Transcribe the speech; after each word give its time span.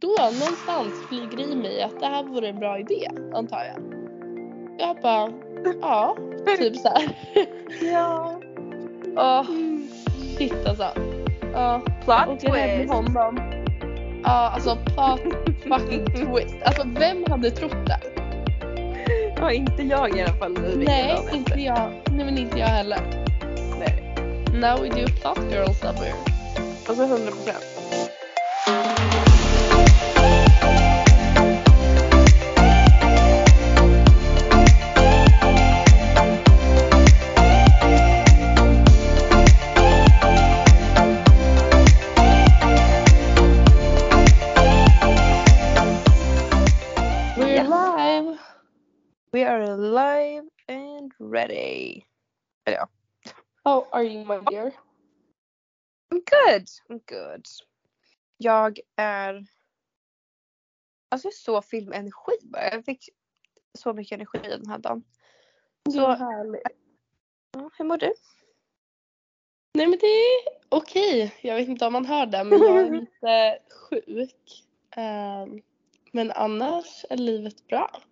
då 0.00 0.08
någonstans 0.18 0.92
flyger 1.08 1.52
i 1.52 1.54
mig 1.56 1.82
att 1.82 2.00
det 2.00 2.06
här 2.06 2.22
vore 2.24 2.48
en 2.48 2.58
bra 2.58 2.78
idé 2.78 3.08
antar 3.34 3.58
jag. 3.64 3.82
Jag 4.78 4.96
bara, 5.02 5.30
ja, 5.82 6.16
typ 6.58 6.76
så 6.76 6.88
här. 6.88 7.02
Ja. 7.92 8.40
Åh, 9.16 9.44
shit 10.38 10.66
alltså. 10.68 10.86
Ja, 11.52 11.80
Plot 12.04 12.42
hem 12.42 12.52
med 12.52 12.78
twist. 12.78 12.92
honom. 12.94 13.40
Ja, 14.24 14.50
alltså 14.54 14.76
plot 14.76 15.20
fucking 15.62 16.06
twist. 16.34 16.56
Alltså 16.64 16.82
vem 16.86 17.24
hade 17.28 17.50
trott 17.50 17.86
det? 17.86 18.00
Ja, 19.36 19.52
inte 19.52 19.82
jag 19.82 20.16
i 20.16 20.20
alla 20.22 20.32
fall. 20.32 20.58
Nej, 20.76 21.18
inte 21.32 21.60
jag. 21.60 21.90
Nej 22.10 22.24
men 22.24 22.38
inte 22.38 22.58
jag 22.58 22.66
heller. 22.66 22.98
Nej. 23.78 24.14
Now 24.60 24.80
we 24.82 24.88
do 24.88 25.06
plot 25.20 25.52
girl 25.52 25.72
summer. 25.72 26.12
Alltså 26.88 27.02
100 27.04 27.30
procent. 27.32 27.75
And 51.50 51.56
ready. 51.56 52.04
How 53.64 53.86
are 53.92 54.02
you 54.02 54.24
my 54.24 54.40
dear? 54.50 54.72
I'm 56.12 56.20
good. 56.20 56.68
I'm 56.88 57.00
good. 57.06 57.46
Jag 58.36 58.80
är... 58.96 59.46
Alltså 61.08 61.28
är 61.28 61.32
så 61.32 61.62
fylld 61.62 61.88
med 61.88 61.98
energi 61.98 62.38
bara. 62.42 62.70
Jag 62.70 62.84
fick 62.84 63.08
så 63.78 63.92
mycket 63.92 64.16
energi 64.16 64.38
den 64.42 64.66
här 64.70 64.78
dagen. 64.78 65.04
Så 65.92 66.06
härligt. 66.06 66.62
Ja, 67.52 67.70
hur 67.78 67.84
mår 67.84 67.96
du? 67.96 68.14
Nej 69.74 69.86
men 69.86 69.98
det 69.98 70.06
är 70.06 70.38
okej. 70.68 71.34
Jag 71.42 71.54
vet 71.54 71.68
inte 71.68 71.86
om 71.86 71.92
man 71.92 72.06
hör 72.06 72.26
det 72.26 72.44
men 72.44 72.58
jag 72.58 72.78
är 72.78 72.90
lite 73.00 73.58
sjuk. 73.70 74.64
Ehm, 74.96 75.62
men 76.12 76.30
annars 76.30 77.04
är 77.10 77.16
livet 77.16 77.66
bra. 77.66 78.02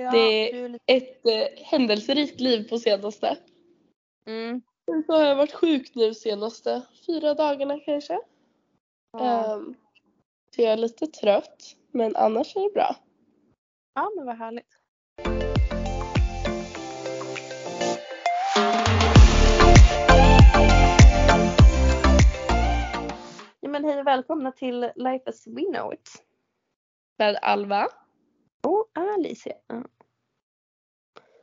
Ja, 0.00 0.10
Det- 0.10 0.52
är 0.52 0.68
lite... 0.68 0.84
Ett 0.86 1.26
eh, 1.26 1.64
händelserikt 1.64 2.40
liv 2.40 2.68
på 2.68 2.78
senaste. 2.78 3.36
Mm. 4.26 4.62
Så 5.06 5.12
har 5.12 5.24
jag 5.24 5.36
varit 5.36 5.52
sjuk 5.52 5.94
nu 5.94 6.14
senaste 6.14 6.82
fyra 7.06 7.34
dagarna 7.34 7.80
kanske. 7.80 8.18
Ja. 9.12 9.54
Ehm, 9.54 9.74
så 10.54 10.62
jag 10.62 10.72
är 10.72 10.76
lite 10.76 11.06
trött. 11.06 11.76
Men 11.92 12.16
annars 12.16 12.56
är 12.56 12.60
det 12.60 12.70
bra. 12.74 12.96
ja, 13.94 14.10
men 14.16 14.26
vad 14.26 14.36
härligt. 14.36 14.76
Ja, 23.60 23.68
men 23.68 23.84
hej 23.84 24.00
och 24.00 24.06
välkomna 24.06 24.52
till 24.52 24.80
Life 24.94 25.24
as 25.30 25.46
we 25.46 25.62
know 25.74 25.92
it. 25.94 26.08
Med 27.18 27.38
Alva. 27.42 27.88
Och 28.60 28.88
Alicia. 28.94 29.54
Ja. 29.66 29.82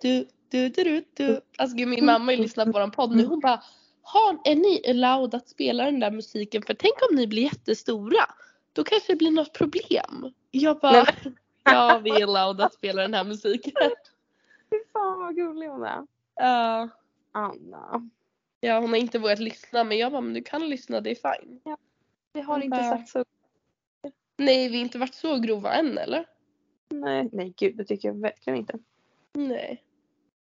Du, 0.02 0.28
du, 0.50 0.70
du, 0.70 0.84
du, 0.84 1.06
du. 1.14 1.42
Alltså 1.58 1.78
gud, 1.78 1.88
min 1.88 2.06
mamma 2.06 2.32
lyssnat 2.32 2.66
på 2.66 2.72
våran 2.72 2.92
podd 2.92 3.16
nu. 3.16 3.26
Hon 3.26 3.40
bara 3.40 3.64
har, 4.02 4.40
är 4.46 4.56
ni 4.56 4.82
allowed 4.90 5.36
att 5.36 5.50
spela 5.50 5.86
den 5.86 6.00
där 6.00 6.12
musiken? 6.12 6.62
För 6.62 6.74
tänk 6.74 6.94
om 7.10 7.16
ni 7.16 7.28
blir 7.28 7.44
jättestora. 7.44 8.24
Då 8.74 8.84
kanske 8.84 9.14
det 9.14 9.18
blir 9.18 9.32
något 9.32 9.54
problem. 9.54 10.34
Jag 10.52 10.80
bara, 10.80 10.92
Nej, 11.04 11.34
ja 11.64 12.02
vi 12.04 12.10
är 12.10 12.24
allowed 12.24 12.62
att 12.62 12.74
spela 12.74 13.02
den 13.02 13.14
här 13.14 13.24
musiken. 13.24 13.74
Fy 14.70 14.78
fan 14.94 15.20
vad 15.20 15.36
gullig 15.36 15.68
hon 15.68 15.84
är. 15.84 16.08
Ja, 16.36 16.90
Anna. 17.32 18.10
ja 18.60 18.80
hon 18.80 18.90
har 18.90 18.98
inte 18.98 19.20
vågat 19.20 19.40
lyssna 19.40 19.84
men 19.84 19.98
jag 19.98 20.12
bara, 20.12 20.22
men 20.22 20.34
du 20.34 20.44
kan 20.44 20.70
lyssna, 20.70 21.02
det 21.02 21.12
är 21.12 21.36
fine. 21.36 21.60
Vi 22.34 22.42
har 22.42 22.54
Hon 22.54 22.64
inte 22.64 22.78
bara- 22.78 22.98
sagt 22.98 23.10
så. 23.10 23.26
Nej, 24.38 24.70
vi 24.70 24.76
har 24.78 24.84
inte 24.84 24.98
varit 24.98 25.16
så 25.16 25.38
grova 25.40 25.74
än 25.74 25.98
eller? 25.98 26.26
Nej, 26.90 27.30
nej 27.32 27.54
gud 27.58 27.78
det 27.78 27.86
tycker 27.86 28.08
jag 28.08 28.22
verkligen 28.22 28.60
inte. 28.60 28.80
Nej. 29.34 29.84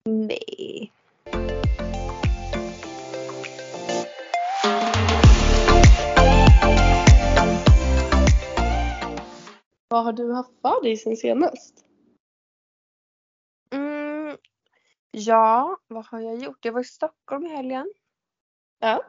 Nej. 0.06 0.92
Vad 9.88 10.04
har 10.04 10.14
du 10.14 10.34
haft 10.34 10.62
för 10.62 10.84
dig 10.84 10.98
sen 10.98 11.18
senast? 11.18 11.86
Mm. 13.70 14.38
Ja, 15.12 15.78
vad 15.88 16.06
har 16.06 16.20
jag 16.20 16.38
gjort? 16.38 16.66
Jag 16.66 16.74
var 16.74 16.82
i 16.82 16.84
Stockholm 16.84 17.46
i 17.46 17.50
helgen. 17.50 17.94
Ja. 18.80 19.04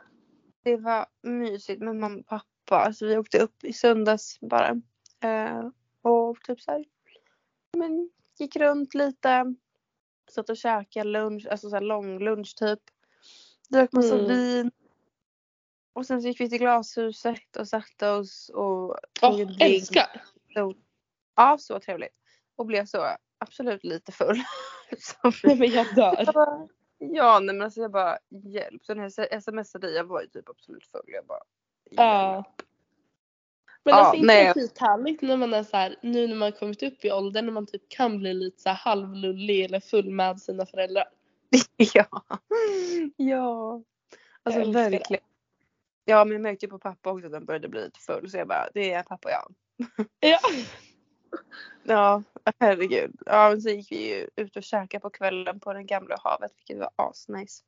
Det 0.62 0.76
var 0.76 1.06
mysigt 1.22 1.82
med 1.82 1.96
mamma 1.96 2.18
och 2.18 2.26
pappa. 2.26 2.76
Alltså 2.76 3.06
vi 3.06 3.18
åkte 3.18 3.38
upp 3.38 3.64
i 3.64 3.72
söndags 3.72 4.40
bara. 4.40 4.80
Eh, 5.20 5.68
och 6.02 6.40
typ 6.42 6.60
så 6.60 6.70
här. 6.70 6.84
Men 7.76 8.10
gick 8.38 8.56
runt 8.56 8.94
lite. 8.94 9.54
Satt 10.30 10.50
och 10.50 10.56
käkade 10.56 11.08
lunch, 11.10 11.46
alltså 11.50 11.70
så 11.70 11.76
här 11.76 11.82
lång 11.82 12.18
lunch 12.18 12.56
typ. 12.56 12.80
Drack 13.68 13.92
massa 13.92 14.14
Mm. 14.14 14.26
vin. 14.28 14.70
Och 15.92 16.06
sen 16.06 16.22
så 16.22 16.28
gick 16.28 16.40
vi 16.40 16.48
till 16.50 16.58
glashuset 16.58 17.56
och 17.58 17.68
satte 17.68 18.10
oss 18.10 18.48
och 18.54 18.96
tog 19.20 19.40
en 19.40 19.46
drink. 19.46 19.62
älskar! 19.62 20.22
Ja, 21.36 21.56
så 21.60 21.80
trevligt. 21.80 22.14
Och 22.56 22.66
blev 22.66 22.86
så 22.86 23.06
absolut 23.38 23.84
lite 23.84 24.12
full. 24.12 24.42
Så- 24.98 25.32
Nej 25.44 25.58
men 25.58 25.70
jag 25.70 25.94
dör. 25.94 26.22
Jag 26.26 26.34
bara, 26.34 26.68
ja 26.98 27.40
nej 27.40 27.54
men 27.54 27.62
alltså 27.62 27.80
jag 27.80 27.90
bara 27.92 28.18
hjälp. 28.44 28.84
Så 28.84 28.94
när 28.94 29.02
jag 29.30 29.42
smsade 29.42 29.86
dig 29.86 29.96
jag 29.96 30.04
var 30.04 30.20
ju 30.22 30.26
typ 30.28 30.48
absolut 30.48 30.86
full. 30.86 31.04
Jag 31.06 31.26
bara 31.26 31.40
Ja. 31.90 32.44
Men 33.84 33.94
Ja, 33.94 34.00
alltså 34.00 34.14
inte 34.16 34.26
nej. 34.26 34.54
skithärligt 34.54 35.22
när 35.22 35.36
man 35.36 35.54
är 35.54 35.62
så 35.62 35.76
här, 35.76 35.96
nu 36.02 36.26
när 36.26 36.36
man 36.36 36.52
kommit 36.52 36.82
upp 36.82 37.04
i 37.04 37.12
åldern 37.12 37.44
när 37.46 37.52
man 37.52 37.66
typ 37.66 37.88
kan 37.88 38.18
bli 38.18 38.34
lite 38.34 38.62
så 38.62 38.68
här 38.68 38.76
halvlullig 38.76 39.64
eller 39.64 39.80
full 39.80 40.10
med 40.10 40.40
sina 40.40 40.66
föräldrar. 40.66 41.04
ja. 41.94 42.06
ja. 43.16 43.82
Alltså 44.42 44.60
älskar 44.60 44.82
det. 44.84 44.90
verkligen. 44.90 45.22
Ja 46.04 46.24
men 46.24 46.32
jag 46.32 46.40
märkte 46.42 46.66
ju 46.66 46.70
på 46.70 46.78
pappa 46.78 47.10
också 47.10 47.26
att 47.26 47.32
han 47.32 47.44
började 47.44 47.68
bli 47.68 47.84
lite 47.84 48.00
full 48.00 48.30
så 48.30 48.36
jag 48.36 48.48
bara 48.48 48.68
det 48.74 48.92
är 48.92 49.02
pappa 49.02 49.28
och 49.28 49.32
jag. 49.34 49.54
Ja. 50.20 50.38
Ja 51.84 52.22
herregud. 52.60 53.16
Ja 53.26 53.48
men 53.50 53.62
så 53.62 53.68
gick 53.68 53.92
vi 53.92 54.08
ju 54.18 54.28
ut 54.36 54.56
och 54.56 54.62
käkade 54.62 55.00
på 55.00 55.10
kvällen 55.10 55.60
på 55.60 55.72
det 55.72 55.82
gamla 55.82 56.16
havet 56.24 56.52
vilket 56.56 56.78
var 56.78 56.90
asnice. 56.96 57.62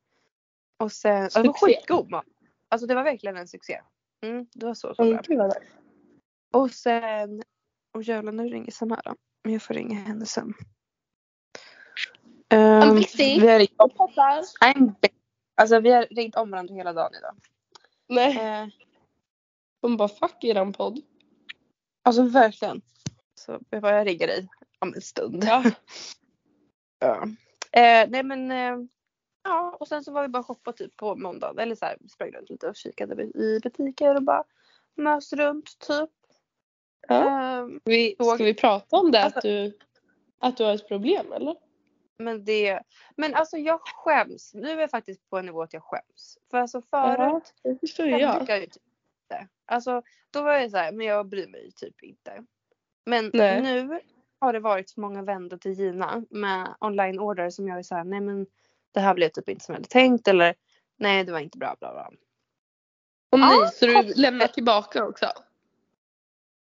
Och 0.77 0.93
sen, 0.93 1.23
alltså, 1.25 1.43
det 1.43 1.49
var 1.49 1.55
skitgod 1.55 2.11
mat. 2.11 2.25
Alltså 2.69 2.87
det 2.87 2.95
var 2.95 3.03
verkligen 3.05 3.37
en 3.37 3.49
succé. 3.49 3.81
Mm, 4.23 4.47
det 4.55 4.67
var 4.67 4.75
så 4.75 4.95
så 4.95 5.03
Mm, 5.03 5.17
bra. 5.29 5.47
nice. 5.47 5.61
Och 6.55 6.71
sen, 6.71 7.43
och 7.95 8.03
jävlar 8.03 8.33
nu 8.33 8.49
ringer 8.49 8.71
Samara. 8.71 9.17
Men 9.45 9.53
jag 9.53 9.63
får 9.63 9.75
ringa 9.75 10.01
henne 10.01 10.27
sen. 10.27 10.55
I'm 12.51 12.89
Um, 12.91 12.95
busy. 12.97 13.41
vi 13.41 13.49
har 13.49 13.59
ringt. 13.59 13.71
I'm. 14.61 14.95
Alltså 15.55 15.81
vi 15.81 15.91
har 15.91 16.07
ringt 16.11 16.37
om 16.37 16.51
varandra 16.51 16.75
hela 16.75 16.93
dagen 16.93 17.13
idag. 17.19 17.37
Nej. 18.09 18.39
Eh, 18.39 18.69
Hon 19.81 19.97
bara 19.97 20.09
fuck 20.09 20.45
eran 20.45 20.73
podd. 20.73 21.01
alltså 22.03 22.23
verkligen. 22.23 22.83
Så 23.35 23.61
jag 23.71 23.83
bara 23.83 23.97
jag 23.97 24.07
ringer 24.07 24.27
dig 24.27 24.49
om 24.79 24.95
en 24.95 25.01
stund. 25.03 25.45
Ja. 25.47 25.65
Ja. 26.99 27.23
Eh, 27.73 28.09
nej 28.11 28.23
men 28.23 28.51
eh, 28.51 28.77
ja 29.45 29.77
och 29.81 29.89
sen 29.89 30.05
så 30.05 30.13
var 30.13 30.23
vi 30.23 30.29
bara 30.29 30.43
shoppa 30.43 30.73
typ 30.73 30.97
på 30.97 31.17
måndagen. 31.17 31.59
Eller 31.59 31.75
så 31.75 31.85
här 31.85 31.99
sprang 32.13 32.31
runt 32.31 32.51
lite 32.51 32.69
och 32.69 32.77
kikade 32.77 33.23
i 33.23 33.61
butiker 33.63 34.15
och 34.15 34.23
bara 34.23 34.45
mös 34.97 35.33
runt 35.33 35.79
typ. 35.79 36.11
Ja. 37.09 37.59
Ehm, 37.59 37.81
Vi, 37.85 38.17
ska 38.35 38.45
vi 38.45 38.55
prata 38.55 38.97
om 38.97 39.11
det 39.11 39.23
Alltså- 39.23 39.39
att 39.39 39.43
du, 39.43 39.79
att 40.39 40.56
du 40.56 40.65
har 40.65 40.75
ett 40.75 40.89
problem 40.89 41.33
eller? 41.33 41.56
Men 42.19 42.45
det, 42.45 42.81
men 43.17 43.35
alltså 43.35 43.56
jag 43.56 43.81
skäms. 43.81 44.55
Nu 44.55 44.71
är 44.71 44.81
jag 44.81 44.91
faktiskt 44.91 45.31
på 45.31 45.39
en 45.39 45.47
nivå 45.47 45.62
att 45.62 45.73
jag 45.73 45.83
skäms. 45.83 46.39
För 46.51 46.59
alltså 46.59 46.83
förut, 46.83 47.55
det 47.62 47.81
förstår 47.81 48.06
jag 48.06 48.21
jag. 48.21 48.47
typ 48.47 48.62
inte. 48.62 49.49
Alltså 49.67 50.03
då 50.31 50.43
var 50.43 50.53
jag 50.53 50.71
så 50.71 50.77
här, 50.77 50.93
men 50.93 51.06
jag 51.06 51.29
bryr 51.29 51.47
mig 51.47 51.71
typ 51.77 52.03
inte. 52.03 52.45
Men 53.07 53.31
Nej. 53.35 53.62
nu 53.62 54.00
har 54.41 54.53
det 54.53 54.61
varit 54.61 54.89
så 54.91 55.00
många 55.00 55.23
vändor 55.23 55.57
till 55.57 55.73
Gina 55.73 56.25
med 56.31 56.75
online 56.81 57.19
order 57.19 57.50
som 57.50 57.69
jag 57.69 57.79
är 57.79 57.83
så 57.83 57.95
här, 57.95 58.05
nej 58.05 58.21
men 58.21 58.47
det 58.93 59.00
här 59.00 59.15
blev 59.15 59.29
typ 59.29 59.49
inte 59.49 59.65
som 59.65 59.73
jag 59.73 59.79
hade 59.79 59.89
tänkt 59.89 60.29
eller 60.29 60.55
nej 60.97 61.25
det 61.25 61.33
var 61.33 61.39
inte 61.41 61.59
bra 61.59 61.77
bla 61.81 61.93
bla. 61.93 62.11
Och 63.33 63.39
nej, 63.41 63.57
Ja, 63.61 63.67
så 63.69 63.87
du 63.87 64.12
lämnar 64.17 64.47
tillbaka 64.47 65.05
också? 65.05 65.27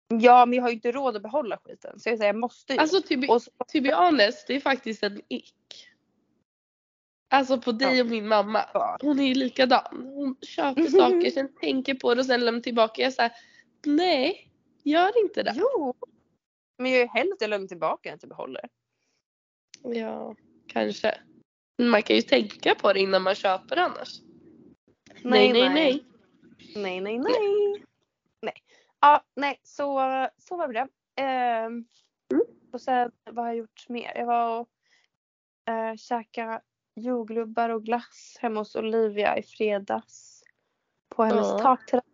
Ja 0.09 0.47
men 0.47 0.57
jag 0.57 0.63
har 0.63 0.69
ju 0.69 0.75
inte 0.75 0.93
råd 0.93 1.17
att 1.17 1.23
behålla 1.23 1.59
skiten 1.65 2.01
så 2.01 2.09
jag 2.09 2.19
säger 2.19 2.33
jag 2.33 2.41
måste 2.41 2.73
ju. 2.73 2.79
Alltså 2.79 3.03
to 3.03 3.21
be, 3.21 3.27
och 3.29 3.43
så, 3.43 3.51
to 3.51 3.81
be 3.81 3.95
honest, 3.95 4.47
det 4.47 4.57
är 4.57 4.61
faktiskt 4.61 5.03
en 5.03 5.21
ick. 5.29 5.89
Alltså 7.29 7.61
på 7.61 7.73
dig 7.73 8.01
och 8.01 8.07
min 8.07 8.29
mamma. 8.29 8.65
Hon 9.03 9.21
är 9.21 9.25
ju 9.25 9.35
likadan. 9.35 10.07
Hon 10.15 10.37
köper 10.43 10.87
saker, 10.87 11.31
sen 11.31 11.55
tänker 11.55 11.95
på 11.95 12.15
det 12.15 12.21
och 12.21 12.27
sen 12.27 12.45
lämnar 12.45 12.61
tillbaka. 12.61 13.03
Jag 13.03 13.13
såhär, 13.13 13.33
nej. 13.87 14.53
Gör 14.83 15.25
inte 15.25 15.43
det? 15.43 15.55
Jo. 15.57 15.95
Men 16.79 16.93
jag 16.93 17.01
är 17.01 17.09
hellre 17.09 17.47
lämnar 17.47 17.69
tillbaka 17.69 18.09
än 18.09 18.15
att 18.15 18.23
jag 18.23 18.29
behåller. 18.29 18.69
Ja, 19.83 20.35
kanske. 20.67 21.21
Man 21.83 22.03
kan 22.03 22.17
ju 22.17 22.23
tänka 22.23 22.75
på 22.75 22.93
det 22.93 23.01
innan 23.01 23.23
man 23.23 23.35
köper 23.35 23.77
annars. 23.77 24.21
Nej, 25.23 25.53
nej, 25.53 25.69
nej. 25.69 26.05
Nej, 26.75 27.01
nej, 27.01 27.19
nej. 27.19 27.33
Nej. 27.41 27.85
Ja, 29.07 29.25
nej, 29.35 29.61
så, 29.63 30.01
så 30.39 30.57
var 30.57 30.69
det. 30.73 30.89
Ehm, 31.17 31.85
Och 32.73 32.81
sen 32.81 33.13
vad 33.25 33.45
har 33.45 33.47
jag 33.47 33.57
gjort 33.57 33.89
mer? 33.89 34.13
Jag 34.17 34.27
var 34.27 34.61
och 34.61 34.69
uh, 35.71 35.97
käkade 35.97 36.61
jordgubbar 36.95 37.69
och 37.69 37.85
glass 37.85 38.37
hemma 38.41 38.61
hos 38.61 38.77
Olivia 38.77 39.39
i 39.39 39.43
fredags. 39.43 40.43
På 41.09 41.25
hennes 41.25 41.47
Ja. 41.47 41.59
takterrass. 41.59 42.05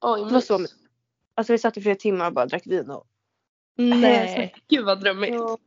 Oj, 0.00 0.24
Det 0.24 0.34
var 0.34 0.40
så 0.40 0.58
mysigt. 0.58 0.80
Alltså 1.34 1.52
vi 1.52 1.58
satt 1.58 1.76
i 1.76 1.82
flera 1.82 1.96
timmar 1.96 2.26
och 2.26 2.32
bara 2.32 2.46
drack 2.46 2.66
vin 2.66 2.90
och 2.90 3.06
Nej, 3.76 4.54
gud 4.68 4.84
vad 4.84 5.00
drömmigt. 5.00 5.34
Ja, 5.34 5.58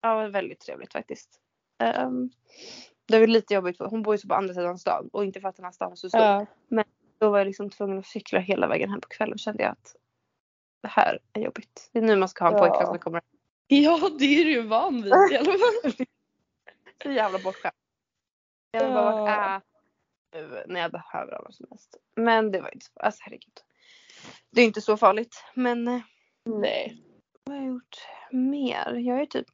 det 0.00 0.08
var 0.08 0.28
väldigt 0.28 0.60
trevligt 0.60 0.92
faktiskt. 0.92 1.40
Um, 1.78 2.30
det 3.06 3.20
var 3.20 3.26
lite 3.26 3.54
jobbigt 3.54 3.76
för 3.76 3.84
hon 3.84 4.02
bor 4.02 4.14
ju 4.14 4.18
så 4.18 4.28
på 4.28 4.34
andra 4.34 4.54
sidan 4.54 4.78
stan 4.78 5.08
och 5.12 5.24
inte 5.24 5.40
för 5.40 5.48
att 5.48 5.56
den 5.56 5.64
här 5.64 5.72
stan 5.72 5.88
var 5.88 5.96
så 5.96 6.08
stor. 6.08 6.20
Ja. 6.20 6.46
Då 7.20 7.30
var 7.30 7.38
jag 7.38 7.46
liksom 7.46 7.70
tvungen 7.70 7.98
att 7.98 8.06
cykla 8.06 8.38
hela 8.40 8.66
vägen 8.66 8.90
hem 8.90 9.00
på 9.00 9.08
kvällen 9.08 9.32
och 9.32 9.38
kände 9.38 9.62
jag 9.62 9.72
att 9.72 9.96
det 10.82 10.88
här 10.88 11.18
är 11.32 11.40
jobbigt. 11.40 11.90
Det 11.92 11.98
är 11.98 12.02
nu 12.02 12.16
man 12.16 12.28
ska 12.28 12.44
ha 12.44 12.50
en 12.50 12.56
Ja. 12.56 12.68
pojkvän 12.68 12.86
som 12.86 12.98
kommer. 12.98 13.22
ja, 13.66 14.10
det 14.18 14.24
är 14.24 14.44
du 14.44 14.50
ju 14.50 14.62
van 14.62 15.02
vid 15.02 15.12
i 15.32 15.36
alla 15.36 15.44
fall. 15.52 15.92
Så 17.02 17.10
jävla 17.10 17.38
bortskämd. 17.38 17.74
Jag 18.70 18.84
vill 18.84 18.94
bara 18.94 19.16
Ja. 19.16 19.22
vara 19.24 19.62
nu 20.32 20.64
när 20.66 20.80
jag 20.80 20.92
behöver 20.92 21.32
honom 21.32 21.52
som 21.52 21.66
mest. 21.70 21.96
Men 22.16 22.50
det 22.52 22.60
var 22.60 22.74
inte 22.74 22.86
så, 22.86 22.92
alltså 23.00 23.20
herregud. 23.24 23.60
Det 24.50 24.60
är 24.62 24.66
inte 24.66 24.80
så 24.80 24.96
farligt. 24.96 25.44
Men 25.54 25.88
eh, 25.88 26.00
Nej. 26.44 27.02
vad 27.44 27.56
har 27.56 27.62
jag 27.64 27.72
gjort 27.74 27.96
mer? 28.30 28.94
Jag 28.94 29.14
har 29.14 29.20
ju 29.20 29.26
typ 29.26 29.46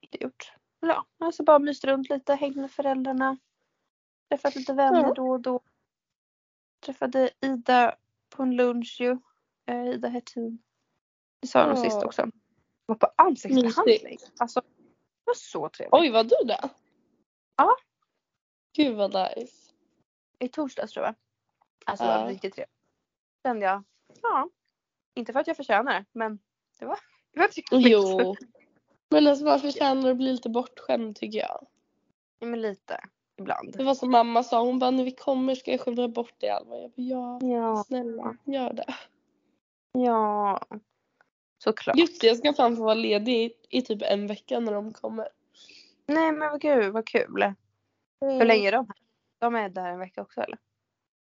inte 0.00 0.22
gjort. 0.24 0.52
Ja, 0.80 1.06
alltså 1.18 1.42
bara 1.44 1.58
myst 1.58 1.84
runt 1.84 2.08
lite, 2.10 2.34
hängt 2.34 2.56
med 2.56 2.70
föräldrarna. 2.70 3.38
Träffat 4.30 4.54
lite 4.56 4.72
vänner 4.72 5.02
Ja. 5.02 5.12
då 5.14 5.30
och 5.30 5.40
då. 5.40 5.60
Träffade 6.88 7.30
Ida 7.40 7.96
på 8.30 8.42
en 8.42 8.56
lunch 8.56 8.96
ju. 9.00 9.18
Eh, 9.66 9.86
Ida 9.86 10.08
Hertin. 10.08 10.62
Det 11.40 11.46
sa 11.46 11.58
jag 11.58 11.68
nog 11.68 11.78
sist 11.78 12.02
också. 12.02 12.30
Var 12.86 12.96
på 12.96 13.10
ansiktsbehandling. 13.16 14.18
Alltså 14.38 14.60
det 14.60 15.24
var 15.24 15.34
så 15.34 15.68
trevligt. 15.68 15.94
Oj, 15.94 16.10
var 16.10 16.24
du 16.24 16.36
det? 16.46 16.70
Ja. 17.56 17.76
Gud 18.76 18.96
vad 18.96 19.14
nice. 19.14 19.72
I 20.38 20.48
torsdags 20.48 20.92
tror 20.92 21.06
jag. 21.06 21.14
Alltså 21.84 22.04
det 22.04 22.10
var 22.10 22.28
riktigt 22.28 22.54
trevligt. 22.54 22.76
Kände 23.42 23.66
jag. 23.66 23.84
Ja. 24.22 24.50
Inte 25.14 25.32
för 25.32 25.40
att 25.40 25.46
jag 25.46 25.56
förtjänar 25.56 25.94
det 25.94 26.04
men 26.12 26.38
det 26.78 26.86
var, 26.86 26.98
det 27.32 27.40
var 27.40 27.48
trevligt. 27.48 27.92
Jo. 27.92 28.36
Men 29.10 29.26
alltså 29.26 29.44
man 29.44 29.60
förtjänar 29.60 30.10
att 30.10 30.16
bli 30.16 30.32
lite 30.32 30.48
bortskämd 30.48 31.16
tycker 31.16 31.38
jag. 31.38 31.66
Ja, 32.38 32.46
men 32.46 32.60
lite. 32.60 33.00
Ibland. 33.38 33.74
Det 33.76 33.84
var 33.84 33.94
som 33.94 34.10
mamma 34.10 34.42
sa, 34.42 34.62
hon 34.64 34.78
bara 34.78 34.90
när 34.90 35.04
vi 35.04 35.10
kommer 35.10 35.54
ska 35.54 35.70
jag 35.70 35.80
skövla 35.80 36.08
bort 36.08 36.40
dig 36.40 36.50
Alva. 36.50 36.76
Jag 36.76 36.90
bara 36.90 37.04
ja, 37.04 37.38
Ja. 37.42 37.84
snälla 37.86 38.36
gör 38.44 38.72
det. 38.72 38.94
Ja. 39.92 40.60
Såklart. 41.64 41.96
Just 41.96 42.20
det, 42.20 42.26
jag 42.26 42.36
ska 42.36 42.52
fan 42.52 42.76
få 42.76 42.82
vara 42.84 42.94
ledig 42.94 43.34
i, 43.34 43.52
i 43.78 43.82
typ 43.82 44.02
en 44.02 44.26
vecka 44.26 44.60
när 44.60 44.72
de 44.72 44.92
kommer. 44.92 45.28
Nej 46.06 46.32
men 46.32 46.50
vad 46.50 46.60
gud 46.60 46.92
vad 46.92 47.06
kul. 47.06 47.52
Hur 48.20 48.44
länge 48.44 48.68
är 48.68 48.72
de 48.72 48.86
här? 48.86 48.96
De 49.38 49.54
är 49.54 49.68
där 49.68 49.88
en 49.88 49.98
vecka 49.98 50.22
också 50.22 50.40
eller? 50.40 50.58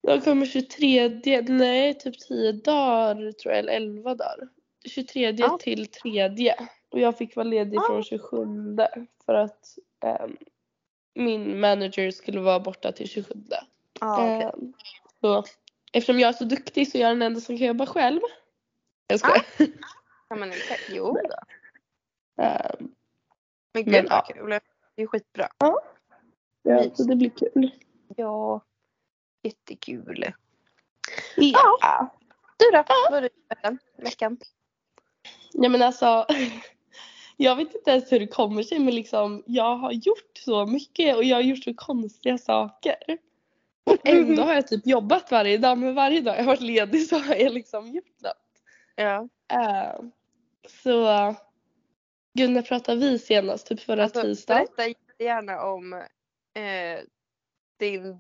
De 0.02 0.20
kommer 0.20 0.46
23, 0.46 1.42
nej 1.48 1.98
typ 1.98 2.18
10 2.18 2.52
dagar 2.52 3.32
tror 3.32 3.54
jag, 3.54 3.58
eller 3.58 3.72
11 3.72 4.14
dagar. 4.14 4.48
23 4.88 5.30
Ja. 5.30 5.58
till 5.60 5.86
3. 5.86 6.54
Och 6.88 7.00
jag 7.00 7.18
fick 7.18 7.36
vara 7.36 7.44
ledig 7.48 7.76
Ja. 7.76 7.84
från 7.86 8.02
27 8.02 8.76
för 9.26 9.34
att 9.34 9.78
ehm, 10.04 10.36
min 11.16 11.60
manager 11.60 12.10
skulle 12.10 12.40
vara 12.40 12.60
borta 12.60 12.92
till 12.92 13.08
27. 13.08 13.34
Ja 14.00 14.12
okej. 14.12 14.42
Ehm, 14.42 14.72
så, 15.20 15.44
eftersom 15.92 16.20
jag 16.20 16.28
är 16.28 16.32
så 16.32 16.44
duktig 16.44 16.88
så 16.92 16.98
är 16.98 17.02
jag 17.02 17.10
den 17.10 17.22
enda 17.22 17.40
som 17.40 17.58
kan 17.58 17.66
jobba 17.66 17.86
själv. 17.86 18.20
Jag 19.06 19.20
skojar. 19.20 19.44
Ja 20.28 20.36
men 20.36 20.48
inte. 20.48 20.76
Jo 20.90 21.12
då. 21.12 21.36
Ehm, 22.42 22.60
Men 23.72 23.84
Men, 23.84 23.84
gud 23.84 24.10
vad 24.10 24.18
ja. 24.18 24.34
kul. 24.34 24.60
Det 24.94 25.02
är 25.02 25.06
skitbra. 25.06 25.48
ja, 26.62 26.90
så 26.94 27.02
det 27.02 27.16
blir 27.16 27.30
kul. 27.30 27.70
Ja. 28.16 28.60
Jättekul. 29.42 30.32
Ja. 31.36 32.10
Du 32.56 32.70
då? 32.70 32.84
Vad 32.88 33.12
har 33.12 33.20
du 33.20 33.26
gjort 33.26 33.50
veckan? 33.50 33.78
veckan? 33.96 34.38
Ja 35.52 35.68
men 35.68 35.82
alltså. 35.82 36.26
Jag 37.36 37.56
vet 37.56 37.74
inte 37.74 37.90
ens 37.90 38.12
hur 38.12 38.20
det 38.20 38.26
kommer 38.26 38.62
sig 38.62 38.78
men 38.78 38.94
liksom 38.94 39.42
jag 39.46 39.76
har 39.76 39.92
gjort 39.92 40.38
så 40.38 40.66
mycket 40.66 41.16
och 41.16 41.24
jag 41.24 41.36
har 41.36 41.42
gjort 41.42 41.64
så 41.64 41.74
konstiga 41.74 42.38
saker. 42.38 42.96
Och 43.84 43.96
ändå 44.04 44.42
har 44.42 44.54
jag 44.54 44.66
typ 44.66 44.86
jobbat 44.86 45.30
varje 45.30 45.58
dag 45.58 45.78
men 45.78 45.94
varje 45.94 46.20
dag 46.20 46.34
jag 46.34 46.38
har 46.40 46.46
varit 46.46 46.60
ledig 46.60 47.08
så 47.08 47.18
har 47.18 47.34
jag 47.34 47.52
liksom 47.52 47.86
gjort 47.86 48.20
något. 48.22 48.62
Ja. 48.96 49.28
Eh, 49.52 50.00
så 50.84 51.34
Gud 52.34 52.50
när 52.50 52.62
pratade 52.62 53.00
vi 53.00 53.18
senast? 53.18 53.66
Typ 53.66 53.80
förra 53.80 54.04
Alltså, 54.04 54.22
tisdagen? 54.22 54.66
berätta 54.76 54.98
gärna 55.18 55.62
om 55.62 55.92
eh, 55.92 57.00
din 57.78 58.18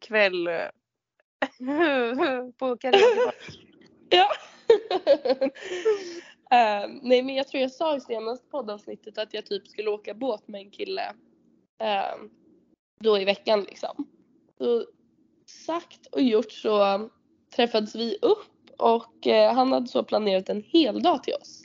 kväll 0.00 0.48
på 2.58 2.76
karaoke. 2.76 3.32
Ja. 4.10 4.28
Eh, 6.50 6.88
nej 7.02 7.22
men 7.22 7.34
jag 7.34 7.48
tror 7.48 7.60
jag 7.60 7.70
sa 7.70 7.96
i 7.96 8.00
senaste 8.00 8.46
poddavsnittet 8.46 9.18
att 9.18 9.34
jag 9.34 9.46
typ 9.46 9.68
skulle 9.68 9.90
åka 9.90 10.14
båt 10.14 10.48
med 10.48 10.60
en 10.60 10.70
kille 10.70 11.14
eh, 11.78 12.16
då 13.00 13.18
i 13.18 13.24
veckan 13.24 13.60
liksom. 13.60 14.06
Så 14.58 14.84
sagt 15.46 16.06
och 16.06 16.22
gjort 16.22 16.52
så 16.52 17.08
träffades 17.56 17.94
vi 17.94 18.18
upp 18.22 18.70
och 18.78 19.26
eh, 19.26 19.54
han 19.54 19.72
hade 19.72 19.88
så 19.88 20.04
planerat 20.04 20.48
en 20.48 20.62
hel 20.62 21.02
dag 21.02 21.22
till 21.22 21.34
oss. 21.34 21.62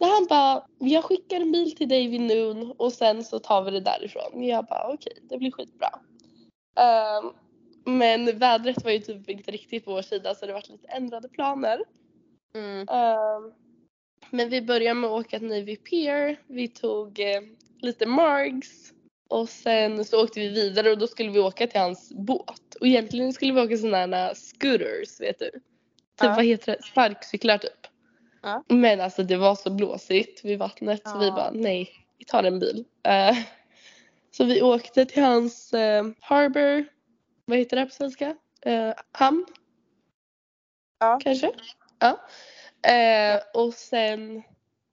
Där 0.00 0.14
han 0.14 0.26
bara, 0.28 0.66
jag 0.78 1.04
skickar 1.04 1.40
en 1.40 1.52
bil 1.52 1.76
till 1.76 1.88
dig 1.88 2.08
vid 2.08 2.20
noon 2.20 2.74
och 2.78 2.92
sen 2.92 3.24
så 3.24 3.38
tar 3.38 3.62
vi 3.62 3.70
det 3.70 3.80
därifrån. 3.80 4.42
Jag 4.42 4.64
bara 4.64 4.92
okej, 4.92 5.18
det 5.22 5.38
blir 5.38 5.50
skitbra. 5.50 5.88
Eh, 6.78 7.30
men 7.84 8.38
vädret 8.38 8.84
var 8.84 8.90
ju 8.90 8.98
typ 8.98 9.30
inte 9.30 9.50
riktigt 9.50 9.84
på 9.84 9.92
vår 9.92 10.02
sida 10.02 10.34
så 10.34 10.46
det 10.46 10.52
var 10.52 10.62
lite 10.68 10.88
ändrade 10.88 11.28
planer. 11.28 11.84
Mm. 12.54 12.86
Men 14.30 14.48
vi 14.48 14.62
började 14.62 14.94
med 15.00 15.10
att 15.10 15.20
åka 15.26 15.38
till 15.38 15.48
Navy 15.48 15.76
Pier. 15.76 16.36
Vi 16.46 16.68
tog 16.68 17.20
eh, 17.20 17.40
lite 17.80 18.06
Margs. 18.06 18.92
Och 19.28 19.48
sen 19.48 20.04
så 20.04 20.24
åkte 20.24 20.40
vi 20.40 20.48
vidare 20.48 20.90
och 20.90 20.98
då 20.98 21.06
skulle 21.06 21.30
vi 21.30 21.38
åka 21.38 21.66
till 21.66 21.80
hans 21.80 22.12
båt. 22.12 22.74
Och 22.80 22.86
egentligen 22.86 23.32
skulle 23.32 23.52
vi 23.52 23.60
åka 23.60 23.76
sådana 23.76 24.16
här 24.16 24.34
scooters 24.34 25.20
vet 25.20 25.38
du. 25.38 25.50
Typ 25.50 25.60
Ja. 26.22 26.34
vad 26.36 26.44
heter 26.44 26.76
det? 26.76 26.82
Sparkcyklar 26.82 27.58
typ. 27.58 27.86
Ja. 28.42 28.64
Men 28.68 29.00
alltså 29.00 29.22
det 29.22 29.36
var 29.36 29.54
så 29.54 29.70
blåsigt 29.70 30.44
vid 30.44 30.58
vattnet 30.58 31.08
så 31.08 31.18
vi 31.18 31.26
Ja. 31.26 31.32
bara 31.32 31.50
nej, 31.50 31.90
vi 32.18 32.24
tar 32.24 32.44
en 32.44 32.58
bil. 32.58 32.84
Eh, 33.02 33.36
så 34.30 34.44
vi 34.44 34.62
åkte 34.62 35.04
till 35.04 35.22
hans 35.22 35.74
eh, 35.74 36.04
harbor. 36.20 36.84
Vad 37.44 37.58
heter 37.58 37.76
det 37.76 37.86
på 37.86 37.90
svenska? 37.90 38.36
Uh, 38.66 38.92
hamn? 39.12 39.46
Ja. 41.00 41.20
Kanske? 41.22 41.50
Ja. 41.98 42.20
Eh, 42.82 43.40
och 43.54 43.74
sen 43.74 44.42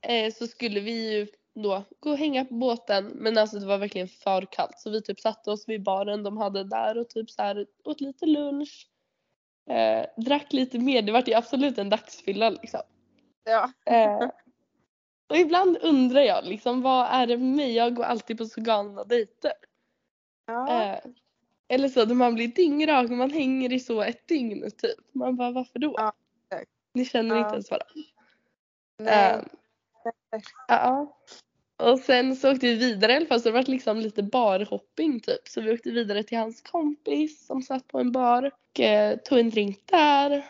eh, 0.02 0.34
så 0.34 0.48
skulle 0.48 0.80
vi 0.80 1.14
ju 1.14 1.28
då 1.56 1.84
gå 2.00 2.10
och 2.10 2.18
hänga 2.18 2.46
på 2.46 2.54
båten 2.54 3.06
men 3.06 3.38
alltså 3.38 3.60
det 3.60 3.66
var 3.66 3.78
verkligen 3.78 4.08
för 4.08 4.46
kallt 4.52 4.80
så 4.80 4.90
vi 4.90 5.02
typ 5.02 5.20
satte 5.20 5.52
oss 5.52 5.70
vid 5.70 5.84
baren 5.84 6.24
de 6.24 6.38
hade 6.38 6.64
där 6.64 6.98
och 6.98 7.10
typ 7.10 7.30
så 7.30 7.42
här 7.42 7.66
åt 7.84 8.02
lite 8.02 8.26
lunch. 8.26 8.90
Eh, 9.70 10.06
drack 10.18 10.54
lite 10.54 10.80
mer, 10.80 11.02
det 11.02 11.12
vart 11.12 11.28
ju 11.28 11.34
absolut 11.34 11.78
en 11.78 11.90
dagsfylla 11.90 12.50
liksom. 12.50 12.82
Ja. 13.44 13.72
Eh, 13.86 14.30
och 15.30 15.38
ibland 15.38 15.78
undrar 15.82 16.22
jag 16.22 16.46
liksom 16.46 16.82
vad 16.82 17.08
är 17.10 17.28
det 17.28 17.38
med 17.38 17.56
mig? 17.56 17.74
Jag 17.74 17.96
går 17.96 18.04
alltid 18.04 18.38
på 18.38 18.46
så 18.46 18.62
galna 18.62 19.04
dejter. 19.04 19.54
Ja. 20.48 20.84
Eh, 20.84 21.00
eller 21.68 21.90
så 21.90 22.06
när 22.06 22.16
man 22.16 22.36
blir 22.36 22.48
dyngrak 22.48 23.12
och 23.12 23.18
man 23.18 23.32
hänger 23.32 23.74
i 23.74 23.80
så 23.80 24.02
ett 24.02 24.28
dygn 24.28 24.72
typ. 24.78 25.00
Man 25.14 25.36
bara 25.36 25.52
varför 25.52 25.80
då? 25.80 25.94
Ja. 25.98 26.14
Ni 26.98 27.06
känner 27.06 27.36
Ja. 27.36 27.42
inte 27.42 27.54
ens 27.54 27.72
varandra. 27.72 27.94
Nej. 29.00 29.34
Ehm, 29.34 29.46
Ja. 30.68 31.18
Och 31.80 32.00
sen 32.00 32.36
så 32.36 32.52
åkte 32.52 32.66
vi 32.68 32.76
vidare 32.76 33.12
i 33.12 33.16
alla 33.16 33.26
fall 33.26 33.40
så 33.42 33.50
det 33.50 33.54
var 33.54 33.64
liksom 33.64 34.00
lite 34.00 34.24
barhopping 34.24 35.20
typ. 35.20 35.48
Så 35.48 35.62
vi 35.62 35.72
åkte 35.74 35.92
vidare 35.92 36.24
till 36.24 36.38
hans 36.38 36.62
kompis 36.62 37.46
som 37.46 37.62
satt 37.62 37.88
på 37.88 38.00
en 38.00 38.12
bar 38.12 38.52
och 38.74 38.80
eh, 38.80 39.18
tog 39.18 39.40
en 39.40 39.50
drink 39.50 39.80
där. 39.86 40.46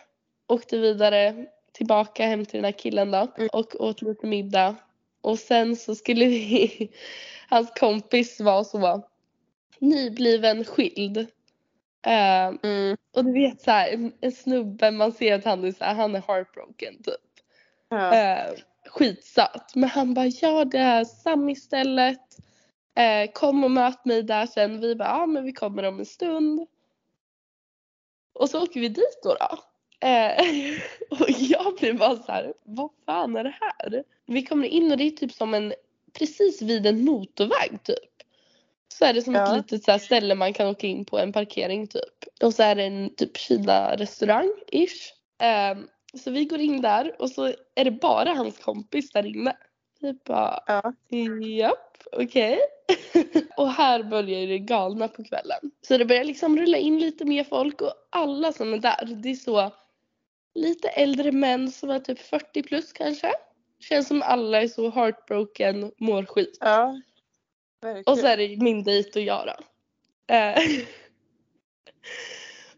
Åkte 0.48 0.78
vidare 0.78 1.46
tillbaka 1.72 2.26
hem 2.26 2.46
till 2.46 2.58
den 2.58 2.66
här 2.66 2.72
killen 2.72 3.12
då 3.12 3.28
Mm. 3.38 3.50
och 3.54 3.76
åt 3.82 4.02
lite 4.02 4.28
middag. 4.28 4.76
Och 5.22 5.40
sen 5.40 5.76
så 5.76 5.96
skulle 5.96 6.26
vi, 6.26 6.90
hans 7.50 7.72
kompis 7.80 8.40
var 8.40 8.64
så 8.64 9.04
nybliven 9.80 10.66
skild. 10.66 11.28
Eh, 12.06 12.48
Mm. 12.64 12.98
och 13.16 13.26
du 13.26 13.34
vet 13.34 13.62
så 13.62 13.72
här, 13.72 13.94
en, 13.94 14.14
en 14.22 14.32
snubbe, 14.32 14.92
man 14.92 15.12
ser 15.12 15.36
att 15.36 15.46
han 15.46 15.64
är, 15.64 15.72
så 15.72 15.84
här, 15.84 15.94
han 15.96 16.16
är 16.16 16.22
heartbroken 16.28 17.04
typ. 17.04 17.16
Ja. 17.90 18.14
Eh, 18.16 18.54
skitsöt. 18.86 19.76
Men 19.76 19.90
han 19.90 20.14
bara, 20.14 20.26
ja 20.26 20.66
det 20.66 20.78
är 20.78 21.06
Sam 21.06 21.50
istället. 21.50 22.20
Eh, 22.96 23.32
kom 23.34 23.64
och 23.64 23.72
möt 23.72 24.06
mig 24.06 24.24
där 24.24 24.46
sen. 24.46 24.82
Vi 24.82 24.96
bara, 24.96 25.08
ja 25.10 25.26
men 25.26 25.44
vi 25.44 25.54
kommer 25.54 25.84
om 25.84 26.00
en 26.00 26.06
stund. 26.06 26.68
Och 28.34 28.50
så 28.50 28.64
åker 28.64 28.80
vi 28.80 28.90
dit 28.90 29.20
då. 29.24 29.36
då. 29.40 29.58
Eh, 30.08 30.42
och 31.20 31.30
jag 31.30 31.76
blir 31.80 31.94
bara 31.94 32.16
så 32.16 32.32
här, 32.32 32.54
vad 32.64 32.90
fan 33.06 33.36
är 33.36 33.44
det 33.44 33.56
här? 33.62 34.04
Vi 34.26 34.46
kommer 34.46 34.68
in 34.68 34.92
och 34.92 34.98
det 34.98 35.04
är 35.04 35.12
typ 35.12 35.32
som 35.32 35.54
en, 35.54 35.74
precis 36.20 36.62
vid 36.62 36.86
en 36.86 37.06
motorväg 37.06 37.84
typ. 37.84 38.17
Så 39.00 39.06
är 39.06 39.14
det 39.14 39.22
som 39.22 39.36
ett 39.36 39.42
Ja. 39.48 39.56
litet 39.56 39.84
så 39.84 39.92
här 39.92 40.00
ställe 40.00 40.36
man 40.36 40.54
kan 40.54 40.68
åka 40.68 40.88
in 40.88 41.06
på 41.06 41.20
en 41.20 41.34
parkering 41.34 41.88
typ. 41.88 42.44
Och 42.44 42.54
så 42.54 42.64
är 42.64 42.76
det 42.76 42.84
en 42.84 43.16
typ 43.16 43.38
Kina 43.38 43.96
restaurang 43.96 44.50
ish. 44.72 45.14
Ehm, 45.42 45.88
så 46.14 46.32
vi 46.32 46.46
går 46.46 46.60
in 46.60 46.82
där 46.82 47.16
och 47.22 47.30
så 47.30 47.54
är 47.76 47.84
det 47.86 47.92
bara 47.92 48.34
hans 48.34 48.58
kompis 48.58 49.12
där 49.12 49.26
inne. 49.26 49.58
Vi 50.00 50.14
bara, 50.26 50.60
Ja. 50.68 50.94
japp, 51.42 51.98
okej. 52.12 52.60
och 53.58 53.72
här 53.72 54.04
börjar 54.04 54.48
det 54.48 54.60
galna 54.60 55.08
på 55.08 55.24
kvällen. 55.24 55.60
Så 55.88 55.98
det 55.98 56.06
börjar 56.06 56.24
liksom 56.24 56.58
rulla 56.58 56.78
in 56.78 57.00
lite 57.00 57.26
mer 57.26 57.44
folk 57.44 57.82
och 57.82 57.94
alla 58.10 58.52
som 58.54 58.74
är 58.74 58.78
där, 58.78 59.06
det 59.24 59.30
är 59.30 59.36
så 59.36 59.72
lite 60.56 60.88
äldre 60.88 61.32
män 61.32 61.72
som 61.72 61.90
är 61.90 62.00
typ 62.00 62.20
40 62.20 62.64
plus 62.64 62.94
kanske. 62.94 63.32
Känns 63.80 64.08
som 64.08 64.22
alla 64.22 64.62
är 64.62 64.68
så 64.68 64.90
heartbroken, 64.90 65.92
mår 65.98 66.26
skit. 66.26 66.58
Ja. 66.62 67.02
Verkligen. 67.82 68.04
Och 68.06 68.18
så 68.18 68.28
är 68.28 68.38
det 68.38 68.58
min 68.58 68.84
dejt 68.84 69.20
och 69.20 69.26
jag 69.26 69.48
då. 69.48 69.54
Eh, 70.34 70.58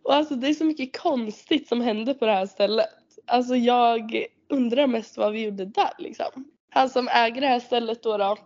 och 0.03 0.13
alltså 0.13 0.35
det 0.35 0.47
är 0.47 0.53
så 0.53 0.65
mycket 0.65 0.97
konstigt 0.97 1.67
som 1.67 1.81
hände 1.81 2.13
på 2.13 2.25
det 2.25 2.31
här 2.31 2.45
stället. 2.45 2.89
Alltså 3.25 3.55
jag 3.55 4.25
undrar 4.49 4.87
mest 4.87 5.17
vad 5.17 5.33
vi 5.33 5.43
gjorde 5.43 5.65
där 5.65 5.91
liksom. 5.97 6.51
Han 6.69 6.89
som 6.89 7.07
äger 7.07 7.41
det 7.41 7.47
här 7.47 7.59
stället 7.59 8.03
då, 8.03 8.17
då 8.17 8.37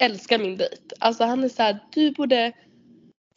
älskar 0.00 0.38
min 0.38 0.56
dejt. 0.56 0.94
Alltså 0.98 1.24
han 1.24 1.44
är 1.44 1.48
så 1.48 1.62
här, 1.62 1.78
du 1.92 2.10
borde 2.10 2.52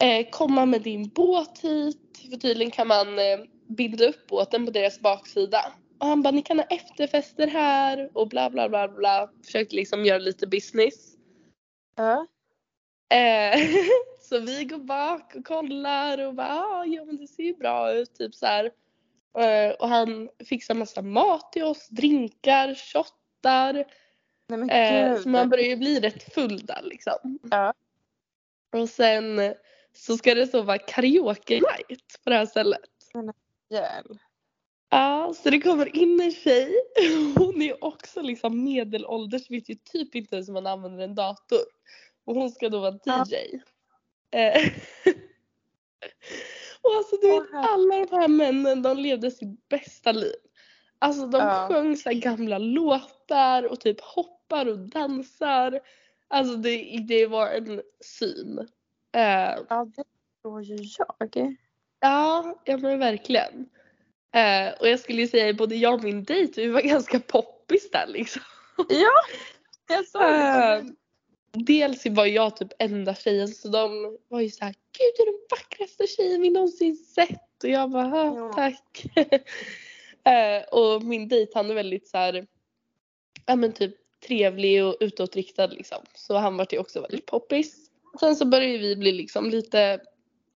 eh, 0.02 0.30
komma 0.30 0.66
med 0.66 0.82
din 0.82 1.08
båt 1.08 1.58
hit. 1.58 1.98
För 2.30 2.36
tydligen 2.36 2.70
kan 2.70 2.88
man 2.88 3.18
eh, 3.18 3.38
binda 3.68 4.04
upp 4.04 4.26
båten 4.26 4.66
på 4.66 4.70
deras 4.70 5.00
baksida. 5.00 5.72
Och 5.98 6.06
han 6.06 6.22
bara, 6.22 6.30
ni 6.30 6.42
kan 6.42 6.58
ha 6.58 6.64
efterfester 6.64 7.46
här 7.46 8.10
och 8.12 8.28
bla 8.28 8.50
bla 8.50 8.68
bla 8.68 8.88
bla. 8.88 9.30
Försökte 9.44 9.76
liksom 9.76 10.04
göra 10.04 10.18
lite 10.18 10.46
business. 10.46 11.11
Ja. 11.94 12.26
Eh, 13.16 13.60
så 14.20 14.38
vi 14.38 14.64
går 14.64 14.78
bak 14.78 15.34
och 15.34 15.46
kollar 15.46 16.26
och 16.26 16.34
bara 16.34 16.48
ah, 16.48 16.84
ja 16.84 17.04
men 17.04 17.16
det 17.16 17.26
ser 17.26 17.42
ju 17.42 17.54
bra 17.54 17.92
ut 17.92 18.14
typ 18.14 18.34
så 18.34 18.46
här. 18.46 18.70
Eh, 19.38 19.74
och 19.74 19.88
han 19.88 20.28
fixar 20.48 20.74
massa 20.74 21.02
mat 21.02 21.52
till 21.52 21.64
oss, 21.64 21.88
drinkar, 21.88 22.74
shottar. 22.74 23.72
Nej 24.48 24.58
men 24.58 24.70
Eh, 24.70 25.18
så 25.18 25.28
man 25.28 25.48
börjar 25.48 25.66
ju 25.66 25.76
bli 25.76 26.00
rätt 26.00 26.34
full 26.34 26.66
där 26.66 26.82
liksom. 26.82 27.38
Ja. 27.50 27.74
Och 28.72 28.88
sen 28.88 29.54
så 29.92 30.16
ska 30.16 30.34
det 30.34 30.46
så 30.46 30.62
vara 30.62 30.78
karaoke 30.78 31.54
night 31.54 32.20
på 32.24 32.30
det 32.30 32.36
här 32.36 32.46
stället. 32.46 32.80
Jävlar. 33.70 34.31
Ja, 34.94 35.34
så 35.36 35.50
det 35.50 35.60
kommer 35.60 35.96
in 35.96 36.20
en 36.20 36.30
tjej. 36.32 36.74
Hon 37.38 37.62
är 37.62 37.84
också 37.84 38.22
liksom 38.22 38.64
medelålders, 38.64 39.50
vet 39.50 39.68
ju 39.68 39.74
typ 39.74 40.14
inte 40.14 40.34
ens 40.36 40.48
hur 40.48 40.52
man 40.52 40.66
använder 40.66 41.04
en 41.04 41.14
dator. 41.14 41.58
Och 42.24 42.34
hon 42.34 42.50
ska 42.50 42.68
då 42.68 42.80
vara 42.80 42.98
Ja. 43.04 43.24
DJ. 43.28 43.34
Eh, 44.30 44.56
och 46.82 46.94
alltså 46.96 47.16
du 47.22 47.28
vet 47.28 47.54
alla 47.54 48.06
de 48.06 48.16
här 48.16 48.28
männen 48.28 48.82
de 48.82 48.98
levde 48.98 49.30
sitt 49.30 49.68
bästa 49.68 50.12
liv. 50.12 50.34
Alltså 50.98 51.26
de 51.26 51.38
Ja. 51.38 51.68
sjöng 51.68 51.96
så 51.96 52.10
gamla 52.12 52.58
låtar 52.58 53.62
och 53.62 53.80
typ 53.80 54.00
hoppar 54.00 54.66
och 54.68 54.78
dansar. 54.78 55.80
Alltså 56.28 56.56
det, 56.56 57.04
det 57.08 57.26
var 57.26 57.48
en 57.50 57.82
syn. 58.00 58.58
Eh, 59.12 59.54
Ja 59.68 59.84
det 59.96 60.04
förstår 60.34 60.62
ju 60.62 60.76
jag. 60.98 61.56
Ja, 62.00 62.62
ja 62.64 62.76
men 62.76 62.98
verkligen. 62.98 63.68
Eh, 64.32 64.72
och 64.80 64.88
jag 64.88 65.00
skulle 65.00 65.20
ju 65.22 65.28
säga 65.28 65.52
både 65.54 65.74
jag 65.76 65.94
och 65.94 66.02
min 66.04 66.24
dejt, 66.24 66.60
vi 66.62 66.68
var 66.68 66.80
ganska 66.80 67.20
poppis 67.20 67.90
där 67.90 68.06
liksom. 68.06 68.42
Ja. 68.88 69.10
Jag 69.88 70.06
såg 70.08 70.22
Eh, 70.22 70.28
det. 70.28 70.94
dels 71.52 72.06
var 72.06 72.26
jag 72.26 72.56
typ 72.56 72.68
enda 72.78 73.14
tjejen 73.14 73.48
så 73.48 73.68
de 73.68 74.18
var 74.28 74.40
ju 74.40 74.50
såhär, 74.50 74.72
gud 74.72 75.12
du 75.16 75.22
är 75.22 75.26
den 75.26 75.40
vackraste 75.50 76.06
tjejen 76.06 76.42
vi 76.42 76.50
någonsin 76.50 76.96
sett. 76.96 77.64
Och 77.64 77.68
jag 77.70 77.90
bara, 77.90 78.08
"Ja, 78.08 78.36
Ja. 78.36 78.52
tack. 78.52 79.04
eh, 80.24 80.62
och 80.78 81.02
min 81.02 81.28
dejt 81.28 81.52
han 81.54 81.70
är 81.70 81.74
väldigt 81.74 82.08
så 82.08 82.18
här, 82.18 82.46
ja 83.46 83.56
men 83.56 83.72
typ 83.72 83.94
trevlig 84.26 84.84
och 84.84 84.96
utåtriktad 85.00 85.66
liksom. 85.66 85.98
Så 86.14 86.34
han 86.36 86.56
var 86.56 86.66
ju 86.70 86.78
också 86.78 87.00
väldigt 87.00 87.26
poppis. 87.26 87.90
Sen 88.20 88.36
så 88.36 88.44
började 88.44 88.78
vi 88.78 88.96
bli 88.96 89.12
liksom 89.12 89.50
lite, 89.50 90.00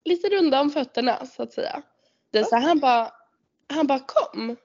lite 0.05 0.29
runda 0.29 0.61
om 0.61 0.71
fötterna 0.71 1.27
så 1.27 1.43
att 1.43 1.53
säga. 1.53 1.83
Det 2.31 2.39
är 2.39 2.45
så 2.45 2.57
han 2.57 2.79
bara, 2.81 3.13
han 3.75 3.87
bara 3.87 3.99
kom. 3.99 4.57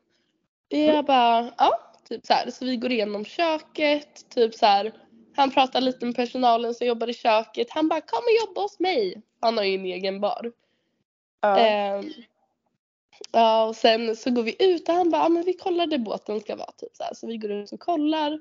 Jag 0.69 1.05
bara, 1.05 1.51
ja, 1.57 1.79
typ 2.09 2.25
så 2.25 2.33
här. 2.33 2.51
Så 2.51 2.65
vi 2.65 2.77
går 2.77 2.91
igenom 2.91 3.25
köket, 3.25 4.29
typ 4.29 4.55
så 4.55 4.65
här. 4.65 4.93
Han 5.35 5.51
pratar 5.51 5.81
lite 5.81 6.05
med 6.05 6.15
personalen 6.15 6.73
som 6.73 6.87
jobbar 6.87 7.09
i 7.09 7.13
köket. 7.13 7.67
Han 7.69 7.87
bara, 7.87 8.01
kom 8.01 8.19
och 8.19 8.47
jobba 8.47 8.61
hos 8.61 8.79
mig. 8.79 9.21
Han 9.41 9.57
har 9.57 9.63
ju 9.63 9.75
en 9.75 9.85
egen 9.85 10.21
bar. 10.21 10.51
Ja. 11.41 11.59
Ehm, 11.59 12.09
ja 13.31 13.67
och 13.67 13.75
sen 13.75 14.15
så 14.15 14.31
går 14.31 14.43
vi 14.43 14.55
ut 14.59 14.89
och 14.89 14.95
han 14.95 15.09
bara, 15.09 15.21
ja 15.21 15.29
men 15.29 15.43
vi 15.43 15.53
kollar 15.53 15.87
där 15.87 15.97
båten 15.97 16.39
ska 16.39 16.55
vara 16.55 16.71
typ 16.71 16.95
så 16.95 17.03
här. 17.03 17.13
Så 17.13 17.27
vi 17.27 17.37
går 17.37 17.51
ut 17.51 17.71
och 17.71 17.79
kollar. 17.79 18.39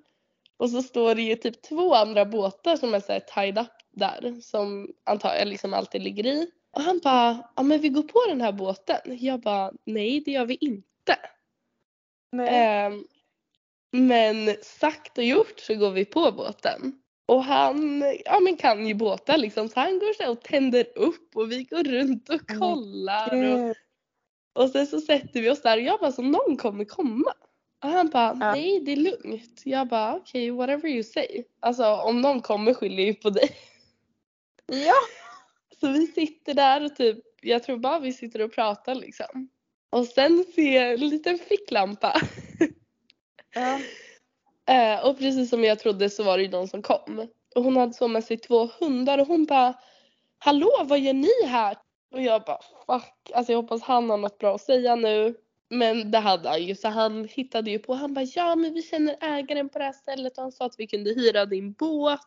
Och 0.57 0.71
så 0.71 0.83
står 0.83 1.15
det 1.15 1.23
ju 1.23 1.35
typ 1.35 1.63
två 1.63 1.95
andra 1.95 2.25
båtar 2.25 2.77
som 2.77 2.95
är 2.95 3.01
så 3.01 3.13
här 3.13 3.21
tied 3.21 3.59
up 3.59 3.73
där. 3.91 4.41
Som 4.41 4.93
antagligen 5.05 5.49
liksom 5.49 5.75
alltid 5.75 6.03
ligger 6.03 6.27
i. 6.27 6.51
Och 6.71 6.83
han 6.83 7.01
bara, 7.05 7.51
ja 7.57 7.63
men 7.63 7.81
vi 7.81 7.89
går 7.89 8.03
på 8.03 8.25
den 8.29 8.41
här 8.41 8.53
båten. 8.53 9.01
Jag 9.05 9.41
bara, 9.41 9.73
nej 9.85 10.21
det 10.21 10.31
gör 10.31 10.47
vi 10.47 10.55
inte. 10.55 11.17
Ehm, 12.49 13.05
men 13.93 14.57
sagt 14.63 15.19
och 15.19 15.25
gjort 15.25 15.61
så 15.61 15.75
går 15.75 15.91
vi 15.91 16.05
på 16.05 16.33
båten. 16.33 17.03
Och 17.27 17.45
han 17.45 18.05
ja, 18.25 18.41
men 18.41 18.57
kan 18.57 18.87
ju 18.87 18.95
båtar 18.95 19.39
liksom 19.39 19.69
så 19.69 19.81
han 19.81 19.99
går 19.99 20.25
så 20.25 20.31
och 20.31 20.43
tänder 20.43 20.87
upp 20.95 21.37
och 21.37 21.53
vi 21.53 21.63
går 21.63 21.85
runt 21.85 22.29
och 22.29 22.59
kollar. 22.59 23.27
Och, 23.27 23.41
Gud. 23.41 23.77
och 24.53 24.71
sen 24.71 24.87
så 24.87 25.01
sätter 25.01 25.43
vi 25.43 25.51
oss 25.51 25.63
där 25.63 25.77
och 25.77 25.83
jag 25.83 26.01
bara 26.01 26.13
så 26.13 26.23
någon 26.23 26.57
kommer 26.57 26.85
komma. 26.85 27.33
Och 27.85 27.91
han 27.91 28.09
bara 28.09 28.37
Ja. 28.41 28.53
nej 28.53 28.81
det 28.81 28.93
är 28.93 28.97
lugnt. 28.97 29.63
Jag 29.65 29.89
bara 29.89 30.17
okej 30.17 30.53
okay, 30.53 30.59
whatever 30.59 30.89
you 30.89 31.03
say. 31.03 31.45
Alltså 31.61 31.95
om 31.95 32.21
någon 32.21 32.43
kommer 32.43 32.75
skyller 32.75 33.03
ju 33.03 33.15
på 33.15 33.31
dig. 33.31 33.51
Ja. 34.67 34.95
Så 35.81 35.93
vi 35.93 36.07
sitter 36.07 36.55
där 36.55 36.85
och 36.85 36.97
typ 36.97 37.19
jag 37.41 37.63
tror 37.63 37.77
bara 37.77 37.99
vi 37.99 38.13
sitter 38.13 38.43
och 38.43 38.53
pratar 38.53 38.95
liksom. 38.95 39.49
Och 39.91 40.07
sen 40.07 40.45
ser 40.55 40.75
jag 40.75 40.93
en 40.93 41.09
liten 41.09 41.39
ficklampa. 41.39 42.21
Ja. 43.55 43.81
Eh, 44.69 45.07
och 45.07 45.19
precis 45.19 45.51
som 45.51 45.65
jag 45.65 45.79
trodde 45.79 46.11
så 46.11 46.23
var 46.23 46.37
det 46.37 46.43
ju 46.43 46.51
någon 46.51 46.69
som 46.69 46.83
kom. 46.83 47.29
Och 47.55 47.65
hon 47.65 47.77
hade 47.77 47.93
så 47.93 48.09
med 48.09 48.25
sig 48.25 48.37
två 48.37 48.71
hundar 48.81 49.19
och 49.19 49.27
hon 49.27 49.45
bara 49.45 49.75
Hallå 50.39 50.71
vad 50.85 51.01
gör 51.01 51.13
ni 51.13 51.47
här? 51.47 51.77
Och 52.11 52.23
jag 52.23 52.43
bara 52.43 52.59
fuck. 52.87 53.31
Alltså 53.35 53.53
jag 53.53 53.63
hoppas 53.63 53.83
han 53.83 54.11
har 54.11 54.17
något 54.17 54.39
bra 54.39 54.55
att 54.55 54.61
säga 54.61 54.95
nu. 54.95 55.35
Men 55.69 56.11
det 56.11 56.19
hade 56.19 56.49
han 56.49 56.63
ju 56.63 56.75
så 56.75 56.89
han 56.89 57.25
hittade 57.25 57.71
ju 57.71 57.79
på. 57.79 57.95
Han 57.95 58.15
bara 58.15 58.25
ja 58.35 58.57
men 58.57 58.75
vi 58.75 58.83
känner 58.83 59.17
ägaren 59.21 59.69
på 59.69 59.79
det 59.79 59.85
här 59.85 59.93
stället 59.93 60.39
och 60.39 60.43
han 60.43 60.53
sa 60.53 60.65
att 60.65 60.79
vi 60.79 60.87
kunde 60.87 61.11
hyra 61.11 61.47
din 61.47 61.73
båt. 61.73 62.21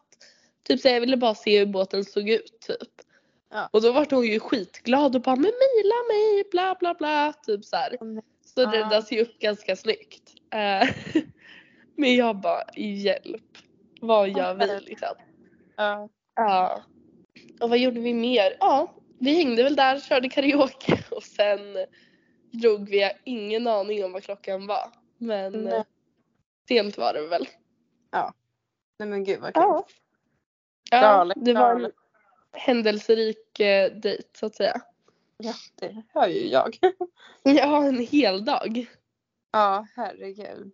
Typ 0.63 0.79
så 0.79 0.87
jag 0.87 0.99
ville 0.99 1.17
bara 1.17 1.35
se 1.35 1.59
hur 1.59 1.65
båten 1.65 2.05
såg 2.05 2.29
ut 2.29 2.59
typ. 2.67 3.10
Ja. 3.51 3.69
Och 3.73 3.81
då 3.81 3.91
var 3.91 4.07
hon 4.09 4.25
ju 4.25 4.39
skitglad 4.39 5.15
och 5.15 5.21
bara 5.21 5.35
men 5.35 5.41
mejla 5.43 5.95
mig 6.09 6.43
bla 6.51 6.75
bla 6.79 6.93
bla 6.93 7.33
typ 7.33 7.65
så 7.65 7.75
här. 7.75 7.97
Så 8.45 8.61
Ja. 8.61 8.71
räddas 8.73 9.11
ju 9.11 9.21
upp 9.21 9.39
ganska 9.39 9.75
snyggt. 9.75 10.33
Eh, 10.53 10.89
Men 11.95 12.15
jag 12.15 12.35
bara 12.35 12.63
hjälp. 12.75 13.57
Vad 14.01 14.29
gör 14.29 14.53
vi 14.53 14.79
liksom? 14.79 15.15
Ja. 15.77 16.09
Ja. 16.35 16.81
Och 17.59 17.69
vad 17.69 17.77
gjorde 17.77 17.99
vi 17.99 18.13
mer? 18.13 18.57
Ja, 18.59 18.93
vi 19.19 19.35
hängde 19.35 19.63
väl 19.63 19.75
där, 19.75 19.99
körde 19.99 20.29
karaoke 20.29 21.03
och 21.11 21.23
sen 21.23 21.59
drog 22.51 22.89
vi. 22.89 23.01
Jag 23.01 23.11
ingen 23.23 23.67
aning 23.67 24.05
om 24.05 24.11
vad 24.11 24.23
klockan 24.23 24.67
var. 24.67 24.91
Men 25.17 25.51
Nej. 25.63 25.73
eh, 25.73 25.83
sent 26.67 26.97
var 26.97 27.13
det 27.13 27.27
väl. 27.27 27.47
Nej 28.99 29.09
men 29.09 29.23
gud 29.23 29.39
vad 29.41 29.53
kul. 29.53 29.63
Ja. 29.63 29.85
Ja, 30.91 31.31
det 31.35 31.53
var 31.53 31.61
galet. 31.61 31.93
Händelserik 32.53 33.59
eh, 33.59 33.91
dejt 33.91 34.23
så 34.39 34.45
att 34.45 34.55
säga. 34.55 34.81
Ja, 35.37 35.53
det 35.75 36.03
hör 36.13 36.27
ju 36.27 36.47
jag. 36.47 36.77
Ja, 37.43 37.83
en 37.85 37.99
hel 37.99 38.45
dag. 38.45 38.85
Ja, 39.51 39.87
herregud. 39.95 40.71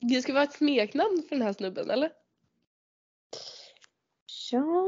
Det 0.00 0.22
ska 0.22 0.32
vara 0.32 0.44
ett 0.44 0.52
smeknamn 0.52 1.22
för 1.28 1.36
den 1.36 1.46
här 1.46 1.52
snubben 1.52 1.90
eller? 1.90 2.12
Ja. 4.50 4.86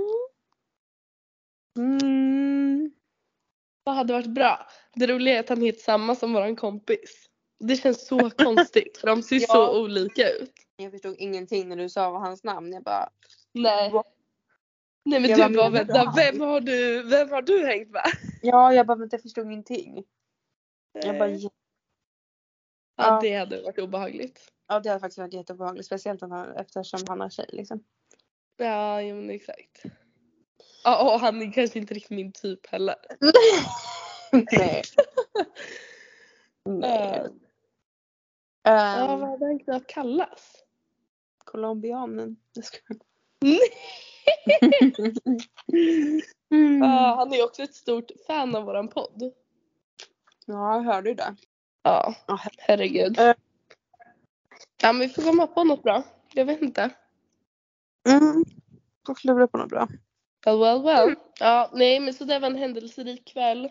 Mm. 1.76 2.90
Vad 3.84 3.94
hade 3.94 4.12
varit 4.12 4.26
bra? 4.34 4.66
Det 4.94 5.06
roliga 5.06 5.36
är 5.36 5.40
att 5.40 5.48
han 5.48 5.62
heter 5.62 5.80
samma 5.80 6.14
som 6.14 6.32
våran 6.32 6.56
kompis. 6.56 7.26
Det 7.58 7.76
känns 7.76 8.06
så 8.06 8.30
konstigt 8.38 8.98
för 8.98 9.06
de 9.06 9.22
ser 9.22 9.40
Ja. 9.40 9.46
så 9.46 9.80
olika 9.82 10.30
ut. 10.30 10.52
Jag 10.76 10.92
förstod 10.92 11.16
ingenting 11.18 11.68
när 11.68 11.76
du 11.76 11.88
sa 11.88 12.10
vad 12.10 12.20
hans 12.20 12.44
namn. 12.44 12.72
Jag 12.72 12.82
bara, 12.82 13.08
Nej. 13.52 13.90
Va? 13.90 14.04
Nej 15.04 15.20
men 15.20 15.30
Jag 15.30 15.52
du 15.52 15.56
bara, 15.56 15.70
vänta, 15.70 16.12
vem 16.16 16.40
har 16.40 16.60
du, 16.60 17.02
vem 17.02 17.30
har 17.30 17.42
du 17.42 17.66
hängt 17.66 17.90
med? 17.90 18.02
ja 18.42 18.74
jag 18.74 18.86
bara, 18.86 18.96
men 18.96 19.08
jag 19.12 19.22
förstod 19.22 19.46
ingenting. 19.46 20.04
Jag 20.92 21.18
bara, 21.18 21.28
Nej. 21.28 21.42
ja. 21.42 21.50
ja 22.96 23.04
ja. 23.04 23.18
det 23.22 23.36
hade 23.36 23.62
varit 23.62 23.78
obehagligt. 23.78 24.52
ja 24.68 24.80
det 24.80 24.88
hade 24.88 25.00
faktiskt 25.00 25.18
varit 25.18 25.34
jätteobehagligt. 25.34 25.86
Speciellt 25.86 26.20
han, 26.20 26.56
eftersom 26.56 27.00
han 27.08 27.20
har 27.20 27.30
tjej 27.30 27.48
liksom. 27.52 27.84
Ja, 28.56 29.02
jo 29.02 29.16
men 29.16 29.30
exakt. 29.30 29.82
Ja 30.84 31.14
och 31.14 31.20
han 31.20 31.42
är 31.42 31.52
kanske 31.52 31.78
inte 31.78 31.94
riktigt 31.94 32.16
min 32.16 32.32
typ 32.32 32.66
heller. 32.66 32.96
Nej. 34.30 34.82
Nej. 36.64 37.26
Ja, 38.62 38.96
ja 38.98 39.14
Um, 39.14 39.20
vad 39.20 39.28
hade 39.30 39.44
han 39.44 39.58
kunnat 39.58 39.86
kallas? 39.86 40.56
Colombianen. 41.44 42.36
Jag 42.52 42.64
mm. 46.50 46.82
han 46.82 47.32
är 47.32 47.44
också 47.44 47.62
ett 47.62 47.74
stort 47.74 48.10
fan 48.26 48.56
av 48.56 48.64
våran 48.64 48.88
podd. 48.88 49.32
Ja, 50.46 50.74
jag 50.74 50.82
hörde 50.82 51.08
ju 51.08 51.14
det. 51.14 51.36
Ja, 51.82 52.14
her- 52.26 52.54
herregud. 52.58 53.18
Eh. 53.18 53.34
Ja 54.82 54.92
men 54.92 55.00
vi 55.00 55.08
får 55.08 55.22
komma 55.22 55.46
på 55.46 55.64
något 55.64 55.82
bra. 55.82 56.02
Jag 56.34 56.44
vet 56.44 56.62
inte. 56.62 56.90
Mm. 58.08 58.44
Får 59.06 59.14
klura 59.14 59.46
på 59.46 59.58
något 59.58 59.68
bra. 59.68 59.88
Well 60.44 60.58
well 60.58 60.82
well. 60.82 61.14
Ja 61.40 61.70
nej 61.72 62.00
men 62.00 62.14
så 62.14 62.24
det 62.24 62.38
var 62.38 62.46
en 62.46 62.56
händelserik 62.56 63.32
kväll. 63.32 63.68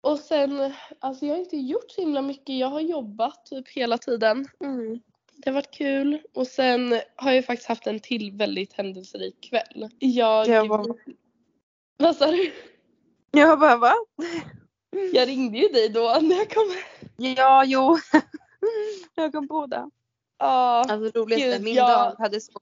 Och 0.00 0.18
sen, 0.18 0.74
alltså 0.98 1.26
jag 1.26 1.34
har 1.34 1.40
inte 1.40 1.56
gjort 1.56 1.90
så 1.90 2.00
himla 2.00 2.22
mycket. 2.22 2.58
Jag 2.58 2.68
har 2.68 2.80
jobbat 2.80 3.46
typ 3.46 3.68
hela 3.68 3.98
tiden. 3.98 4.46
Mm. 4.60 5.00
Det 5.36 5.50
har 5.50 5.54
varit 5.54 5.70
kul. 5.70 6.18
Och 6.34 6.46
sen 6.46 7.00
har 7.16 7.32
jag 7.32 7.44
faktiskt 7.44 7.68
haft 7.68 7.86
en 7.86 8.00
till 8.00 8.32
väldigt 8.32 8.72
händelserik 8.72 9.40
kväll. 9.50 9.88
Jag... 9.98 10.48
Jag 10.48 10.68
var- 10.68 10.96
Vad 11.96 12.16
sa 12.16 12.30
du? 12.30 12.52
Jag 13.30 13.58
bara 13.60 13.76
va? 13.76 13.94
Jag 15.12 15.28
ringde 15.28 15.58
ju 15.58 15.68
dig 15.68 15.88
då 15.88 16.18
när 16.22 16.36
jag 16.36 16.50
kom. 16.50 16.72
Ja, 17.16 17.64
jo. 17.66 17.98
jag 19.14 19.32
kom 19.32 19.48
på 19.48 19.66
det. 19.66 19.90
Ja. 20.38 20.84
Alltså 20.88 21.20
roligaste, 21.20 21.62
min 21.62 21.74
jag- 21.74 21.88
dag 21.88 22.14
hade 22.18 22.40
så... 22.40 22.52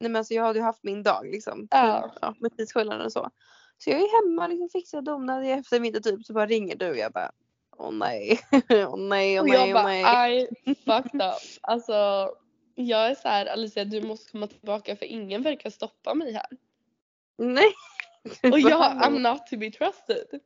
Nej 0.00 0.10
men 0.10 0.16
alltså 0.20 0.34
jag 0.34 0.42
hade 0.42 0.58
ju 0.58 0.64
haft 0.64 0.82
min 0.84 1.02
dag 1.02 1.26
liksom. 1.26 1.68
Ja. 1.70 2.14
ja 2.20 2.34
med 2.38 2.56
tidsskillnaden 2.56 3.06
och 3.06 3.12
så. 3.12 3.30
Så 3.78 3.90
jag 3.90 4.00
är 4.00 4.22
hemma 4.24 4.46
liksom 4.46 4.68
fixar 4.68 4.98
och 4.98 5.04
donar 5.04 5.42
i 5.42 5.50
eftermiddag 5.50 6.00
typ 6.00 6.26
så 6.26 6.32
bara 6.32 6.46
ringer 6.46 6.76
du 6.76 6.90
och 6.90 6.96
jag 6.96 7.12
bara 7.12 7.30
Åh 7.78 7.92
nej, 7.92 8.40
åh 8.70 8.96
nej, 8.98 9.40
åh 9.40 9.42
Och 9.42 9.48
nej, 9.48 9.58
jag 9.58 9.68
åh 9.68 9.72
bara 9.72 9.82
nej. 9.82 10.48
I 10.64 10.74
fucked 10.74 11.22
up. 11.22 11.34
Alltså 11.60 12.28
jag 12.74 13.10
är 13.10 13.14
så 13.14 13.28
här 13.28 13.46
Alicia 13.46 13.84
du 13.84 14.02
måste 14.02 14.32
komma 14.32 14.46
tillbaka 14.46 14.96
för 14.96 15.06
ingen 15.06 15.42
verkar 15.42 15.70
stoppa 15.70 16.14
mig 16.14 16.32
här. 16.32 16.46
Nej. 17.38 17.72
Och 18.52 18.60
jag 18.60 19.02
I'm 19.02 19.18
not 19.18 19.46
to 19.46 19.56
be 19.56 19.70
trusted. 19.70 20.40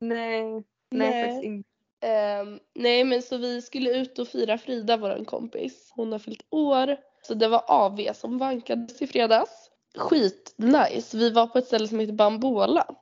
Nej. 0.00 0.64
Nej, 0.90 1.24
faktiskt 1.24 1.44
inte. 1.44 1.68
Ehm, 2.00 2.60
nej 2.74 3.04
men 3.04 3.22
så 3.22 3.36
vi 3.36 3.62
skulle 3.62 3.90
ut 3.90 4.18
och 4.18 4.28
fira 4.28 4.58
Frida 4.58 4.96
våran 4.96 5.24
kompis. 5.24 5.92
Hon 5.94 6.12
har 6.12 6.18
fyllt 6.18 6.46
år. 6.50 6.96
Så 7.22 7.34
det 7.34 7.48
var 7.48 7.64
AV 7.68 8.12
som 8.12 8.38
vankades 8.38 9.02
i 9.02 9.06
fredags. 9.06 9.70
Skit 9.96 10.54
nice. 10.56 11.16
Vi 11.16 11.30
var 11.30 11.46
på 11.46 11.58
ett 11.58 11.66
ställe 11.66 11.88
som 11.88 12.00
heter 12.00 12.12
Bambola. 12.12 12.94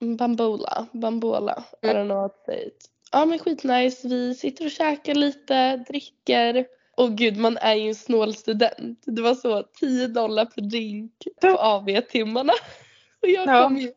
Bambola, 0.00 0.86
Bambola. 0.92 1.64
I 1.82 1.86
Mm. 1.86 1.96
don't 1.96 2.04
know 2.06 2.22
what 2.22 2.32
to 2.32 2.52
say 2.52 2.66
it. 2.66 2.90
Ja 3.12 3.24
men 3.24 3.38
skit 3.38 3.64
nice. 3.64 4.08
Vi 4.08 4.34
sitter 4.34 4.64
och 4.64 4.70
käkar 4.70 5.14
lite, 5.14 5.76
dricker. 5.76 6.66
Och 6.96 7.16
gud 7.16 7.36
man 7.36 7.56
är 7.56 7.74
ju 7.74 7.88
en 7.88 7.94
snål 7.94 8.34
student. 8.34 9.02
Det 9.06 9.22
var 9.22 9.34
så 9.34 9.62
10 9.62 10.06
dollar 10.08 10.44
per 10.44 10.62
drink 10.62 11.12
på 11.40 11.48
AV-timmarna. 11.48 12.52
Och 13.22 13.28
jag 13.28 13.48
Ja. 13.48 13.62
kom, 13.62 13.76
ju, 13.78 13.92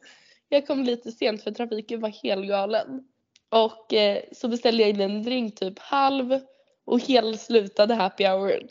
jag 0.50 0.68
kom 0.68 0.84
lite 0.84 1.12
sent 1.12 1.44
för 1.44 1.52
trafiken 1.52 2.00
var 2.02 2.10
helt 2.24 2.48
galen. 2.48 3.04
Och 3.50 3.94
eh, 3.94 4.24
så 4.32 4.48
beställde 4.48 4.84
jag 4.84 4.90
in 4.90 5.02
en 5.02 5.24
drink 5.24 5.56
typ 5.60 5.80
halv 5.80 6.40
och 6.86 7.00
helt 7.08 7.42
slutade 7.42 7.94
happy 7.94 8.24
hour. 8.28 8.68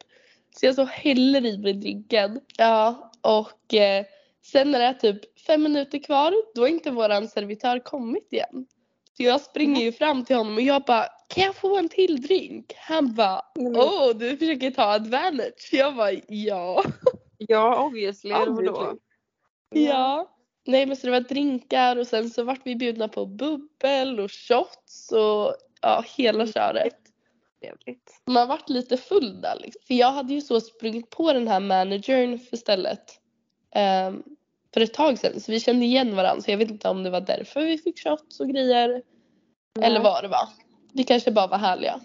Så 0.57 0.66
jag 0.66 0.74
så 0.74 0.85
häller 0.85 1.44
i 1.46 1.59
mig 1.59 1.72
drinken. 1.72 2.40
Ja 2.59 3.12
och 3.20 3.74
eh, 3.74 4.05
sen 4.52 4.70
när 4.70 4.78
det 4.78 4.84
är 4.84 4.92
typ 4.94 5.40
fem 5.40 5.62
minuter 5.62 5.98
kvar 5.98 6.34
då 6.54 6.61
har 6.62 6.68
inte 6.68 6.90
våran 6.90 7.28
servitör 7.28 7.78
kommit 7.78 8.32
igen. 8.32 8.66
Så 9.16 9.22
jag 9.22 9.40
springer 9.40 9.82
ju 9.82 9.92
fram 9.92 10.24
till 10.24 10.37
honom 10.37 10.54
och 10.54 10.62
jag 10.62 10.82
bara 10.82 11.06
kan 11.28 11.44
jag 11.44 11.54
få 11.54 11.78
en 11.78 11.88
till 11.88 12.22
drink? 12.22 12.72
Han 12.76 13.14
bara 13.14 13.42
Mm. 13.58 13.76
åh 13.76 14.08
du 14.16 14.37
försöker 14.37 14.70
ta 14.70 14.82
advantage. 14.82 15.68
Jag 15.72 15.96
bara 15.96 16.12
ja. 16.28 16.84
Ja 17.38 17.84
obviously? 17.84 18.34
Obviously. 18.34 18.98
Ja. 19.70 20.34
Nej 20.66 20.87
men 20.87 20.96
så 20.96 21.06
det 21.06 21.11
var 21.11 21.20
drinkar 21.20 21.96
och 21.96 22.06
sen 22.06 22.30
så 22.30 22.42
vart 22.42 22.61
vi 22.64 22.76
bjudna 22.76 23.08
på 23.08 23.26
bubbel 23.26 24.20
och 24.20 24.32
shots 24.32 25.12
och 25.12 25.54
ja 25.82 26.04
hela 26.16 26.46
köret. 26.46 26.96
Trevligt. 27.61 28.22
Man 28.26 28.48
vart 28.48 28.68
lite 28.68 28.96
full 28.96 29.40
där 29.40 29.56
liksom. 29.61 29.82
För 29.87 29.94
jag 29.94 30.12
hade 30.12 30.34
ju 30.34 30.40
så 30.40 30.61
sprungit 30.61 31.11
på 31.11 31.32
den 31.32 31.48
här 31.48 31.61
managern 31.61 32.38
för 32.38 32.56
stället. 32.56 33.04
ehm, 33.74 34.22
för 34.74 34.81
ett 34.81 34.94
tag 34.94 35.18
sedan 35.18 35.40
så 35.40 35.52
vi 35.52 35.61
kände 35.61 35.85
igen 35.85 36.16
varandra 36.16 36.42
så 36.42 36.50
jag 36.50 36.59
vet 36.59 36.70
inte 36.70 36.88
om 36.88 37.02
det 37.02 37.11
var 37.11 37.20
därför 37.20 37.62
vi 37.62 37.78
fick 37.78 38.02
shots 38.02 38.40
och 38.40 38.48
grejer. 38.48 39.02
Eller 39.81 40.00
vad 40.00 40.24
det 40.24 40.28
var. 40.28 40.48
Vi 40.92 41.04
kanske 41.04 41.31
bara 41.31 41.46
var 41.46 41.59
härliga. 41.59 42.00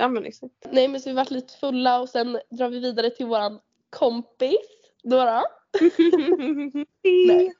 Ja 0.00 0.08
men 0.08 0.26
exakt. 0.26 0.54
Nej 0.72 0.88
men 0.88 1.00
så 1.00 1.08
vi 1.08 1.14
vart 1.14 1.30
lite 1.30 1.54
fulla 1.54 2.00
och 2.00 2.08
sen 2.08 2.40
drar 2.50 2.68
vi 2.68 2.78
vidare 2.78 3.10
till 3.10 3.26
våran 3.26 3.60
kompis. 3.90 4.56
Dora. 5.02 5.42
Nej. 7.26 7.52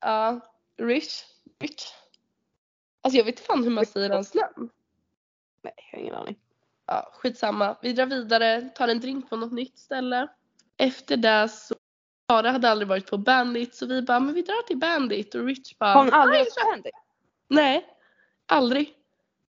Ja, 0.00 0.40
Rich. 0.78 1.24
Rich. 1.58 1.84
Alltså 3.02 3.18
jag 3.18 3.24
vet 3.24 3.32
inte 3.32 3.42
fan 3.42 3.64
hur 3.64 3.70
man 3.70 3.86
säger 3.86 4.10
hans 4.10 4.34
namn. 4.34 4.70
Nej, 5.62 5.74
jag 5.76 5.98
har 5.98 6.02
ingen 6.02 6.14
aning. 6.14 6.38
Ja, 6.86 7.12
skitsamma. 7.14 7.76
Vi 7.82 7.92
drar 7.92 8.06
vidare, 8.06 8.60
tar 8.60 8.88
en 8.88 9.00
drink 9.00 9.30
på 9.30 9.36
något 9.36 9.52
nytt 9.52 9.78
ställe. 9.78 10.28
Efter 10.76 11.16
det 11.16 11.48
så 11.48 11.74
Sara 12.30 12.50
hade 12.50 12.70
aldrig 12.70 12.88
varit 12.88 13.10
på 13.10 13.18
Bandit 13.18 13.74
så 13.74 13.86
vi 13.86 14.02
bara, 14.02 14.20
men 14.20 14.34
vi 14.34 14.42
drar 14.42 14.62
till 14.66 14.76
Bandit 14.78 15.34
och 15.34 15.44
Rich 15.44 15.78
bara, 15.78 15.92
Har 15.92 16.04
hon 16.04 16.12
aldrig 16.12 16.38
"Nej, 16.40 16.44
varit 16.44 16.64
på 16.64 16.70
Handy? 16.70 16.90
Nej, 17.48 17.86
aldrig. 18.46 18.94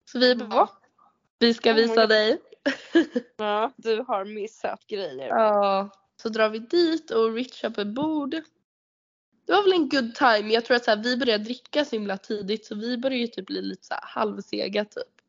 Så 0.04 0.18
vi 0.18 0.34
bara, 0.34 0.48
Va? 0.48 0.68
vi 1.38 1.54
ska 1.54 1.72
visa 1.72 2.06
dig. 2.06 2.38
Ja, 3.36 3.72
du 3.76 4.04
har 4.08 4.24
missat 4.24 4.86
grejer. 4.86 5.28
Ja. 5.28 5.90
Så 6.22 6.28
drar 6.28 6.48
vi 6.48 6.58
dit 6.58 7.10
och 7.10 7.34
Rich 7.34 7.54
köper 7.54 7.84
bord. 7.84 8.30
Det 9.46 9.52
var 9.52 9.62
väl 9.62 9.72
en 9.72 9.88
good 9.88 10.14
time. 10.14 10.52
Jag 10.54 10.64
tror 10.64 10.76
att 10.76 10.84
så 10.84 10.90
här, 10.90 11.02
vi 11.02 11.16
började 11.16 11.44
dricka 11.44 11.84
så 11.84 11.96
himla 11.96 12.16
tidigt 12.18 12.66
så 12.66 12.74
vi 12.74 12.98
började 12.98 13.20
ju 13.20 13.26
typ 13.26 13.46
bli 13.46 13.62
lite 13.62 13.86
så 13.86 13.94
här 13.94 14.02
halvsega 14.04 14.84
typ. 14.84 15.19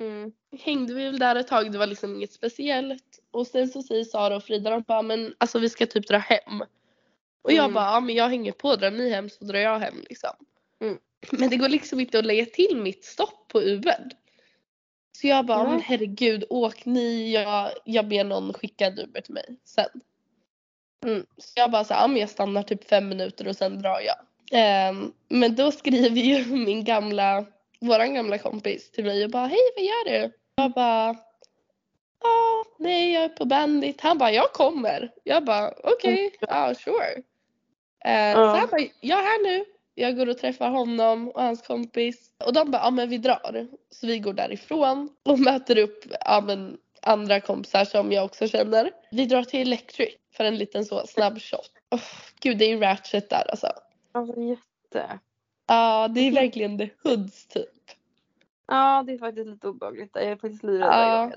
Mm. 0.00 0.32
Hängde 0.58 0.94
vi 0.94 1.04
väl 1.04 1.18
där 1.18 1.36
ett 1.36 1.48
tag, 1.48 1.72
det 1.72 1.78
var 1.78 1.86
liksom 1.86 2.14
inget 2.14 2.32
speciellt. 2.32 3.18
Och 3.30 3.46
sen 3.46 3.68
så 3.68 3.82
säger 3.82 4.04
Sara 4.04 4.36
och 4.36 4.44
Frida, 4.44 4.70
de 4.70 4.82
bara 4.82 5.02
men 5.02 5.34
alltså 5.38 5.58
vi 5.58 5.68
ska 5.68 5.86
typ 5.86 6.08
dra 6.08 6.18
hem. 6.18 6.60
Och 7.42 7.52
jag 7.52 7.64
Mm. 7.64 7.74
bara, 7.74 7.84
ja 7.84 8.00
men 8.00 8.14
jag 8.14 8.28
hänger 8.28 8.52
på, 8.52 8.76
drar 8.76 8.90
ni 8.90 9.10
hem 9.10 9.28
så 9.30 9.44
drar 9.44 9.58
jag 9.58 9.78
hem 9.78 10.04
liksom. 10.08 10.30
Mm. 10.80 10.98
Men 11.32 11.50
det 11.50 11.56
går 11.56 11.68
liksom 11.68 12.00
inte 12.00 12.18
att 12.18 12.24
lägga 12.24 12.46
till 12.46 12.76
mitt 12.76 13.04
stopp 13.04 13.48
på 13.48 13.60
Uber. 13.62 14.08
Så 15.18 15.26
jag 15.26 15.46
bara, 15.46 15.70
men 15.70 15.80
herregud 15.80 16.44
åk 16.50 16.84
ni, 16.84 17.32
jag, 17.32 17.70
jag 17.84 18.08
ber 18.08 18.24
någon 18.24 18.52
skicka 18.52 18.86
en 18.86 18.98
Uber 18.98 19.20
till 19.20 19.34
mig 19.34 19.56
sen. 19.64 20.00
Mm. 21.06 21.26
Så 21.38 21.52
jag 21.56 21.70
bara 21.70 21.84
så 21.84 21.94
ja 21.94 22.06
men 22.06 22.16
jag 22.16 22.30
stannar 22.30 22.62
typ 22.62 22.88
fem 22.88 23.08
minuter 23.08 23.48
och 23.48 23.56
sen 23.56 23.82
drar 23.82 24.00
jag. 24.00 24.16
Ehm, 24.52 25.12
men 25.28 25.54
då 25.54 25.72
skriver 25.72 26.20
ju 26.20 26.44
min 26.56 26.84
gamla, 26.84 27.46
våran 27.80 28.14
gamla 28.14 28.38
kompis 28.38 28.90
till 28.90 29.04
mig 29.04 29.24
och 29.24 29.30
bara, 29.30 29.46
hej 29.46 29.58
vad 29.76 29.84
gör 29.84 30.04
du? 30.04 30.32
Jag 30.54 30.72
bara, 30.72 31.16
ja 32.22 32.64
nej 32.78 33.12
jag 33.12 33.24
är 33.24 33.28
på 33.28 33.44
Bandit. 33.44 34.00
Han 34.00 34.18
bara, 34.18 34.32
jag 34.32 34.52
kommer. 34.52 35.10
Jag 35.24 35.44
bara, 35.44 35.72
okej, 35.84 36.36
ja 36.40 36.74
sure. 36.74 37.12
Eh, 38.04 38.34
Så 38.34 38.40
Ja. 38.40 38.56
han 38.56 38.68
bara, 38.70 38.80
jag 39.00 39.18
är 39.18 39.22
här 39.22 39.42
nu. 39.44 39.64
Jag 39.94 40.16
går 40.16 40.28
och 40.28 40.38
träffar 40.38 40.70
honom 40.70 41.28
och 41.28 41.42
hans 41.42 41.62
kompis. 41.62 42.30
Och 42.44 42.52
de 42.52 42.70
bara, 42.70 42.82
ja 42.82 42.90
men 42.90 43.08
vi 43.08 43.18
drar. 43.18 43.66
Så 43.90 44.06
vi 44.06 44.18
går 44.18 44.32
därifrån 44.32 45.08
och 45.22 45.38
möter 45.38 45.78
upp 45.78 46.04
ja, 46.24 46.40
men, 46.46 46.78
andra 47.02 47.40
kompisar 47.40 47.84
som 47.84 48.12
jag 48.12 48.24
också 48.24 48.48
känner. 48.48 48.90
Vi 49.10 49.26
drar 49.26 49.42
till 49.42 49.60
Electric 49.60 50.14
för 50.36 50.44
en 50.44 50.56
liten 50.58 50.84
så 50.84 51.06
snabb 51.06 51.40
shot. 51.40 51.70
Oh, 51.90 52.00
gud 52.40 52.58
det 52.58 52.64
är 52.64 52.68
ju 52.68 52.80
ratchet 52.80 53.30
där 53.30 53.50
alltså. 53.50 53.66
Alltså 54.12 54.40
jätte. 54.40 55.18
Ja 55.70 56.08
det 56.08 56.20
är 56.20 56.32
verkligen 56.32 56.78
the 56.78 56.90
hoods 57.02 57.46
typ. 57.46 57.68
Ja, 58.66 59.04
det 59.06 59.12
är 59.12 59.18
faktiskt 59.18 59.48
lite 59.48 59.68
obehagligt. 59.68 60.10
Jag 60.14 60.24
är 60.24 60.36
faktiskt 60.36 60.62
livrädd 60.62 60.88
Ja. 60.88 61.32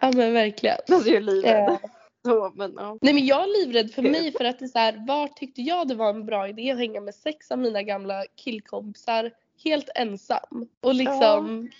Ja 0.00 0.10
men 0.14 0.32
verkligen. 0.32 0.76
Alltså 0.92 1.08
jag 1.08 1.16
är 1.16 1.20
livrädd. 1.20 1.68
Eh, 1.68 1.78
så 2.24 2.52
men 2.54 2.74
ja. 2.76 2.98
Nej 3.00 3.14
men 3.14 3.26
jag 3.26 3.42
är 3.42 3.64
livrädd 3.64 3.90
för 3.90 4.02
mig 4.02 4.32
för 4.32 4.44
att 4.44 4.58
det 4.58 4.64
är 4.64 4.68
så 4.68 4.78
här, 4.78 5.04
var 5.06 5.28
tyckte 5.28 5.62
jag 5.62 5.88
det 5.88 5.94
var 5.94 6.10
en 6.10 6.26
bra 6.26 6.48
idé 6.48 6.70
att 6.70 6.78
hänga 6.78 7.00
med 7.00 7.14
sex 7.14 7.50
av 7.50 7.58
mina 7.58 7.82
gamla 7.82 8.24
killkompisar 8.34 9.30
helt 9.64 9.88
ensam. 9.94 10.68
Och 10.80 10.94
liksom, 10.94 11.70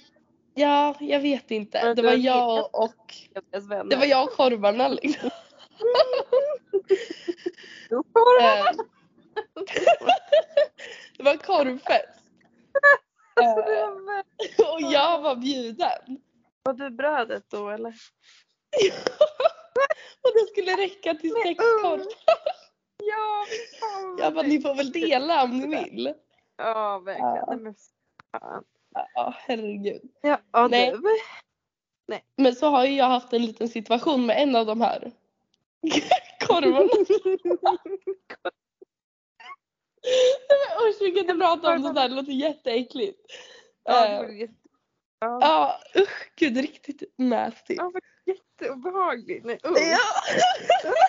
ja, 0.54 0.94
jag 1.00 1.20
vet 1.20 1.50
inte. 1.50 1.80
Men 1.84 1.96
Det 1.96 2.02
var 2.02 2.12
jag 2.12 2.68
och, 2.72 3.14
det 3.90 3.96
var 3.96 4.06
jag 4.06 4.24
och 4.24 4.32
korvarna 4.32 4.88
liksom. 4.88 5.30
Då 7.90 8.02
får 8.12 8.95
det 11.16 11.22
Eh, 11.22 11.24
var 11.24 11.36
korvfest. 11.36 12.22
Eh, 13.40 13.54
vara. 13.54 14.24
och 14.74 14.80
jag 14.80 15.20
var 15.22 15.36
bjuden. 15.36 16.20
Var 16.62 16.72
du 16.72 16.90
brödet 16.90 17.44
då 17.50 17.68
eller? 17.70 17.88
och 20.22 20.30
det 20.34 20.46
skulle 20.50 20.76
räcka 20.76 21.14
till 21.14 21.32
sex 21.44 21.58
korvar. 21.58 22.00
Ja, 23.08 23.44
fan 23.80 24.16
Jag 24.18 24.34
bara, 24.34 24.46
ni 24.46 24.60
får 24.60 24.74
väl 24.74 24.92
dela 24.92 25.42
om 25.44 25.58
ni 25.58 25.66
vill. 25.84 26.14
Ja, 26.56 26.98
verkligen. 26.98 27.44
Nej, 27.48 27.56
men 27.56 27.74
fan. 28.32 28.64
Ja, 29.14 29.34
herregud. 29.38 30.02
Ja, 30.22 30.40
ja 30.52 30.68
Nej. 30.68 30.90
du. 30.90 31.02
Men 32.36 32.54
så 32.54 32.66
har 32.66 32.84
ju 32.84 32.94
jag 32.96 33.06
haft 33.08 33.32
en 33.32 33.42
liten 33.42 33.68
situation 33.68 34.26
med 34.26 34.42
en 34.42 34.56
av 34.56 34.66
de 34.66 34.80
här 34.80 35.12
korvarna. 36.46 36.88
Usch 40.88 41.00
vi 41.00 41.10
kan 41.10 41.18
inte 41.18 41.34
prata 41.34 41.74
om 41.74 41.82
det 41.82 41.92
där, 41.92 42.08
det 42.08 42.14
låter 42.14 42.32
jätteäckligt. 42.32 43.20
Ja, 43.84 44.28
jätte... 44.28 44.54
Ja 45.20 45.80
usch 45.96 46.32
gud 46.36 46.56
riktigt 46.56 47.02
nasty. 47.18 47.74
Ja, 47.74 47.92
jätteobehagligt. 48.26 49.44
Nej, 49.44 49.60
usch. 49.64 49.78
Ja. 49.78 49.98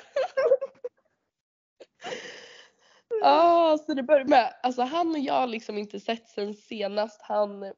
Ja, 3.21 3.77
så 3.85 3.93
det 3.93 4.03
började 4.03 4.29
med, 4.29 4.53
alltså 4.63 4.81
han 4.81 5.11
och 5.11 5.19
jag 5.19 5.33
har 5.33 5.47
liksom 5.47 5.77
inte 5.77 5.99
sett 5.99 6.29
sen 6.29 6.53
senast 6.53 7.21
han 7.21 7.73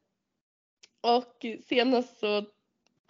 och 1.01 1.45
senast 1.67 2.19
så, 2.19 2.45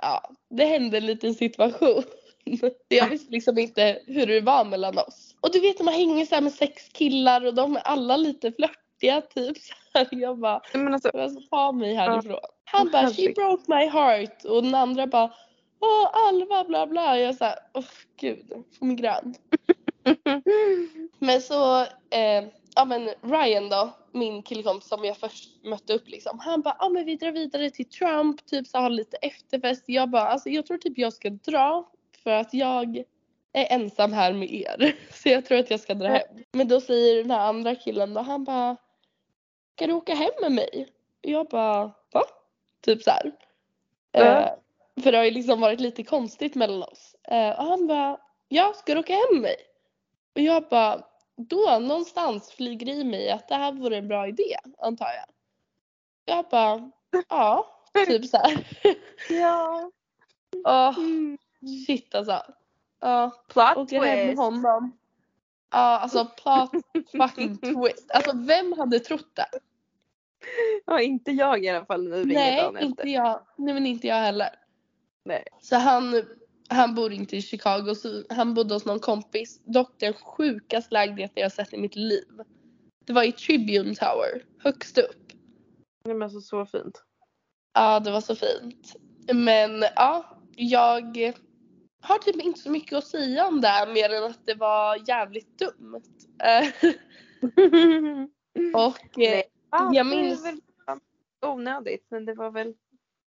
ja, 0.01 0.31
det 0.49 0.65
hände 0.65 0.97
en 0.97 1.05
liten 1.05 1.33
situation. 1.33 2.03
Jag 2.87 3.09
visste 3.09 3.31
liksom 3.31 3.57
inte 3.57 4.01
hur 4.07 4.25
det 4.25 4.41
var 4.41 4.65
mellan 4.65 4.97
oss. 4.97 5.28
Och 5.41 5.51
du 5.51 5.59
vet 5.59 5.79
när 5.79 5.85
man 5.85 5.93
hänger 5.93 6.25
så 6.25 6.35
här 6.35 6.41
med 6.41 6.53
sex 6.53 6.89
killar 6.89 7.45
och 7.45 7.53
de 7.53 7.75
är 7.75 7.81
alla 7.81 8.17
lite 8.17 8.51
flörtiga 8.51 9.21
typ 9.21 9.57
så 9.61 9.73
här. 9.93 10.07
Jag 10.11 10.39
bara, 10.39 10.61
Men 10.73 10.93
alltså, 10.93 11.09
alltså 11.09 11.41
ta 11.41 11.71
mig 11.71 11.93
härifrån. 11.93 12.39
Han 12.63 12.91
bara, 12.91 13.07
she 13.07 13.33
broke 13.35 13.63
my 13.67 13.85
heart 13.85 14.45
och 14.45 14.63
den 14.63 14.75
andra 14.75 15.07
bara, 15.07 15.33
åh 15.79 16.27
Alva 16.27 16.63
bla 16.63 16.87
bla. 16.87 17.19
Jag 17.19 17.35
såhär, 17.35 17.55
åh 17.73 17.85
gud, 18.19 18.63
får 18.79 18.85
migrän. 18.85 19.35
Men 21.19 21.41
så, 21.41 21.81
eh, 22.09 22.43
ja 22.75 22.85
men 22.85 23.09
Ryan 23.21 23.69
då, 23.69 23.89
min 24.11 24.43
killkompis 24.43 24.89
som 24.89 25.05
jag 25.05 25.17
först 25.17 25.63
mötte 25.63 25.93
upp 25.93 26.07
liksom. 26.07 26.39
Han 26.39 26.61
bara, 26.61 26.75
ja 26.79 26.89
men 26.89 27.05
vi 27.05 27.15
drar 27.15 27.31
vidare 27.31 27.69
till 27.69 27.89
Trump, 27.89 28.45
typ 28.45 28.67
så 28.67 28.77
har 28.77 28.89
lite 28.89 29.17
efterfest. 29.17 29.83
Jag 29.87 30.09
bara, 30.09 30.27
alltså 30.27 30.49
jag 30.49 30.65
tror 30.65 30.77
typ 30.77 30.97
jag 30.97 31.13
ska 31.13 31.29
dra 31.29 31.89
för 32.23 32.31
att 32.31 32.53
jag 32.53 33.03
är 33.53 33.75
ensam 33.75 34.13
här 34.13 34.33
med 34.33 34.51
er. 34.51 34.95
Så 35.13 35.29
jag 35.29 35.45
tror 35.45 35.59
att 35.59 35.71
jag 35.71 35.79
ska 35.79 35.93
dra 35.93 36.07
hem. 36.07 36.43
Men 36.51 36.67
då 36.67 36.81
säger 36.81 37.21
den 37.21 37.31
här 37.31 37.39
andra 37.39 37.75
killen 37.75 38.13
då, 38.13 38.21
han 38.21 38.43
bara, 38.43 38.77
ska 39.75 39.87
du 39.87 39.93
åka 39.93 40.15
hem 40.15 40.31
med 40.41 40.51
mig? 40.51 40.87
Och 41.23 41.29
jag 41.29 41.47
bara, 41.47 41.83
va? 42.13 42.23
Typ 42.81 43.03
så 43.03 43.11
här. 43.11 43.31
Ja. 44.11 44.21
Eh, 44.21 44.51
för 45.03 45.11
det 45.11 45.17
har 45.17 45.25
ju 45.25 45.31
liksom 45.31 45.61
varit 45.61 45.79
lite 45.79 46.03
konstigt 46.03 46.55
mellan 46.55 46.83
oss. 46.83 47.15
Eh, 47.23 47.59
och 47.59 47.65
han 47.65 47.87
bara, 47.87 48.17
ja 48.47 48.73
ska 48.75 48.93
du 48.93 48.99
åka 48.99 49.13
hem 49.13 49.33
med 49.33 49.41
mig? 49.41 49.55
Och 50.35 50.41
jag 50.41 50.63
bara, 50.69 51.03
då 51.35 51.79
någonstans 51.79 52.51
flyger 52.51 52.89
i 52.89 53.03
mig 53.03 53.31
att 53.31 53.47
det 53.47 53.55
här 53.55 53.71
vore 53.71 53.97
en 53.97 54.07
bra 54.07 54.27
idé 54.27 54.55
antar 54.77 55.05
jag. 55.05 55.25
Jag 56.35 56.45
bara, 56.49 56.91
ja, 57.29 57.81
typ 58.07 58.25
så 58.25 58.37
här. 58.37 58.65
ja. 59.29 59.91
Mm. 60.97 61.37
shit 61.87 62.15
alltså. 62.15 62.41
Ja, 63.01 63.43
Plot 63.47 63.77
åker 63.77 63.99
hem 64.01 64.17
med 64.17 64.27
twist. 64.27 64.37
honom. 64.39 64.97
Ja, 65.71 65.99
alltså 65.99 66.25
plot 66.25 66.71
fucking 67.11 67.57
twist. 67.61 68.11
Alltså 68.13 68.31
vem 68.37 68.73
hade 68.73 68.99
trott 68.99 69.35
det? 69.35 69.59
Ja, 70.85 71.01
inte 71.01 71.31
jag 71.31 71.63
i 71.63 71.69
alla 71.69 71.85
fall 71.85 72.03
nu 72.03 72.15
ringer 72.23 72.33
Nej, 72.33 72.65
inte 72.85 73.01
efter. 73.01 73.07
jag. 73.13 73.41
Nej 73.57 73.73
men 73.73 73.85
inte 73.85 74.07
jag 74.07 74.15
heller. 74.15 74.49
Nej. 75.25 75.43
Så 75.61 75.75
han, 75.75 76.23
han 76.69 76.95
bor 76.95 77.11
inte 77.13 77.37
i 77.37 77.41
Chicago, 77.41 77.95
så 77.95 78.23
han 78.29 78.53
bodde 78.53 78.73
hos 78.73 78.85
någon 78.85 78.99
kompis. 78.99 79.61
Dock 79.65 79.99
den 79.99 80.13
sjukaste 80.13 80.93
lägenheten 80.93 81.41
jag 81.43 81.51
sett 81.51 81.73
i 81.73 81.77
mitt 81.77 81.95
liv. 81.95 82.41
Det 83.05 83.13
var 83.13 83.23
i 83.23 83.31
Tribune 83.31 83.95
Tower, 83.95 84.45
högst 84.63 84.97
upp. 84.97 85.31
Nej 86.05 86.13
men 86.15 86.21
alltså 86.23 86.41
så 86.41 86.65
fint. 86.65 87.03
Ja, 87.73 87.99
det 87.99 88.11
var 88.11 88.21
så 88.21 88.35
fint. 88.35 88.95
Men 89.33 89.83
ja, 89.95 90.37
jag 90.55 91.33
har 92.01 92.17
typ 92.17 92.35
inte 92.41 92.59
så 92.59 92.69
mycket 92.69 92.97
att 92.97 93.07
säga 93.07 93.47
om 93.47 93.61
det 93.61 93.67
här 93.67 93.93
mer 93.93 94.09
än 94.13 94.23
att 94.23 94.45
det 94.45 94.53
var 94.53 95.09
jävligt 95.09 95.59
dumt. 95.59 96.01
Eh, 96.43 96.91
Och 98.73 99.19
eh, 99.19 99.41
jag 99.71 99.91
det 99.93 99.97
är 99.99 100.03
minns- 100.03 100.45
väl 100.45 100.61
onödigt 101.45 102.05
men 102.09 102.25
det 102.25 102.33
var 102.33 102.51
väl. 102.51 102.73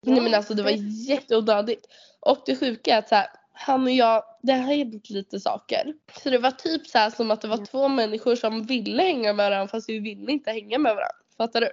Nej 0.05 0.21
men 0.21 0.33
alltså 0.33 0.53
det 0.53 0.63
var 0.63 0.71
jätteonödigt. 1.09 1.87
Och 2.19 2.37
det 2.45 2.55
sjuka 2.55 2.93
är 2.95 2.99
att 2.99 3.09
så 3.09 3.15
här, 3.15 3.27
han 3.53 3.83
och 3.83 3.91
jag, 3.91 4.23
det 4.41 4.53
har 4.53 4.75
hänt 4.75 5.09
lite 5.09 5.39
saker. 5.39 5.93
Så 6.23 6.29
det 6.29 6.37
var 6.37 6.51
typ 6.51 6.87
så 6.87 6.97
här 6.97 7.09
som 7.09 7.31
att 7.31 7.41
det 7.41 7.47
var 7.47 7.65
två 7.65 7.87
människor 7.87 8.35
som 8.35 8.63
ville 8.63 9.03
hänga 9.03 9.33
med 9.33 9.51
varandra 9.51 9.67
fast 9.67 9.89
vi 9.89 9.99
ville 9.99 10.31
inte 10.31 10.51
hänga 10.51 10.77
med 10.77 10.95
varandra. 10.95 11.15
Fattar 11.37 11.61
du? 11.61 11.67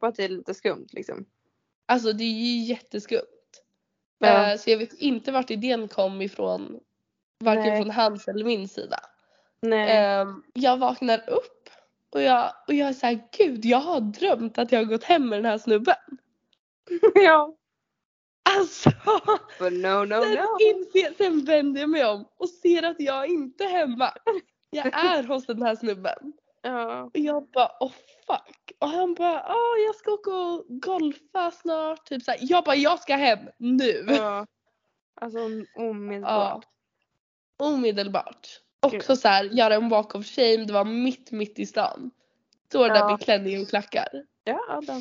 Att 0.00 0.14
det 0.16 0.24
är 0.24 0.28
lite 0.28 0.54
skumt 0.54 0.86
liksom. 0.92 1.24
Alltså 1.86 2.12
det 2.12 2.24
är 2.24 2.28
ju 2.44 2.64
jätteskumt. 2.64 3.26
Ja. 4.20 4.52
Eh, 4.52 4.58
Så 4.58 4.70
jag 4.70 4.78
vet 4.78 4.92
inte 4.92 5.32
vart 5.32 5.50
idén 5.50 5.88
kom 5.88 6.22
ifrån. 6.22 6.80
Varken 7.38 7.64
Nej. 7.64 7.82
från 7.82 7.90
hans 7.90 8.28
eller 8.28 8.44
min 8.44 8.68
sida. 8.68 9.00
Nej. 9.60 9.96
Ehm, 9.96 10.42
Jag 10.54 10.76
vaknar 10.76 11.30
upp 11.30 11.70
och 12.10 12.22
jag, 12.22 12.52
och 12.68 12.74
jag 12.74 12.88
är 12.88 12.92
såhär, 12.92 13.20
gud 13.38 13.64
jag 13.64 13.78
har 13.80 14.00
drömt 14.00 14.58
att 14.58 14.72
jag 14.72 14.78
har 14.80 14.84
gått 14.84 15.04
hem 15.04 15.28
med 15.28 15.38
den 15.38 15.44
här 15.50 15.58
snubben. 15.58 15.96
ja. 17.14 17.56
Alltså! 18.58 18.90
But 19.58 19.72
no 19.72 20.04
no 20.04 20.22
Sen, 20.22 20.34
no. 20.34 20.58
inser, 20.60 21.14
sen 21.16 21.44
vänder 21.44 21.80
jag 21.80 21.90
mig 21.90 22.04
om 22.04 22.28
och 22.36 22.48
ser 22.48 22.82
att 22.82 23.00
jag 23.00 23.26
inte 23.26 23.64
är 23.64 23.68
hemma. 23.68 24.12
Jag 24.70 24.86
är 24.94 25.22
hos 25.22 25.46
den 25.46 25.62
här 25.62 25.76
snubben. 25.76 26.32
Ja. 26.62 27.02
Och 27.02 27.10
jag 27.18 27.46
bara 27.50 27.70
oh 27.80 27.92
fuck. 28.26 28.72
Och 28.78 28.88
han 28.88 29.14
bara 29.14 29.44
åh 29.48 29.84
jag 29.86 29.94
ska 29.94 30.10
åka 30.10 30.30
och 30.30 30.64
golfa 30.68 31.50
snart. 31.50 32.04
Typ 32.06 32.22
så 32.22 32.30
här. 32.30 32.38
Jag 32.42 32.64
bara 32.64 32.76
jag 32.76 32.98
ska 33.00 33.14
hem 33.16 33.38
nu. 33.58 34.04
ja. 34.08 34.46
Alltså 35.22 35.38
omedelbart. 35.76 36.64
Ja. 37.58 37.66
Omedelbart. 37.66 38.48
Gud. 38.90 38.94
Också 39.00 39.16
så 39.16 39.28
här, 39.28 39.44
göra 39.44 39.74
en 39.74 39.88
walk 39.88 40.14
of 40.14 40.26
shame. 40.26 40.64
Det 40.64 40.72
var 40.72 40.84
mitt 40.84 41.30
mitt 41.32 41.58
i 41.58 41.66
stan. 41.66 42.10
Står 42.68 42.88
där 42.88 42.94
Ja. 42.96 43.08
med 43.10 43.20
klänning 43.20 43.62
och 43.62 43.68
klackar. 43.68 44.08
Ja, 44.44 44.80
då. 44.86 45.00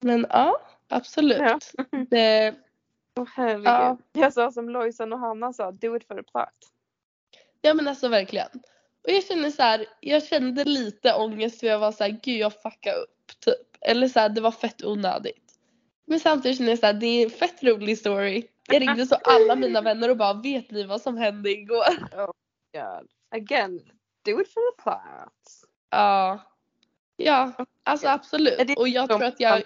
Men 0.00 0.26
ja 0.30 0.60
absolut. 0.88 1.38
Ja. 1.38 1.58
Det, 2.10 2.54
Åh 3.20 3.26
herregud. 3.34 3.66
Ja. 3.66 3.98
Jag 4.12 4.32
sa 4.32 4.52
som 4.52 4.68
Lojsan 4.70 5.12
och 5.12 5.18
Hanna 5.18 5.52
sa, 5.52 5.70
do 5.70 5.96
it 5.96 6.06
for 6.06 6.14
the 6.14 6.22
plot. 6.22 6.48
Ja 7.60 7.74
men 7.74 7.88
alltså 7.88 8.08
verkligen. 8.08 8.48
Och 9.04 9.10
jag 9.10 9.24
känner 9.24 9.50
så 9.50 9.62
här, 9.62 9.86
jag 10.00 10.24
kände 10.24 10.64
lite 10.64 11.14
ångest 11.14 11.60
för 11.60 11.66
jag 11.66 11.78
var 11.78 11.92
så 11.92 12.04
här, 12.04 12.20
gud 12.22 12.38
jag 12.38 12.52
fuckade 12.52 12.96
upp 12.96 13.40
typ. 13.40 13.76
Eller 13.80 14.08
så 14.08 14.20
här, 14.20 14.28
det 14.28 14.40
var 14.40 14.50
fett 14.50 14.84
onödigt. 14.84 15.54
Men 16.06 16.20
samtidigt 16.20 16.58
känner 16.58 16.70
jag 16.70 16.78
så 16.78 16.86
här, 16.86 16.92
det 16.92 17.06
är 17.06 17.24
en 17.24 17.30
fett 17.30 17.62
rolig 17.62 17.98
story. 17.98 18.46
Jag 18.68 18.82
ringde 18.82 19.06
så 19.06 19.14
alla 19.14 19.56
mina 19.56 19.80
vänner 19.80 20.08
och 20.08 20.16
bara, 20.16 20.32
vet 20.32 20.70
ni 20.70 20.84
vad 20.84 21.02
som 21.02 21.16
hände 21.16 21.50
igår? 21.50 21.84
God. 22.72 23.08
Again, 23.30 23.80
do 24.24 24.40
it 24.40 24.52
for 24.52 24.72
the 24.72 24.82
plot. 24.82 25.68
Ja. 25.90 26.38
Ja, 27.16 27.52
alltså 27.84 28.08
absolut. 28.08 28.78
Och 28.78 28.88
jag 28.88 29.08
tror 29.08 29.24
att 29.24 29.40
jag, 29.40 29.62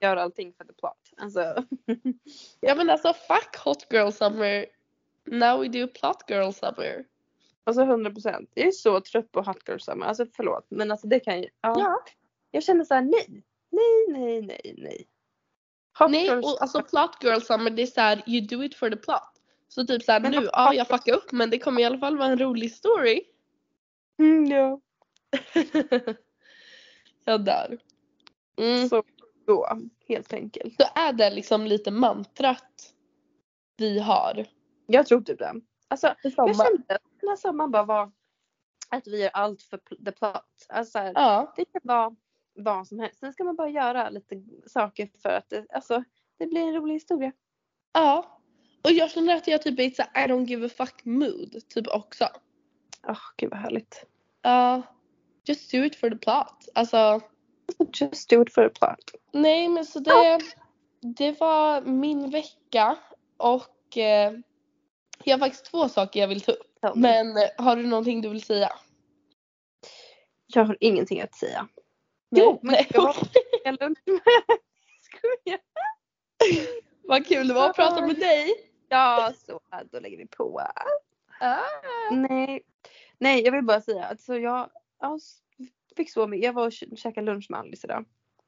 Gör 0.00 0.16
allting 0.16 0.52
för 0.52 0.64
the 0.64 0.72
plot. 0.72 1.12
Alltså. 1.16 1.64
ja 2.60 2.74
men 2.74 2.90
alltså 2.90 3.14
fuck 3.14 3.56
hot 3.64 3.86
girl 3.90 4.10
summer. 4.10 4.66
Now 5.24 5.60
we 5.60 5.68
do 5.68 5.88
plot 5.88 6.24
girl 6.28 6.52
summer. 6.52 7.04
Alltså 7.66 7.82
100 7.82 8.10
procent. 8.10 8.50
Jag 8.54 8.66
är 8.66 8.70
så 8.70 9.00
trött 9.00 9.32
på 9.32 9.42
hot 9.42 9.68
girl 9.68 9.78
summer. 9.78 10.06
Alltså 10.06 10.26
förlåt. 10.36 10.66
Men 10.70 10.90
alltså 10.90 11.06
det 11.06 11.20
kan 11.20 11.42
ju. 11.42 11.48
Ja. 11.60 11.74
Ja. 11.78 12.04
Jag 12.50 12.62
känner 12.62 12.84
så 12.84 12.94
här 12.94 13.02
nej. 13.02 13.44
Nej, 13.70 14.06
nej, 14.08 14.42
nej, 14.42 14.74
nej. 14.78 15.06
Hot 15.98 16.10
Nej, 16.10 16.24
girl 16.26 16.38
och 16.38 16.62
alltså 16.62 16.82
plot 16.82 17.24
girl 17.24 17.40
summer 17.40 17.70
det 17.70 17.82
är 17.82 17.86
såhär, 17.86 18.22
you 18.26 18.46
do 18.46 18.64
it 18.64 18.74
for 18.74 18.90
the 18.90 18.96
plot. 18.96 19.22
Så 19.68 19.86
typ 19.86 20.02
såhär 20.02 20.20
Men 20.20 20.30
nu, 20.30 20.36
vad- 20.36 20.50
ja 20.52 20.74
jag 20.74 20.88
fuckade 20.88 21.16
upp 21.16 21.32
men 21.32 21.50
det 21.50 21.58
kommer 21.58 21.80
i 21.80 21.84
alla 21.84 21.98
fall 21.98 22.16
vara 22.18 22.28
en 22.28 22.38
rolig 22.38 22.72
story. 22.72 23.22
Mm, 24.18 24.46
ja. 24.46 24.80
jag 27.24 27.44
dör. 27.44 27.78
Mm. 28.58 28.88
Så 28.88 29.02
då, 29.46 29.78
helt 30.08 30.32
enkelt. 30.32 30.74
Så 30.82 30.88
är 30.94 31.12
det 31.12 31.30
liksom 31.30 31.66
lite 31.66 31.90
mantrat 31.90 32.92
vi 33.76 33.98
har. 33.98 34.46
Jag 34.86 35.06
tror 35.06 35.20
typ 35.20 35.38
det. 35.38 35.54
Alltså 35.88 36.06
Alltså 36.06 36.28
jag 36.36 36.56
kände 36.56 36.98
här 37.28 37.36
sommaren 37.36 37.70
bara 37.70 37.82
var 37.84 38.12
att 38.88 39.06
vi 39.06 39.22
gör 39.22 39.30
allt 39.32 39.62
för 39.62 39.78
the 40.04 40.12
plot. 40.12 40.66
Alltså 40.68 40.90
så 40.92 40.98
här, 40.98 41.12
Ja. 41.14 41.52
det 41.56 41.64
kan 41.64 41.80
vara 41.84 42.16
vad 42.54 42.86
som 42.88 42.98
helst. 42.98 43.18
Sen 43.20 43.32
ska 43.32 43.44
man 43.44 43.56
bara 43.56 43.68
göra 43.68 44.10
lite 44.10 44.42
saker 44.66 45.10
för 45.22 45.28
att 45.28 45.48
det, 45.50 45.66
alltså, 45.72 46.04
det 46.38 46.46
blir 46.46 46.62
en 46.62 46.74
rolig 46.74 46.94
historia. 46.94 47.32
Ja. 47.92 48.40
Och 48.84 48.92
jag 48.92 49.10
känner 49.10 49.36
att 49.36 49.46
jag 49.48 49.62
typ 49.62 49.78
är 49.78 49.82
i 49.82 49.86
ett 49.86 49.98
I 49.98 50.18
don't 50.32 50.44
give 50.46 50.66
a 50.66 50.70
fuck 50.76 51.04
mood 51.04 51.68
typ 51.68 51.86
också. 51.88 52.28
Åh 53.08 53.18
gud 53.36 53.50
vad 53.50 53.58
härligt. 53.60 54.04
Ja. 54.42 54.82
just 55.44 55.70
do 55.70 55.76
it 55.84 55.96
for 55.96 56.10
the 56.10 56.16
plot. 56.16 56.68
Alltså 56.74 57.20
Just 58.00 58.30
do 58.30 58.42
it 58.42 58.54
for 58.54 58.68
the 58.68 58.74
plot. 58.78 59.10
nej 59.32 59.68
men 59.68 59.84
så 59.86 59.98
det, 59.98 60.38
det 61.00 61.40
var 61.40 61.80
min 61.82 62.30
vecka 62.30 62.96
och 63.36 63.96
eh, 63.98 64.32
jag 65.24 65.34
har 65.34 65.38
faktiskt 65.38 65.64
två 65.66 65.88
saker 65.88 66.20
jag 66.20 66.28
vill 66.28 66.40
ta 66.40 66.52
upp. 66.52 66.75
Me. 66.94 67.24
Men 67.24 67.36
eh, 67.36 67.48
har 67.58 67.76
du 67.76 67.86
någonting 67.86 68.20
du 68.20 68.28
vill 68.28 68.42
säga? 68.42 68.72
Jag 70.46 70.64
har 70.64 70.76
ingenting 70.80 71.20
att 71.20 71.34
säga. 71.34 71.68
Nej. 72.30 72.42
Jo, 72.44 72.58
men 72.62 72.72
Nej, 72.72 72.86
jag 72.90 73.14
Skojar. 75.00 75.60
Vad 77.02 77.26
kul 77.26 77.48
det 77.48 77.54
var 77.54 77.70
att 77.70 77.76
prata 77.76 78.06
med 78.06 78.16
dig. 78.16 78.54
Ja, 78.88 79.32
så 79.46 79.60
då 79.90 80.00
lägger 80.00 80.16
vi 80.18 80.26
på. 80.26 80.60
Ah. 81.40 81.58
Nej, 82.10 82.62
nej 83.18 83.44
jag 83.44 83.52
vill 83.52 83.64
bara 83.64 83.80
säga 83.80 84.04
att 84.04 84.20
så 84.20 84.38
jag, 84.38 84.70
jag 85.00 85.20
fick 85.96 86.10
så 86.12 86.26
mycket. 86.26 86.44
Jag 86.44 86.52
var 86.52 86.66
och 86.66 86.72
kä- 86.72 86.96
käkade 86.96 87.26
lunch 87.32 87.46
med 87.50 87.60
Alice 87.60 87.86
idag. 87.86 88.04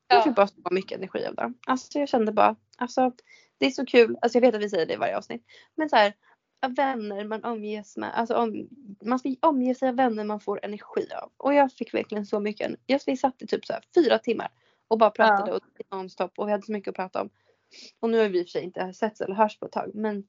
Jag 0.08 0.18
Ja. 0.18 0.22
fick 0.22 0.34
bara 0.34 0.46
så 0.46 0.54
mycket 0.70 0.98
energi 0.98 1.26
av 1.26 1.34
det. 1.34 1.52
Alltså 1.66 1.98
jag 1.98 2.08
kände 2.08 2.32
bara, 2.32 2.56
alltså 2.76 3.12
det 3.58 3.66
är 3.66 3.70
så 3.70 3.86
kul. 3.86 4.18
Alltså 4.22 4.36
jag 4.38 4.40
vet 4.42 4.54
att 4.54 4.60
vi 4.62 4.70
säger 4.70 4.86
det 4.86 4.92
i 4.94 4.96
varje 4.96 5.16
avsnitt. 5.16 5.44
Men 5.74 5.88
så 5.90 5.96
här, 5.96 6.12
av 6.62 6.74
vänner 6.74 7.24
man 7.24 7.44
omges 7.44 7.96
med. 7.96 8.14
Alltså 8.14 8.34
om, 8.34 8.68
man 9.04 9.18
ska 9.18 9.34
omge 9.40 9.74
sig 9.74 9.88
av 9.88 9.94
vänner 9.96 10.24
man 10.24 10.40
får 10.40 10.64
energi 10.64 11.06
av. 11.22 11.32
Och 11.36 11.54
jag 11.54 11.72
fick 11.72 11.94
verkligen 11.94 12.26
så 12.26 12.40
mycket. 12.40 12.74
Jag, 12.86 13.00
vi 13.06 13.16
satt 13.16 13.42
i 13.42 13.46
typ 13.46 13.66
så 13.66 13.72
här 13.72 13.82
fyra 13.94 14.18
timmar 14.18 14.48
och 14.88 14.98
bara 14.98 15.10
pratade 15.10 15.52
och 15.52 15.62
nonstop 15.90 16.38
och 16.38 16.48
vi 16.48 16.52
hade 16.52 16.66
så 16.66 16.72
mycket 16.72 16.88
att 16.88 16.96
prata 16.96 17.22
om. 17.22 17.30
Och 18.00 18.10
nu 18.10 18.18
har 18.18 18.28
vi 18.28 18.38
i 18.38 18.42
och 18.42 18.46
för 18.46 18.50
sig 18.50 18.62
inte 18.64 18.92
setts 18.92 19.20
eller 19.20 19.34
hörs 19.34 19.58
på 19.58 19.66
ett 19.66 19.72
tag 19.72 19.90
men 19.94 20.28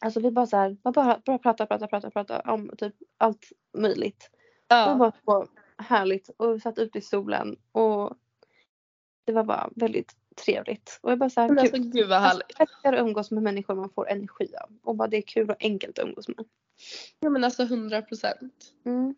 Alltså 0.00 0.20
vi 0.20 0.30
bara 0.30 0.46
så 0.46 0.56
här, 0.56 0.76
man 0.84 0.92
bara, 0.92 1.22
bara 1.24 1.38
prata, 1.38 1.66
prata, 1.66 1.86
prata, 1.86 2.10
prata 2.10 2.40
om 2.40 2.70
typ 2.78 2.94
allt 3.18 3.52
möjligt. 3.78 4.30
Det 4.66 4.74
var 4.74 5.06
Ja. 5.06 5.12
bara 5.22 5.46
härligt 5.78 6.28
och 6.36 6.54
vi 6.54 6.60
satt 6.60 6.78
ute 6.78 6.98
i 6.98 7.00
solen 7.00 7.56
och 7.72 8.16
det 9.24 9.32
var 9.32 9.44
bara 9.44 9.70
väldigt 9.76 10.16
trevligt. 10.44 10.98
Och 11.02 11.10
jag 11.10 11.18
bara 11.18 11.30
så 11.30 11.40
här, 11.40 11.56
alltså 11.58 11.76
gud 11.78 12.08
vad 12.08 12.18
Alltså, 12.18 12.28
härligt. 12.28 12.54
jag 12.58 12.60
älskar 12.68 12.92
att 12.92 13.00
umgås 13.00 13.30
med 13.30 13.42
människor 13.42 13.74
man 13.74 13.90
får 13.90 14.08
energi 14.08 14.48
av. 14.62 14.70
Och 14.82 14.96
bara 14.96 15.08
det 15.08 15.16
är 15.16 15.22
kul 15.22 15.50
och 15.50 15.56
enkelt 15.60 15.98
att 15.98 16.04
umgås 16.04 16.28
med. 16.28 16.44
Ja 17.20 17.30
men 17.30 17.44
alltså 17.44 17.62
100 17.62 18.02
procent. 18.02 18.72
Mm. 18.86 19.14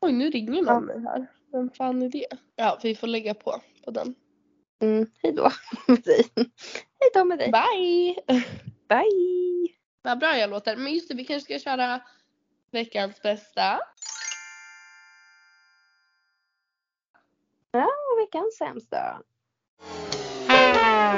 Oj 0.00 0.12
nu 0.12 0.30
ringer 0.30 0.54
Ja. 0.54 0.62
någon 0.62 0.84
mig 0.84 1.00
här. 1.00 1.26
Vem 1.52 1.70
fan 1.70 2.02
är 2.02 2.08
det? 2.08 2.26
Ja 2.56 2.78
vi 2.82 2.94
får 2.94 3.06
lägga 3.06 3.34
på 3.34 3.60
på 3.84 3.90
den. 3.90 4.14
Mm. 4.80 5.06
Hej 5.22 5.32
då 5.32 5.50
med 5.88 6.02
dig. 6.02 6.24
Hej 7.00 7.10
då 7.14 7.24
med 7.24 7.38
dig. 7.38 7.52
Bye! 7.52 8.14
Bye. 8.88 9.68
Vad 10.02 10.18
bra 10.18 10.38
jag 10.38 10.50
låter. 10.50 10.76
Men 10.76 10.92
just 10.94 11.08
det 11.08 11.14
vi 11.14 11.24
kanske 11.24 11.44
ska 11.58 11.70
köra 11.70 12.00
veckans 12.70 13.22
bästa. 13.22 13.80
Och 17.72 18.18
veckans 18.20 18.56
sämsta. 18.56 19.22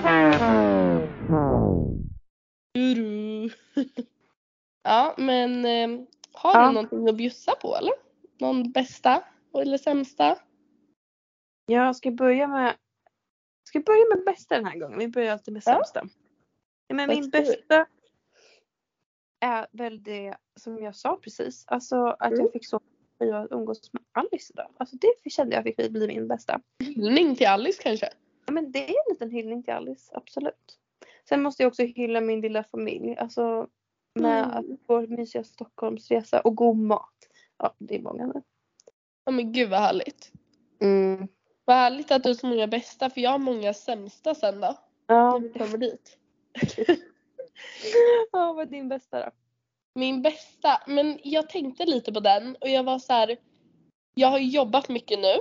Ja 4.82 5.14
men 5.18 5.64
eh, 5.64 6.00
har 6.32 6.54
Ja. 6.60 6.66
du 6.68 6.72
någonting 6.74 7.08
att 7.08 7.16
bjussa 7.16 7.54
på 7.62 7.76
eller? 7.76 7.92
Någon 8.38 8.72
bästa 8.72 9.24
eller 9.58 9.78
sämsta? 9.78 10.38
Jag 11.66 11.96
ska 11.96 12.10
börja 12.10 12.46
med 12.48 12.74
ska 13.68 13.80
börja 13.80 14.04
med 14.14 14.24
bästa 14.24 14.54
den 14.54 14.64
här 14.64 14.78
gången. 14.78 14.98
Vi 14.98 15.08
börjar 15.08 15.32
alltid 15.32 15.54
med 15.54 15.64
sämsta. 15.64 16.06
Ja, 16.88 16.94
men 16.94 17.08
min 17.08 17.30
bästa 17.30 17.86
är 19.40 19.66
väl 19.72 20.02
det 20.02 20.36
som 20.60 20.78
jag 20.78 20.96
sa 20.96 21.16
precis. 21.16 21.64
Alltså 21.66 21.96
att 22.06 22.32
Mm. 22.32 22.40
jag 22.40 22.52
fick 22.52 22.66
så 22.66 22.76
att 22.76 22.82
umgås 23.50 23.92
med 23.92 24.02
Alice 24.12 24.52
idag. 24.52 24.72
Alltså 24.76 24.96
det 24.96 25.30
kände 25.30 25.56
jag 25.56 25.64
fick 25.64 25.76
bli 25.76 26.06
min 26.06 26.28
bästa. 26.28 26.60
Hyllning 26.78 27.36
till 27.36 27.46
Alice 27.46 27.82
kanske? 27.82 28.08
Ja, 28.50 28.54
men 28.54 28.72
det 28.72 28.84
är 28.84 28.88
en 28.88 29.12
liten 29.12 29.30
hyllning 29.30 29.62
till 29.62 29.74
Alice, 29.74 30.12
absolut. 30.14 30.78
Sen 31.28 31.42
måste 31.42 31.62
jag 31.62 31.68
också 31.68 31.82
hylla 31.82 32.20
min 32.20 32.40
lilla 32.40 32.64
familj. 32.64 33.16
Alltså 33.16 33.68
med 34.14 34.44
Mm. 34.44 34.78
få 34.86 35.00
mysiga 35.00 35.44
Stockholmsresa 35.44 36.40
och 36.40 36.54
god 36.56 36.76
mat. 36.76 37.28
Ja, 37.58 37.74
det 37.78 37.96
är 37.96 38.00
många 38.00 38.26
nu. 38.26 38.42
Ja 39.24 39.32
men 39.32 39.52
gud 39.52 39.70
vad 39.70 39.80
härligt. 39.80 40.32
Mm. 40.80 41.28
Vad 41.64 41.76
härligt 41.76 42.10
att 42.10 42.22
du 42.22 42.28
har 42.28 42.34
så 42.34 42.46
många 42.46 42.66
bästa 42.66 43.10
för 43.10 43.20
jag 43.20 43.30
har 43.30 43.38
många 43.38 43.74
sämsta 43.74 44.34
sen 44.34 44.60
då. 44.60 44.78
Ja, 45.06 45.38
När 45.38 45.48
vi 45.48 45.58
kommer 45.58 45.78
dit. 45.78 46.18
ja, 48.32 48.52
vad 48.52 48.66
är 48.66 48.70
din 48.70 48.88
bästa 48.88 49.24
då? 49.24 49.30
Min 49.94 50.22
bästa, 50.22 50.82
men 50.86 51.18
jag 51.24 51.48
tänkte 51.48 51.86
lite 51.86 52.12
på 52.12 52.20
den 52.20 52.56
och 52.60 52.68
jag 52.68 52.82
var 52.84 52.98
så 52.98 53.12
här. 53.12 53.36
Jag 54.14 54.28
har 54.28 54.38
jobbat 54.38 54.88
mycket 54.88 55.18
nu. 55.18 55.34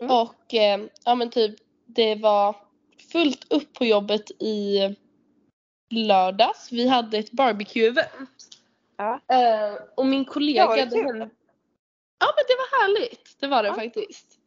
Mm. 0.00 0.16
Och 0.16 0.54
eh, 0.54 0.80
ja 1.04 1.14
men 1.14 1.30
typ 1.30 1.67
det 1.88 2.14
var 2.14 2.56
fullt 3.12 3.52
upp 3.52 3.72
på 3.72 3.84
jobbet 3.84 4.30
i 4.30 4.78
lördags. 5.90 6.72
Vi 6.72 6.88
hade 6.88 7.18
ett 7.18 7.30
barbecue-event. 7.30 8.28
Ja. 8.96 9.20
Eh, 9.28 9.74
och 9.96 10.06
min 10.06 10.24
kollega 10.24 10.60
Ja, 10.60 10.66
var 10.66 10.76
det 10.76 10.82
hade 10.82 10.96
kul? 10.96 11.18
Ja 12.20 12.26
men 12.36 12.44
det 12.48 12.56
var 12.58 12.82
härligt. 12.82 13.36
Det 13.40 13.46
var 13.46 13.62
det 13.62 13.68
Ja. 13.68 13.74
faktiskt. 13.74 14.38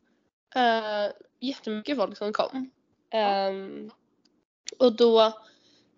Uh, 0.56 1.12
jättemycket 1.40 1.98
folk 1.98 2.18
som 2.18 2.34
kom. 2.34 2.72
Ehm, 3.12 3.92
och 4.80 4.96
då 4.96 5.34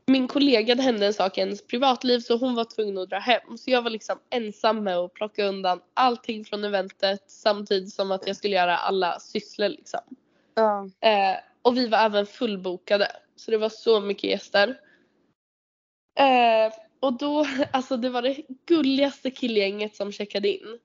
min 0.06 0.28
kollega 0.28 0.76
det 0.76 0.84
hände 0.84 1.06
en 1.06 1.14
sak 1.14 1.38
i 1.38 1.42
hennes 1.42 1.68
privatliv 1.68 2.20
så 2.20 2.38
hon 2.38 2.56
var 2.56 2.64
tvungen 2.64 2.98
att 2.98 3.10
dra 3.10 3.20
hem. 3.20 3.58
Så 3.58 3.72
jag 3.72 3.82
var 3.82 3.90
liksom 3.90 4.20
ensam 4.30 4.84
med 4.84 4.98
att 4.98 5.14
plocka 5.14 5.46
undan 5.46 5.82
allting 5.94 6.46
från 6.46 6.64
eventet 6.64 7.24
samtidigt 7.28 7.94
som 7.94 8.12
att 8.12 8.28
jag 8.28 8.36
skulle 8.36 8.56
göra 8.56 8.78
alla 8.78 9.20
sysslor 9.20 9.70
liksom. 9.70 10.00
Ja. 10.56 10.90
Eh, 11.02 11.38
och 11.62 11.78
vi 11.78 11.88
var 11.88 11.98
även 11.98 12.26
fullbokade. 12.26 13.12
Så 13.36 13.52
det 13.52 13.58
var 13.58 13.70
så 13.70 14.00
mycket 14.00 14.30
gäster. 14.30 14.80
Eh, 16.20 16.74
och 17.00 17.14
då, 17.14 17.46
alltså 17.72 17.98
det 17.98 18.10
var 18.10 18.22
det 18.22 18.38
gulligaste 18.66 19.32
killgänget 19.32 19.96
som 19.96 20.12
checkade 20.12 20.48
in. 20.48 20.80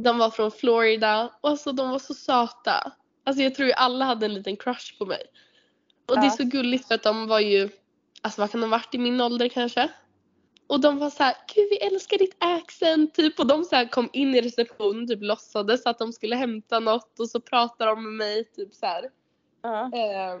De 0.00 0.18
var 0.18 0.30
från 0.30 0.50
Florida 0.50 1.30
och 1.40 1.50
alltså 1.50 1.72
de 1.72 1.90
var 1.90 1.98
så 1.98 2.14
söta. 2.14 2.92
Alltså 3.24 3.42
jag 3.42 3.54
tror 3.54 3.68
ju 3.68 3.72
alla 3.74 4.04
hade 4.04 4.26
en 4.26 4.34
liten 4.34 4.56
crush 4.56 4.98
på 4.98 5.06
mig. 5.06 5.22
Och 6.06 6.14
det 6.14 6.20
är 6.20 6.24
Ja. 6.24 6.30
så 6.30 6.44
gulligt 6.44 6.88
för 6.88 6.94
att 6.94 7.02
de 7.02 7.26
var 7.26 7.40
ju, 7.40 7.68
alltså 8.22 8.40
vad 8.40 8.50
kan 8.50 8.60
de 8.60 8.70
varit 8.70 8.94
i 8.94 8.98
min 8.98 9.20
ålder 9.20 9.48
kanske? 9.48 9.88
Och 10.66 10.80
de 10.80 10.98
var 10.98 11.10
så 11.10 11.22
här, 11.22 11.34
gud 11.54 11.66
vi 11.70 11.76
älskar 11.76 12.18
ditt 12.18 12.36
accent 12.38 13.14
typ 13.14 13.38
och 13.38 13.46
de 13.46 13.64
så 13.64 13.76
här 13.76 13.88
kom 13.88 14.10
in 14.12 14.34
i 14.34 14.40
receptionen 14.40 15.08
typ 15.08 15.22
låtsades 15.22 15.86
att 15.86 15.98
de 15.98 16.12
skulle 16.12 16.36
hämta 16.36 16.80
något 16.80 17.20
och 17.20 17.30
så 17.30 17.40
pratade 17.40 17.90
de 17.90 18.02
med 18.04 18.12
mig 18.12 18.44
typ 18.44 18.74
så 18.74 18.86
här. 18.86 19.10
Ja. 19.62 19.84
Eh, 19.84 20.40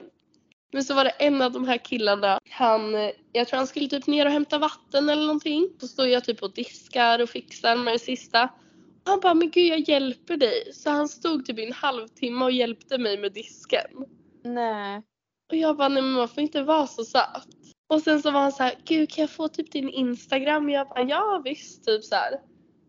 men 0.72 0.84
så 0.84 0.94
var 0.94 1.04
det 1.04 1.10
en 1.10 1.42
av 1.42 1.52
de 1.52 1.68
här 1.68 1.78
killarna, 1.78 2.40
han, 2.50 2.94
eh, 2.94 3.10
jag 3.32 3.48
tror 3.48 3.56
han 3.56 3.66
skulle 3.66 3.88
typ 3.88 4.06
ner 4.06 4.26
och 4.26 4.32
hämta 4.32 4.58
vatten 4.58 5.08
eller 5.08 5.22
någonting. 5.22 5.68
Så 5.80 5.88
står 5.88 6.06
jag 6.06 6.24
typ 6.24 6.42
och 6.42 6.54
diskar 6.54 7.22
och 7.22 7.28
fixar 7.28 7.76
med 7.76 7.94
det 7.94 7.98
sista. 7.98 8.44
Och 9.04 9.10
han 9.10 9.20
bara, 9.20 9.34
men 9.34 9.50
gud 9.50 9.66
jag 9.66 9.88
hjälper 9.88 10.36
dig. 10.36 10.72
Så 10.72 10.90
han 10.90 11.08
stod 11.08 11.46
typ 11.46 11.58
i 11.58 11.66
en 11.66 11.72
halvtimme 11.72 12.44
och 12.44 12.52
hjälpte 12.52 12.98
mig 12.98 13.18
med 13.18 13.32
disken. 13.32 13.90
Nej. 14.44 15.02
Och 15.50 15.56
jag 15.56 15.76
bara, 15.76 15.88
nej 15.88 16.02
men 16.02 16.12
man 16.12 16.28
får 16.28 16.42
inte 16.42 16.62
vara 16.62 16.86
så 16.86 17.04
söt. 17.04 17.65
Och 17.86 18.02
sen 18.02 18.22
så 18.22 18.30
var 18.30 18.40
han 18.40 18.52
så 18.52 18.62
här, 18.62 18.74
gud 18.84 19.10
kan 19.10 19.22
jag 19.22 19.30
få 19.30 19.48
typ 19.48 19.72
din 19.72 19.88
instagram? 19.88 20.70
Jag 20.70 20.88
bara, 20.88 21.02
ja 21.02 21.42
visst 21.44 21.84
typ 21.84 22.04
så 22.04 22.14
här. 22.14 22.40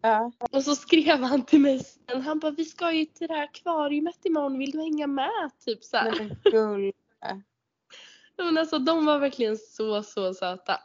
Ja. 0.02 0.32
Och 0.52 0.64
så 0.64 0.76
skrev 0.76 1.24
han 1.24 1.46
till 1.46 1.60
mig 1.60 1.80
sen, 1.80 2.22
han 2.22 2.40
bara, 2.40 2.52
vi 2.52 2.66
ska 2.66 2.92
ju 2.92 3.06
till 3.06 3.28
det 3.28 3.34
här 3.34 3.44
akvariet 3.44 4.26
imorgon, 4.26 4.60
vill 4.60 4.72
du 4.72 4.82
hänga 4.82 5.08
med? 5.08 5.52
Typ 5.66 5.84
så 5.84 5.98
här. 5.98 6.12
Men 6.20 6.36
gull. 6.52 6.92
Men 8.38 8.58
alltså 8.58 8.80
de 8.80 9.06
var 9.06 9.20
verkligen 9.20 9.58
så 9.58 10.04
så 10.04 10.34
söta. 10.34 10.80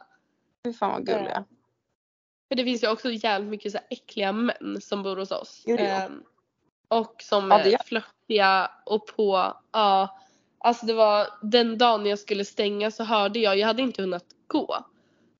Fy 0.65 0.73
fan 0.73 0.91
vad 0.91 1.05
gulliga. 1.05 1.45
För 2.47 2.55
det 2.55 2.63
finns 2.63 2.83
ju 2.83 2.87
också 2.87 3.11
jävligt 3.11 3.49
mycket 3.49 3.71
så 3.71 3.77
här 3.77 3.87
äckliga 3.89 4.31
män 4.31 4.81
som 4.81 5.03
bor 5.03 5.17
hos 5.17 5.31
oss. 5.31 5.63
Jo, 5.65 5.75
jo. 5.79 5.85
Ehm, 5.85 6.23
och 6.87 7.15
som 7.21 7.51
Ja, 7.51 7.59
är 7.59 7.83
flörtiga 7.83 8.71
och 8.85 9.07
på, 9.07 9.53
ja. 9.71 10.19
Alltså 10.63 10.85
det 10.85 10.93
var 10.93 11.27
den 11.41 11.77
dagen 11.77 12.05
jag 12.05 12.19
skulle 12.19 12.45
stänga 12.45 12.91
så 12.91 13.03
hörde 13.03 13.39
jag, 13.39 13.57
jag 13.57 13.67
hade 13.67 13.81
inte 13.81 14.01
hunnit 14.01 14.25
gå. 14.47 14.77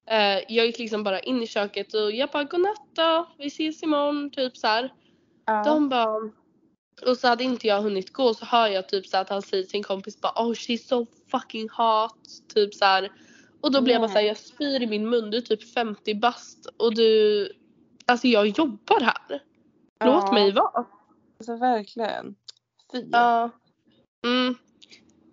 Eh, 0.07 0.39
jag 0.47 0.65
gick 0.65 0.79
liksom 0.79 1.03
bara 1.03 1.19
in 1.19 1.43
i 1.43 1.47
köket 1.47 1.93
och 1.93 2.11
jag 2.11 2.29
bara 2.29 2.43
godnatt 2.43 2.87
då, 2.95 3.29
vi 3.37 3.47
ses 3.47 3.83
imorgon 3.83 4.31
typ 4.31 4.57
så 4.57 4.67
här. 4.67 4.93
Ja. 5.45 5.63
De 5.63 5.89
bara 5.89 6.31
och 7.07 7.17
så 7.17 7.27
hade 7.27 7.43
inte 7.43 7.67
jag 7.67 7.81
hunnit 7.81 8.13
gå 8.13 8.33
så 8.33 8.45
hör 8.45 8.67
jag 8.67 8.89
typ 8.89 9.05
så 9.07 9.17
att 9.17 9.29
han 9.29 9.41
säger 9.41 9.63
till 9.63 9.71
sin 9.71 9.83
kompis 9.83 10.21
bara 10.21 10.33
oh 10.35 10.51
she's 10.53 10.87
so 10.87 11.05
fucking 11.31 11.69
hot 11.69 12.47
typ 12.53 12.73
så 12.73 12.85
här. 12.85 13.11
Och 13.61 13.71
då 13.71 13.81
blev 13.81 13.93
jag 13.93 14.01
Nej. 14.01 14.09
såhär 14.09 14.25
jag 14.25 14.37
spyr 14.37 14.81
i 14.81 14.87
min 14.87 15.09
mun 15.09 15.31
du 15.31 15.37
är 15.37 15.41
typ 15.41 15.73
50 15.73 16.15
bast 16.15 16.65
och 16.77 16.95
du 16.95 17.51
alltså 18.05 18.27
jag 18.27 18.47
jobbar 18.47 18.99
här. 18.99 19.43
Låt 20.05 20.23
Ja. 20.23 20.31
mig 20.33 20.51
vara. 20.51 20.85
Alltså 21.39 21.55
verkligen. 21.55 22.35
Fy. 22.91 23.05
Ja. 23.11 23.49
Mm. 24.25 24.55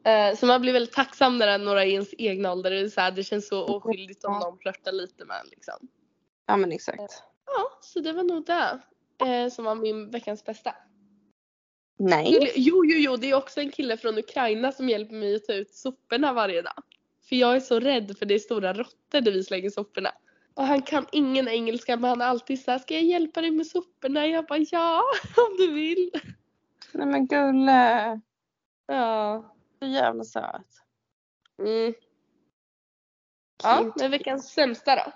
Eh, 0.05 0.37
så 0.37 0.47
man 0.47 0.61
blir 0.61 0.73
väldigt 0.73 0.95
tacksam 0.95 1.39
när 1.39 1.59
några 1.59 1.85
i 1.85 1.93
ens 1.93 2.15
egna 2.19 2.53
ålder 2.53 2.71
är 2.71 2.89
så 2.89 3.01
här, 3.01 3.11
det 3.11 3.23
känns 3.23 3.49
så 3.49 3.65
oskyldigt 3.65 4.25
om 4.25 4.33
någon 4.33 4.59
flörtar 4.59 4.93
lite 4.93 5.25
med 5.25 5.43
liksom. 5.51 5.89
Ja 6.47 6.57
men 6.57 6.73
exakt. 6.73 7.23
Ja, 7.47 7.79
så 7.81 8.01
det 8.01 8.13
var 8.13 8.23
nog 8.23 8.47
det 8.47 8.81
eh, 9.27 9.51
som 9.51 9.65
var 9.65 9.75
min 9.75 10.11
veckans 10.11 10.45
bästa. 10.45 10.75
Nej. 11.99 12.53
Jo, 12.57 12.85
jo, 12.85 12.99
jo, 12.99 13.17
det 13.17 13.31
är 13.31 13.35
också 13.35 13.61
en 13.61 13.71
kille 13.71 13.97
från 13.97 14.19
Ukraina 14.19 14.73
som 14.73 14.89
hjälper 14.89 15.15
mig 15.15 15.35
att 15.35 15.45
ta 15.45 15.53
ut 15.53 15.75
soporna 15.75 16.33
varje 16.33 16.63
dag. 16.63 16.83
För 17.29 17.37
jag 17.37 17.57
är 17.57 17.61
så 17.61 17.81
rädd 17.81 18.19
för 18.19 18.27
det 18.27 18.35
är 18.35 18.39
stora 18.39 18.73
råttor 18.73 19.21
där 19.21 19.33
vi 19.33 19.45
slänger 19.45 19.71
soporna. 19.71 20.11
Och 20.55 20.67
han 20.67 20.83
kan 20.83 21.07
ingen 21.13 21.49
engelska 21.49 21.97
men 21.97 22.11
han 22.11 22.21
är 22.21 22.27
alltid 22.27 22.65
såhär, 22.65 22.79
ska 22.79 22.95
jag 22.95 23.03
hjälpa 23.03 23.41
dig 23.41 23.51
med 23.51 23.67
soporna? 23.67 24.27
Jag 24.27 24.47
bara 24.47 24.59
ja, 24.59 25.03
om 25.37 25.57
du 25.59 25.73
vill. 25.73 26.11
Nej 26.93 27.07
men 27.07 27.27
gulle. 27.27 28.21
Ja. 28.87 29.45
Så 29.83 29.87
jävla 29.87 30.25
söt. 30.25 30.67
Mm. 31.59 31.95
Ja, 33.63 33.93
men 33.97 34.11
veckans 34.11 34.49
sämsta 34.53 34.97
då? 34.97 35.13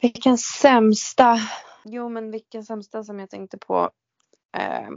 Vilken 0.00 0.38
sämsta. 0.38 1.38
Jo 1.84 2.08
men 2.08 2.30
vilken 2.30 2.64
sämsta 2.64 3.04
som 3.04 3.18
jag 3.18 3.30
tänkte 3.30 3.58
på. 3.58 3.90
Eh, 4.56 4.88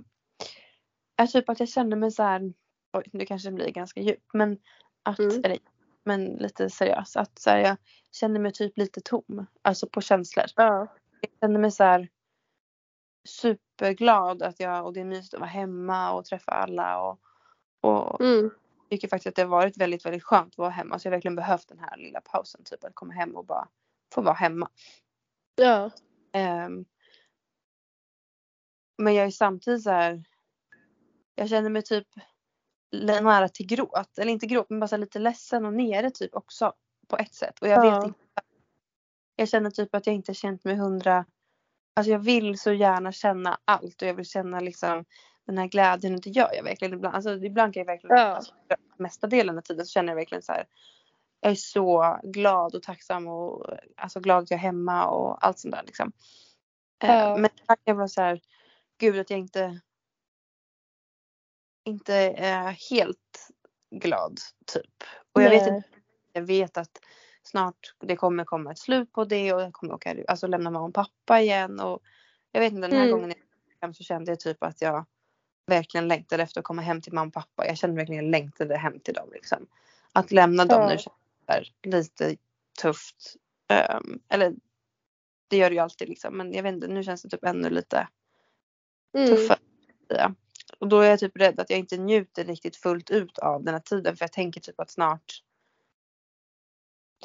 är 1.15 1.27
typ 1.27 1.49
att 1.49 1.59
jag 1.59 1.69
kände 1.69 1.95
mig 1.95 2.11
så 2.11 2.23
här. 2.23 2.53
Oj 2.93 3.03
nu 3.13 3.25
kanske 3.25 3.49
det 3.49 3.53
blir 3.55 3.71
ganska 3.71 3.99
djupt. 3.99 4.33
Men 4.33 4.59
att, 5.03 5.19
Mm. 5.19 5.41
eller, 5.43 5.57
men 6.05 6.25
lite 6.25 6.69
seriöst. 6.69 7.15
Att 7.15 7.39
så 7.39 7.49
här, 7.49 7.57
jag 7.57 7.77
kände 8.11 8.39
mig 8.39 8.51
typ 8.53 8.77
lite 8.77 9.01
tom. 9.01 9.45
Alltså 9.61 9.87
på 9.87 10.01
känslor. 10.01 10.45
Ja. 10.55 10.87
Jag 11.21 11.31
kände 11.41 11.59
mig 11.59 11.71
så 11.71 11.83
här 11.83 12.09
superglad 13.27 14.43
att 14.43 14.59
jag 14.59 14.85
och 14.85 14.93
det 14.93 14.99
är 14.99 15.05
mysigt 15.05 15.33
att 15.33 15.39
vara 15.39 15.49
hemma 15.49 16.11
och 16.13 16.25
träffa 16.25 16.51
alla 16.51 17.01
och, 17.01 17.19
och 17.87 18.21
Mm. 18.21 18.49
tycker 18.89 19.07
faktiskt 19.07 19.27
att 19.27 19.35
det 19.35 19.41
har 19.41 19.49
varit 19.49 19.77
väldigt 19.77 20.05
väldigt 20.05 20.23
skönt 20.23 20.53
att 20.53 20.57
vara 20.57 20.69
hemma. 20.69 20.99
Så 20.99 21.07
jag 21.07 21.11
har 21.11 21.15
verkligen 21.15 21.35
behövt 21.35 21.67
den 21.67 21.79
här 21.79 21.97
lilla 21.97 22.21
pausen 22.21 22.63
typ 22.63 22.83
att 22.83 22.95
komma 22.95 23.13
hem 23.13 23.35
och 23.35 23.45
bara 23.45 23.67
få 24.13 24.21
vara 24.21 24.35
hemma. 24.35 24.69
Ja. 25.55 25.91
Ehm, 26.31 26.85
men 28.97 29.13
jag 29.13 29.25
är 29.25 29.31
samtidigt 29.31 29.83
så 29.83 29.89
här. 29.91 30.23
Jag 31.35 31.49
känner 31.49 31.69
mig 31.69 31.81
typ 31.81 32.07
nära 32.91 33.49
till 33.49 33.65
gråt. 33.67 34.17
Eller 34.17 34.31
inte 34.31 34.45
gråt 34.47 34.69
men 34.69 34.79
bara 34.79 34.87
så 34.87 34.97
lite 34.97 35.19
ledsen 35.19 35.65
och 35.65 35.73
nere 35.73 36.11
typ 36.11 36.35
också. 36.35 36.73
På 37.07 37.17
ett 37.17 37.33
sätt. 37.35 37.59
Och 37.61 37.67
jag 37.67 37.85
Ja. 37.85 37.95
vet 37.99 38.07
inte. 38.07 38.19
Jag 39.35 39.49
känner 39.49 39.69
typ 39.71 39.95
att 39.95 40.07
jag 40.07 40.15
inte 40.15 40.33
känt 40.33 40.63
mig 40.63 40.75
hundra. 40.75 41.25
Alltså 41.95 42.11
jag 42.11 42.19
vill 42.19 42.59
så 42.59 42.71
gärna 42.73 43.11
känna 43.11 43.57
allt 43.65 44.01
och 44.01 44.07
jag 44.07 44.13
vill 44.13 44.25
känna 44.25 44.59
liksom 44.59 45.05
den 45.47 45.57
här 45.57 45.67
glädjen 45.67 46.15
och 46.15 46.21
det 46.21 46.29
gör 46.29 46.49
jag 46.53 46.63
verkligen 46.63 46.93
ibland. 46.93 47.15
Alltså 47.15 47.33
ibland 47.33 47.73
kan 47.73 47.81
jag 47.81 47.85
verkligen, 47.85 48.17
Ja. 48.17 48.23
alltså, 48.23 48.53
mesta 48.97 49.27
delen 49.27 49.57
av 49.57 49.61
tiden 49.61 49.85
så 49.85 49.91
känner 49.91 50.09
jag 50.09 50.15
verkligen 50.15 50.41
så 50.41 50.51
här. 50.51 50.67
Jag 51.41 51.51
är 51.51 51.55
så 51.55 52.19
glad 52.23 52.75
och 52.75 52.83
tacksam 52.83 53.27
och 53.27 53.65
alltså 53.97 54.19
glad 54.19 54.43
att 54.43 54.51
jag 54.51 54.57
är 54.57 54.61
hemma 54.61 55.07
och 55.07 55.45
allt 55.45 55.59
sånt 55.59 55.75
där 55.75 55.83
liksom. 55.85 56.11
Eh, 57.03 57.09
Ja. 57.09 57.37
Men 57.37 57.49
ibland 57.53 57.67
kan 57.67 57.77
jag 57.83 57.95
vara 57.95 58.07
så 58.07 58.21
här, 58.21 58.41
gud 58.97 59.19
att 59.19 59.29
jag 59.29 59.39
inte 59.39 59.79
inte 61.83 62.13
är 62.37 62.89
helt 62.91 63.49
glad 63.95 64.39
typ. 64.65 65.03
Och 65.33 65.41
jag 65.41 65.49
vet 65.49 65.61
Nej. 65.67 65.75
inte, 65.75 65.89
jag 66.33 66.41
vet 66.41 66.77
att 66.77 66.99
snart 67.43 67.93
det 67.99 68.15
kommer 68.15 68.43
komma 68.45 68.71
ett 68.71 68.77
slut 68.79 69.11
på 69.11 69.25
det 69.25 69.53
och 69.53 69.61
jag 69.61 69.73
kommer 69.73 69.93
åka, 69.93 70.15
alltså 70.27 70.47
lämna 70.47 70.71
mamma 70.71 70.87
och 70.87 70.93
pappa 70.93 71.41
igen 71.41 71.79
och 71.79 71.99
jag 72.51 72.61
vet 72.61 72.73
inte 72.73 72.87
den 72.87 72.97
här 72.97 73.07
Mm. 73.07 73.19
gången 73.19 73.93
så 73.93 74.03
kände 74.03 74.31
jag 74.31 74.39
typ 74.39 74.63
att 74.63 74.81
jag 74.81 75.05
verkligen 75.67 76.07
längtade 76.07 76.43
efter 76.43 76.59
att 76.61 76.65
komma 76.65 76.81
hem 76.81 77.01
till 77.01 77.13
mamma 77.13 77.27
och 77.27 77.33
pappa. 77.33 77.65
Jag 77.67 77.77
kände 77.77 77.95
verkligen 77.95 78.19
att 78.19 78.25
jag 78.25 78.31
längtade 78.31 78.77
hem 78.77 78.99
till 78.99 79.13
dem 79.13 79.29
liksom. 79.33 79.67
Att 80.13 80.31
lämna 80.31 80.65
dem 80.65 80.81
Ja. 80.81 80.89
nu 80.89 80.97
känns 80.97 81.71
lite 81.83 82.35
tufft. 82.81 83.35
Ehm, 83.67 84.19
eller 84.29 84.53
det 85.47 85.57
gör 85.57 85.69
det 85.69 85.73
ju 85.75 85.81
alltid 85.81 86.09
liksom 86.09 86.37
men 86.37 86.53
jag 86.53 86.63
vet 86.63 86.73
inte 86.73 86.87
nu 86.87 87.03
känns 87.03 87.21
det 87.23 87.29
typ 87.29 87.43
ännu 87.43 87.69
lite 87.69 88.07
Mm. 89.17 89.29
tuffare. 89.29 89.59
Ja. 90.07 90.33
Och 90.79 90.87
då 90.87 90.99
är 90.99 91.09
jag 91.09 91.19
typ 91.19 91.37
rädd 91.37 91.59
att 91.59 91.69
jag 91.69 91.79
inte 91.79 91.97
njuter 91.97 92.45
riktigt 92.45 92.75
fullt 92.75 93.09
ut 93.09 93.37
av 93.39 93.63
den 93.63 93.73
här 93.73 93.81
tiden 93.81 94.17
för 94.17 94.23
jag 94.23 94.31
tänker 94.31 94.61
typ 94.61 94.79
att 94.79 94.91
snart 94.91 95.31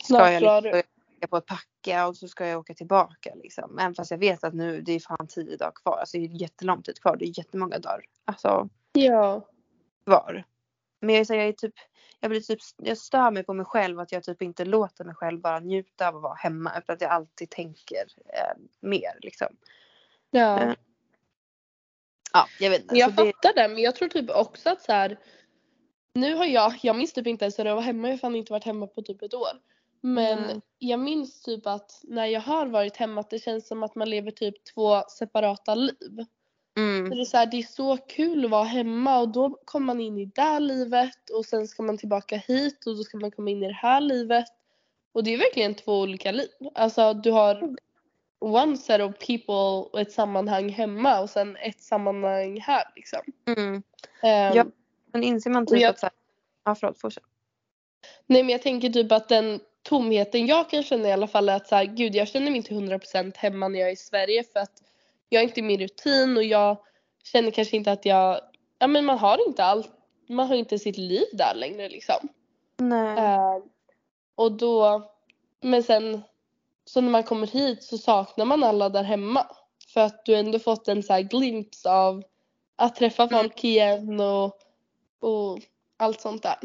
ska 0.00 0.06
Snart 0.06 0.32
jag 0.32 0.42
drar 0.42 0.62
liksom, 0.62 0.82
åka 1.22 1.28
på 1.28 1.36
att 1.36 1.46
packa 1.46 2.06
och 2.06 2.16
så 2.16 2.28
ska 2.28 2.46
jag 2.46 2.60
åka 2.60 2.74
tillbaka 2.74 3.34
liksom. 3.34 3.78
Även 3.78 3.94
fast 3.94 4.10
jag 4.10 4.18
vet 4.18 4.44
att 4.44 4.54
nu 4.54 4.80
det 4.80 4.92
är 4.92 5.00
fan 5.00 5.26
tio 5.28 5.56
dagar 5.56 5.72
kvar. 5.72 5.98
Alltså 5.98 6.18
det 6.18 6.24
är 6.24 6.42
jättelång 6.42 6.82
tid 6.82 7.00
kvar. 7.00 7.16
Det 7.16 7.24
är 7.24 7.38
jättemånga 7.38 7.78
dagar. 7.78 8.04
Alltså 8.24 8.68
Ja. 8.92 9.48
kvar. 10.06 10.44
Men 11.00 11.14
jag, 11.14 11.20
är 11.20 11.24
så 11.24 11.34
jag 11.34 11.48
är 11.48 11.52
typ 11.52 11.74
jag 12.20 12.30
blir 12.30 12.40
typ, 12.40 12.58
jag 12.76 12.98
stör 12.98 13.30
mig 13.30 13.44
på 13.44 13.54
mig 13.54 13.66
själv 13.66 14.00
att 14.00 14.12
jag 14.12 14.22
typ 14.22 14.42
inte 14.42 14.64
låter 14.64 15.04
mig 15.04 15.14
själv 15.14 15.40
bara 15.40 15.60
njuta 15.60 16.08
av 16.08 16.16
att 16.16 16.22
vara 16.22 16.34
hemma 16.34 16.72
utan 16.78 16.94
att 16.94 17.00
jag 17.00 17.10
alltid 17.10 17.50
tänker 17.50 18.04
eh, 18.26 18.62
mer 18.80 19.18
liksom. 19.22 19.48
Ja. 20.30 20.60
Eh, 20.60 20.74
Ja, 22.34 22.46
jag 22.60 22.70
vet 22.70 22.82
inte. 22.82 22.96
Jag 22.96 23.14
fattar 23.14 23.54
det 23.54 23.68
men 23.68 23.78
jag 23.78 23.96
tror 23.96 24.08
typ 24.08 24.30
också 24.30 24.70
att 24.70 24.82
så 24.82 24.92
här. 24.92 25.18
Nu 26.14 26.34
har 26.34 26.44
jag, 26.44 26.74
jag 26.82 26.96
minns 26.96 27.12
typ 27.12 27.26
inte 27.26 27.44
ens 27.44 27.58
hur 27.58 27.64
det 27.64 27.74
var 27.74 27.82
hemma, 27.82 28.08
jag 28.08 28.12
har 28.12 28.18
fan 28.18 28.36
inte 28.36 28.52
varit 28.52 28.64
hemma 28.64 28.86
på 28.86 29.02
typ 29.02 29.22
ett 29.22 29.34
år. 29.34 29.60
Men 30.04 30.42
Nej. 30.42 30.60
jag 30.78 31.00
minns 31.00 31.42
typ 31.42 31.66
att 31.66 32.00
när 32.04 32.26
jag 32.26 32.40
har 32.40 32.66
varit 32.66 32.96
hemma 32.96 33.20
att 33.20 33.30
det 33.30 33.38
känns 33.38 33.68
som 33.68 33.82
att 33.82 33.94
man 33.94 34.10
lever 34.10 34.30
typ 34.30 34.64
två 34.74 35.02
separata 35.08 35.74
liv. 35.74 36.24
Så 36.76 36.80
mm, 36.80 37.10
det, 37.10 37.20
är 37.20 37.24
så 37.24 37.36
här, 37.36 37.46
det 37.46 37.56
är 37.58 37.62
så 37.62 37.96
kul 37.96 38.44
att 38.44 38.50
vara 38.50 38.64
hemma 38.64 39.18
och 39.20 39.28
då 39.28 39.58
kommer 39.64 39.86
man 39.86 40.00
in 40.00 40.18
i 40.18 40.24
det 40.24 40.42
här 40.42 40.60
livet 40.60 41.30
och 41.30 41.44
sen 41.44 41.68
ska 41.68 41.82
man 41.82 41.98
tillbaka 41.98 42.36
hit 42.36 42.86
och 42.86 42.96
då 42.96 43.02
ska 43.02 43.18
man 43.18 43.30
komma 43.30 43.50
in 43.50 43.62
i 43.62 43.66
det 43.68 43.74
här 43.74 44.00
livet. 44.00 44.44
Och 45.12 45.24
det 45.24 45.34
är 45.34 45.38
verkligen 45.38 45.74
två 45.74 46.00
olika 46.00 46.32
liv. 46.32 46.48
Alltså 46.74 47.14
du 47.14 47.30
har 47.30 47.76
one 48.40 48.76
set 48.76 49.00
of 49.00 49.18
people 49.26 49.54
och 49.92 50.00
ett 50.00 50.12
sammanhang 50.12 50.68
hemma 50.68 51.20
och 51.20 51.30
sen 51.30 51.56
ett 51.56 51.80
sammanhang 51.82 52.60
här 52.60 52.84
liksom. 52.96 53.20
mm. 53.46 53.82
Ehm, 54.22 54.56
Ja. 54.56 54.64
Men 55.12 55.22
inser 55.22 55.50
man 55.50 55.66
typ 55.66 55.80
jag- 55.80 55.90
att 55.90 55.98
så 55.98 56.06
här, 56.06 56.14
ja 56.64 56.74
förlåt 56.74 57.00
fortsätt. 57.00 57.24
Nej 58.26 58.42
men 58.42 58.52
jag 58.52 58.62
tänker 58.62 58.88
typ 58.90 59.12
att 59.12 59.28
den 59.28 59.60
tomheten 59.82 60.46
jag 60.46 60.70
kan 60.70 60.82
känna 60.82 61.08
i 61.08 61.12
alla 61.12 61.26
fall 61.26 61.48
är 61.48 61.56
att 61.56 61.68
så 61.68 61.74
här, 61.74 61.84
gud 61.84 62.14
jag 62.14 62.28
känner 62.28 62.50
mig 62.50 62.56
inte 62.56 62.74
100% 62.74 63.36
hemma 63.36 63.68
när 63.68 63.78
jag 63.78 63.88
är 63.88 63.92
i 63.92 63.96
Sverige 63.96 64.44
för 64.52 64.60
att 64.60 64.82
jag 65.28 65.42
är 65.42 65.44
inte 65.44 65.60
i 65.60 65.62
min 65.62 65.80
rutin 65.80 66.36
och 66.36 66.44
jag 66.44 66.76
känner 67.24 67.50
kanske 67.50 67.76
inte 67.76 67.92
att 67.92 68.04
jag, 68.04 68.40
ja 68.78 68.86
men 68.86 69.04
man 69.04 69.18
har 69.18 69.48
inte 69.48 69.64
allt, 69.64 69.90
man 70.28 70.46
har 70.46 70.54
inte 70.54 70.78
sitt 70.78 70.98
liv 70.98 71.24
där 71.32 71.54
längre 71.54 71.88
liksom. 71.88 72.28
Nej. 72.76 73.18
Eh, 73.18 73.58
och 74.34 74.52
då, 74.52 75.02
men 75.60 75.82
sen 75.82 76.22
så 76.84 77.00
när 77.00 77.10
man 77.10 77.22
kommer 77.22 77.46
hit 77.46 77.82
så 77.82 77.98
saknar 77.98 78.44
man 78.44 78.64
alla 78.64 78.88
där 78.88 79.02
hemma. 79.02 79.46
För 79.88 80.00
att 80.00 80.24
du 80.24 80.34
ändå 80.34 80.58
fått 80.58 80.88
en 80.88 81.02
så 81.02 81.12
här 81.12 81.20
glimt 81.20 81.82
av 81.86 82.22
att 82.76 82.96
träffa 82.96 83.22
Mm. 83.22 83.38
folk 83.38 83.64
igen 83.64 84.20
och, 84.20 84.58
och 85.20 85.58
allt 85.96 86.20
sånt 86.20 86.42
där. 86.42 86.58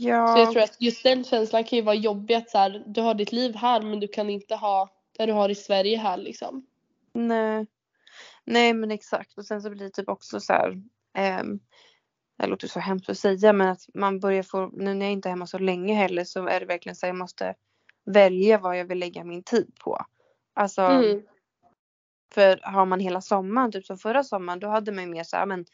Ja. 0.00 0.26
Så 0.26 0.38
jag 0.38 0.52
tror 0.52 0.62
att 0.62 0.80
just 0.80 1.02
den 1.02 1.24
känslan 1.24 1.64
kan 1.64 1.76
ju 1.76 1.82
vara 1.84 1.94
jobbig 1.96 2.34
att 2.34 2.50
så 2.50 2.58
här, 2.58 2.84
du 2.86 3.00
har 3.00 3.14
ditt 3.14 3.32
liv 3.32 3.54
här 3.54 3.82
men 3.82 4.00
du 4.00 4.08
kan 4.08 4.30
inte 4.30 4.54
ha 4.54 4.88
det 5.18 5.26
du 5.26 5.32
har 5.32 5.48
i 5.48 5.54
Sverige 5.54 5.96
här 5.98 6.16
liksom. 6.16 6.66
Nej. 7.12 7.66
Nej 8.44 8.74
men 8.74 8.90
exakt 8.90 9.38
och 9.38 9.46
sen 9.46 9.62
så 9.62 9.70
blir 9.70 9.84
det 9.84 9.90
typ 9.90 10.08
också 10.08 10.40
så 10.40 10.52
här. 10.52 10.82
ehm, 11.14 11.60
det 12.38 12.46
låter 12.46 12.68
så 12.68 12.80
hemskt 12.80 13.10
att 13.10 13.18
säga 13.18 13.52
men 13.52 13.68
att 13.68 13.86
man 13.94 14.20
börjar 14.20 14.42
få, 14.42 14.66
nu 14.72 14.94
när 14.94 15.06
jag 15.06 15.12
inte 15.12 15.28
är 15.28 15.30
hemma 15.30 15.46
så 15.46 15.58
länge 15.58 15.94
heller 15.94 16.24
så 16.24 16.46
är 16.46 16.60
det 16.60 16.66
verkligen 16.66 16.96
så 16.96 17.06
här, 17.06 17.12
jag 17.12 17.18
måste 17.18 17.54
välja 18.04 18.58
vad 18.58 18.78
jag 18.78 18.84
vill 18.84 18.98
lägga 18.98 19.24
min 19.24 19.42
tid 19.42 19.72
på. 19.84 19.98
Alltså 20.54 20.82
Mm. 20.82 21.22
för 22.34 22.60
har 22.62 22.86
man 22.86 23.00
hela 23.00 23.20
sommaren, 23.20 23.72
typ 23.72 23.86
som 23.86 23.98
förra 23.98 24.24
sommaren, 24.24 24.60
då 24.60 24.68
hade 24.68 24.92
man 24.92 25.04
ju 25.04 25.10
mer 25.10 25.24
så 25.24 25.36
här, 25.36 25.46
men 25.46 25.64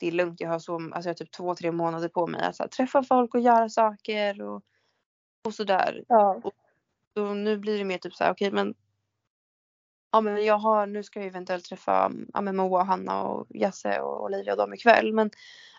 det 0.00 0.06
är 0.06 0.12
lugnt, 0.12 0.40
jag 0.40 0.48
har 0.48 0.58
så, 0.58 0.74
alltså 0.74 1.00
jag 1.00 1.04
har 1.08 1.14
typ 1.14 1.32
två, 1.32 1.54
tre 1.54 1.72
månader 1.72 2.08
på 2.08 2.26
mig 2.26 2.42
att 2.42 2.56
så 2.56 2.62
här, 2.62 2.68
träffa 2.68 3.02
folk 3.02 3.34
och 3.34 3.40
göra 3.40 3.68
saker 3.68 4.42
och, 4.42 4.62
och 5.46 5.54
sådär. 5.54 6.04
Ja. 6.08 6.42
Så 7.14 7.34
nu 7.34 7.58
blir 7.58 7.78
det 7.78 7.84
mer 7.84 7.98
typ 7.98 8.14
så 8.14 8.24
här, 8.24 8.32
okej 8.32 8.50
men 8.52 8.74
Ja 10.12 10.20
men 10.20 10.44
jag 10.44 10.58
har, 10.58 10.86
nu 10.86 11.02
ska 11.02 11.20
jag 11.20 11.26
eventuellt 11.26 11.64
träffa 11.64 12.12
ja, 12.32 12.40
men 12.40 12.56
Moa, 12.56 12.82
Hanna 12.82 13.22
och 13.22 13.46
Jasse 13.50 14.00
och 14.00 14.24
Olivia 14.24 14.52
och 14.52 14.58
dem 14.58 14.74
ikväll. 14.74 15.12
Men 15.12 15.30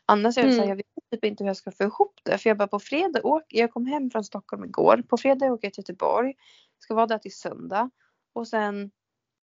annars 0.06 0.38
är 0.38 0.44
det 0.44 0.52
så 0.52 0.58
här, 0.58 0.64
Mm. 0.64 0.70
jag 0.70 0.76
vet 0.76 0.86
typ 1.12 1.26
inte 1.26 1.44
hur 1.44 1.50
jag 1.50 1.58
ska 1.58 1.72
få 1.72 1.84
ihop 1.84 2.20
det. 2.24 2.38
För 2.38 2.50
jag 2.50 2.58
bara 2.58 2.68
på 2.68 2.80
fredag 2.80 3.26
åker, 3.26 3.58
jag 3.58 3.72
kom 3.72 3.86
hem 3.86 4.12
från 4.12 4.24
Stockholm 4.24 4.64
igår. 4.64 5.04
På 5.10 5.18
fredag 5.18 5.54
åker 5.54 5.68
jag 5.68 5.74
till 5.74 5.82
Göteborg. 5.82 6.34
Ska 6.80 6.96
vara 6.96 7.08
där 7.08 7.18
till 7.18 7.36
söndag. 7.36 7.90
Och 8.34 8.48
sen 8.48 8.92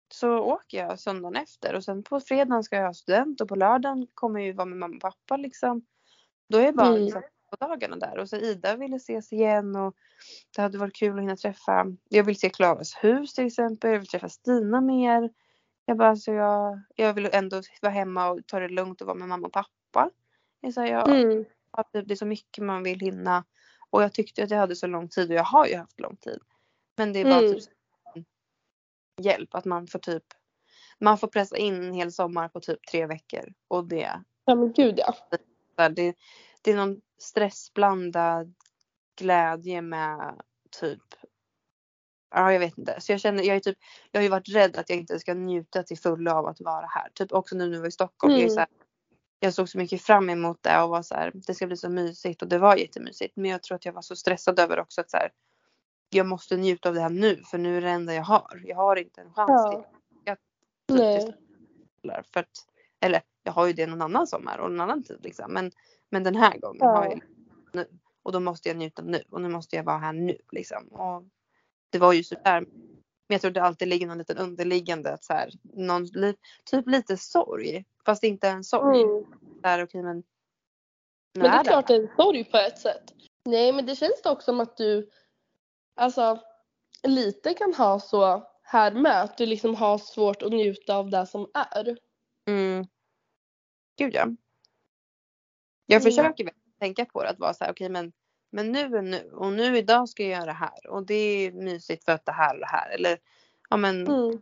så 0.09 0.39
åker 0.39 0.77
jag 0.77 0.99
söndagen 0.99 1.35
efter. 1.35 1.75
Och 1.75 1.83
sen 1.83 2.03
på 2.03 2.19
fredagen 2.19 2.63
ska 2.63 2.75
jag 2.75 2.85
ha 2.85 2.93
student 2.93 3.41
och 3.41 3.47
på 3.47 3.55
lördagen 3.55 4.07
kommer 4.13 4.39
jag 4.39 4.47
ju 4.47 4.53
vara 4.53 4.65
med 4.65 4.77
mamma 4.77 4.95
och 4.95 5.01
pappa 5.01 5.37
liksom. 5.37 5.85
Då 6.49 6.57
är 6.57 6.65
det 6.65 6.73
bara 6.73 6.87
Mm. 6.87 7.01
liksom, 7.03 7.21
på 7.49 7.55
dagarna 7.67 7.95
där 7.95 8.17
och 8.17 8.29
så 8.29 8.35
Ida 8.35 8.75
ville 8.75 8.95
ses 8.95 9.33
igen 9.33 9.75
och 9.75 9.95
det 10.55 10.61
hade 10.61 10.77
varit 10.77 10.95
kul 10.95 11.15
att 11.17 11.21
hinna 11.23 11.35
träffa. 11.35 11.85
Jag 12.09 12.23
vill 12.23 12.39
se 12.39 12.49
Klaras 12.49 12.93
hus 13.01 13.33
till 13.33 13.45
exempel. 13.45 13.91
Jag 13.91 13.99
vill 13.99 14.07
träffa 14.07 14.29
Stina 14.29 14.81
mer. 14.81 15.29
Jag 15.85 15.97
bara 15.97 16.15
så 16.15 16.31
jag, 16.31 16.79
jag 16.95 17.13
vill 17.13 17.29
ändå 17.33 17.61
vara 17.81 17.93
hemma 17.93 18.29
och 18.29 18.39
ta 18.47 18.59
det 18.59 18.69
lugnt 18.69 19.01
och 19.01 19.07
vara 19.07 19.17
med 19.17 19.27
mamma 19.27 19.47
och 19.47 19.53
pappa. 19.53 20.09
Jag, 20.61 20.73
så 20.73 20.85
jag, 20.85 21.09
Mm. 21.09 21.45
det 21.91 22.11
är 22.11 22.15
så 22.15 22.25
mycket 22.25 22.63
man 22.63 22.83
vill 22.83 22.99
hinna 22.99 23.43
och 23.89 24.03
jag 24.03 24.13
tyckte 24.13 24.43
att 24.43 24.49
jag 24.49 24.57
hade 24.57 24.75
så 24.75 24.87
lång 24.87 25.09
tid 25.09 25.29
och 25.29 25.35
jag 25.35 25.43
har 25.43 25.65
ju 25.65 25.75
haft 25.75 25.99
lång 25.99 26.15
tid. 26.17 26.39
Men 26.97 27.13
det 27.13 27.19
är 27.19 27.23
bara 27.25 27.39
Mm. 27.39 27.53
typ 27.53 27.63
hjälp 29.21 29.55
att 29.55 29.65
man 29.65 29.87
får 29.87 29.99
typ 29.99 30.23
man 30.99 31.17
får 31.17 31.27
pressa 31.27 31.57
in 31.57 31.83
en 31.83 31.93
hel 31.93 32.11
sommar 32.11 32.49
på 32.49 32.59
typ 32.59 32.87
tre 32.91 33.05
veckor 33.05 33.53
och 33.67 33.87
det 33.87 34.21
Ja 34.45 34.55
men 34.55 34.73
gud 34.73 34.99
ja. 34.99 35.15
det, 35.89 36.15
det 36.61 36.71
är 36.71 36.75
någon 36.75 37.01
stressblandad 37.17 38.53
glädje 39.15 39.81
med 39.81 40.41
typ 40.79 41.03
Ja 42.37 42.53
jag 42.53 42.59
vet 42.59 42.77
inte. 42.77 43.01
Så 43.01 43.11
jag 43.11 43.21
känner, 43.21 43.43
jag 43.43 43.55
är 43.55 43.59
typ, 43.59 43.77
jag 44.11 44.19
har 44.19 44.23
ju 44.23 44.29
varit 44.29 44.49
rädd 44.49 44.77
att 44.77 44.89
jag 44.89 44.99
inte 44.99 45.19
ska 45.19 45.33
njuta 45.33 45.83
till 45.83 45.97
fullo 45.97 46.31
av 46.31 46.45
att 46.45 46.61
vara 46.61 46.85
här. 46.85 47.09
Typ 47.13 47.31
också 47.33 47.55
nu 47.55 47.63
när 47.65 47.71
vi 47.71 47.79
var 47.79 47.87
i 47.87 47.91
Stockholm. 47.91 48.33
Jag, 48.33 48.39
är 48.41 48.43
Mm. 48.43 48.53
så 48.53 48.59
här, 48.59 48.69
jag 49.39 49.53
såg 49.53 49.69
så 49.69 49.77
mycket 49.77 50.01
fram 50.01 50.29
emot 50.29 50.63
det 50.63 50.81
och 50.81 50.89
var 50.89 51.01
så 51.01 51.15
här, 51.15 51.31
det 51.33 51.53
ska 51.53 51.67
bli 51.67 51.77
så 51.77 51.89
mysigt 51.89 52.41
och 52.41 52.47
det 52.47 52.57
var 52.57 52.75
jättemysigt. 52.75 53.35
Men 53.35 53.51
jag 53.51 53.63
tror 53.63 53.75
att 53.75 53.85
jag 53.85 53.93
var 53.93 54.01
så 54.01 54.15
stressad 54.15 54.59
över 54.59 54.79
också 54.79 55.01
att 55.01 55.11
så 55.11 55.17
här, 55.17 55.29
jag 56.09 56.25
måste 56.25 56.57
njuta 56.57 56.89
av 56.89 56.95
det 56.95 57.01
här 57.01 57.09
nu 57.09 57.43
för 57.43 57.57
nu 57.57 57.77
är 57.77 57.81
det 57.81 57.89
enda 57.89 58.13
jag 58.13 58.23
har. 58.23 58.61
Jag 58.65 58.75
har 58.75 58.95
inte 58.95 59.21
en 59.21 59.33
chans 59.33 59.49
Ja. 59.49 59.71
till. 59.71 59.83
Jag, 60.23 60.37
Nej. 62.03 62.23
för 62.33 62.39
att, 62.39 62.49
eller 62.99 63.21
jag 63.43 63.51
har 63.51 63.67
ju 63.67 63.73
det 63.73 63.87
någon 63.87 64.01
annan 64.01 64.27
sommar 64.27 64.57
och 64.57 64.71
någon 64.71 64.81
annan 64.81 65.03
tid 65.03 65.19
liksom. 65.23 65.53
Men, 65.53 65.71
men 66.09 66.23
den 66.23 66.35
här 66.35 66.57
gången 66.57 66.79
Ja. 66.79 66.95
har 66.95 67.05
jag 67.05 67.21
nu. 67.73 67.87
Och 68.23 68.31
då 68.31 68.39
måste 68.39 68.69
jag 68.69 68.77
njuta 68.77 69.01
nu 69.01 69.23
och 69.29 69.41
nu 69.41 69.49
måste 69.49 69.75
jag 69.75 69.83
vara 69.83 69.97
här 69.97 70.13
nu 70.13 70.37
liksom. 70.51 70.87
Och 70.87 71.23
det 71.89 71.99
var 71.99 72.13
ju 72.13 72.23
sådär. 72.23 72.61
Men 73.27 73.35
jag 73.35 73.41
tror 73.41 73.51
det 73.51 73.63
alltid 73.63 73.87
ligger 73.87 74.07
någon 74.07 74.17
liten 74.17 74.37
underliggande 74.37 75.13
att 75.13 75.23
så 75.23 75.33
här, 75.33 75.49
någon, 75.63 76.07
typ 76.65 76.87
lite 76.87 77.17
sorg. 77.17 77.85
Fast 78.05 78.23
inte 78.23 78.49
en 78.49 78.63
sorg. 78.63 79.01
Mm. 79.01 79.25
Där, 79.61 79.83
okej 79.83 80.03
men. 80.03 80.23
Men 81.33 81.43
det 81.43 81.47
är 81.47 81.63
det 81.63 81.69
klart 81.69 81.87
det 81.87 81.95
är 81.95 82.01
en 82.01 82.15
sorg 82.15 82.43
på 82.43 82.57
ett 82.57 82.79
sätt. 82.79 83.13
Nej 83.45 83.73
men 83.73 83.85
det 83.85 83.95
känns 83.95 84.21
dock 84.23 84.41
som 84.41 84.59
att 84.59 84.77
du 84.77 85.09
alltså 85.95 86.39
lite 87.03 87.53
kan 87.53 87.73
ha 87.73 87.99
så 87.99 88.43
här 88.61 88.91
med 88.91 89.21
att 89.21 89.37
du 89.37 89.45
liksom 89.45 89.75
har 89.75 89.97
svårt 89.97 90.41
att 90.41 90.51
njuta 90.51 90.95
av 90.95 91.09
det 91.09 91.25
som 91.25 91.47
är. 91.53 91.97
Mm. 92.47 92.85
Gud 93.97 94.13
ja. 94.15 94.27
Jag 95.85 96.01
Mm. 96.01 96.11
försöker 96.11 96.43
väl 96.43 96.53
tänka 96.79 97.05
på 97.05 97.23
det 97.23 97.29
att 97.29 97.39
vara 97.39 97.53
så 97.53 97.63
här, 97.63 97.71
okej 97.71 97.89
men, 97.89 98.11
men 98.49 98.71
nu 98.71 98.79
är 98.79 99.01
nu 99.01 99.31
och 99.33 99.53
nu 99.53 99.77
idag 99.77 100.09
ska 100.09 100.23
jag 100.23 100.31
göra 100.31 100.45
det 100.45 100.51
här 100.51 100.87
och 100.87 101.05
det 101.05 101.13
är 101.15 101.51
mysigt 101.51 102.05
för 102.05 102.11
att 102.11 102.25
det 102.25 102.31
här 102.31 102.53
och 102.53 102.59
det 102.59 102.67
här 102.67 102.89
eller 102.95 103.17
ja 103.69 103.77
men 103.77 104.07
Mm. 104.07 104.41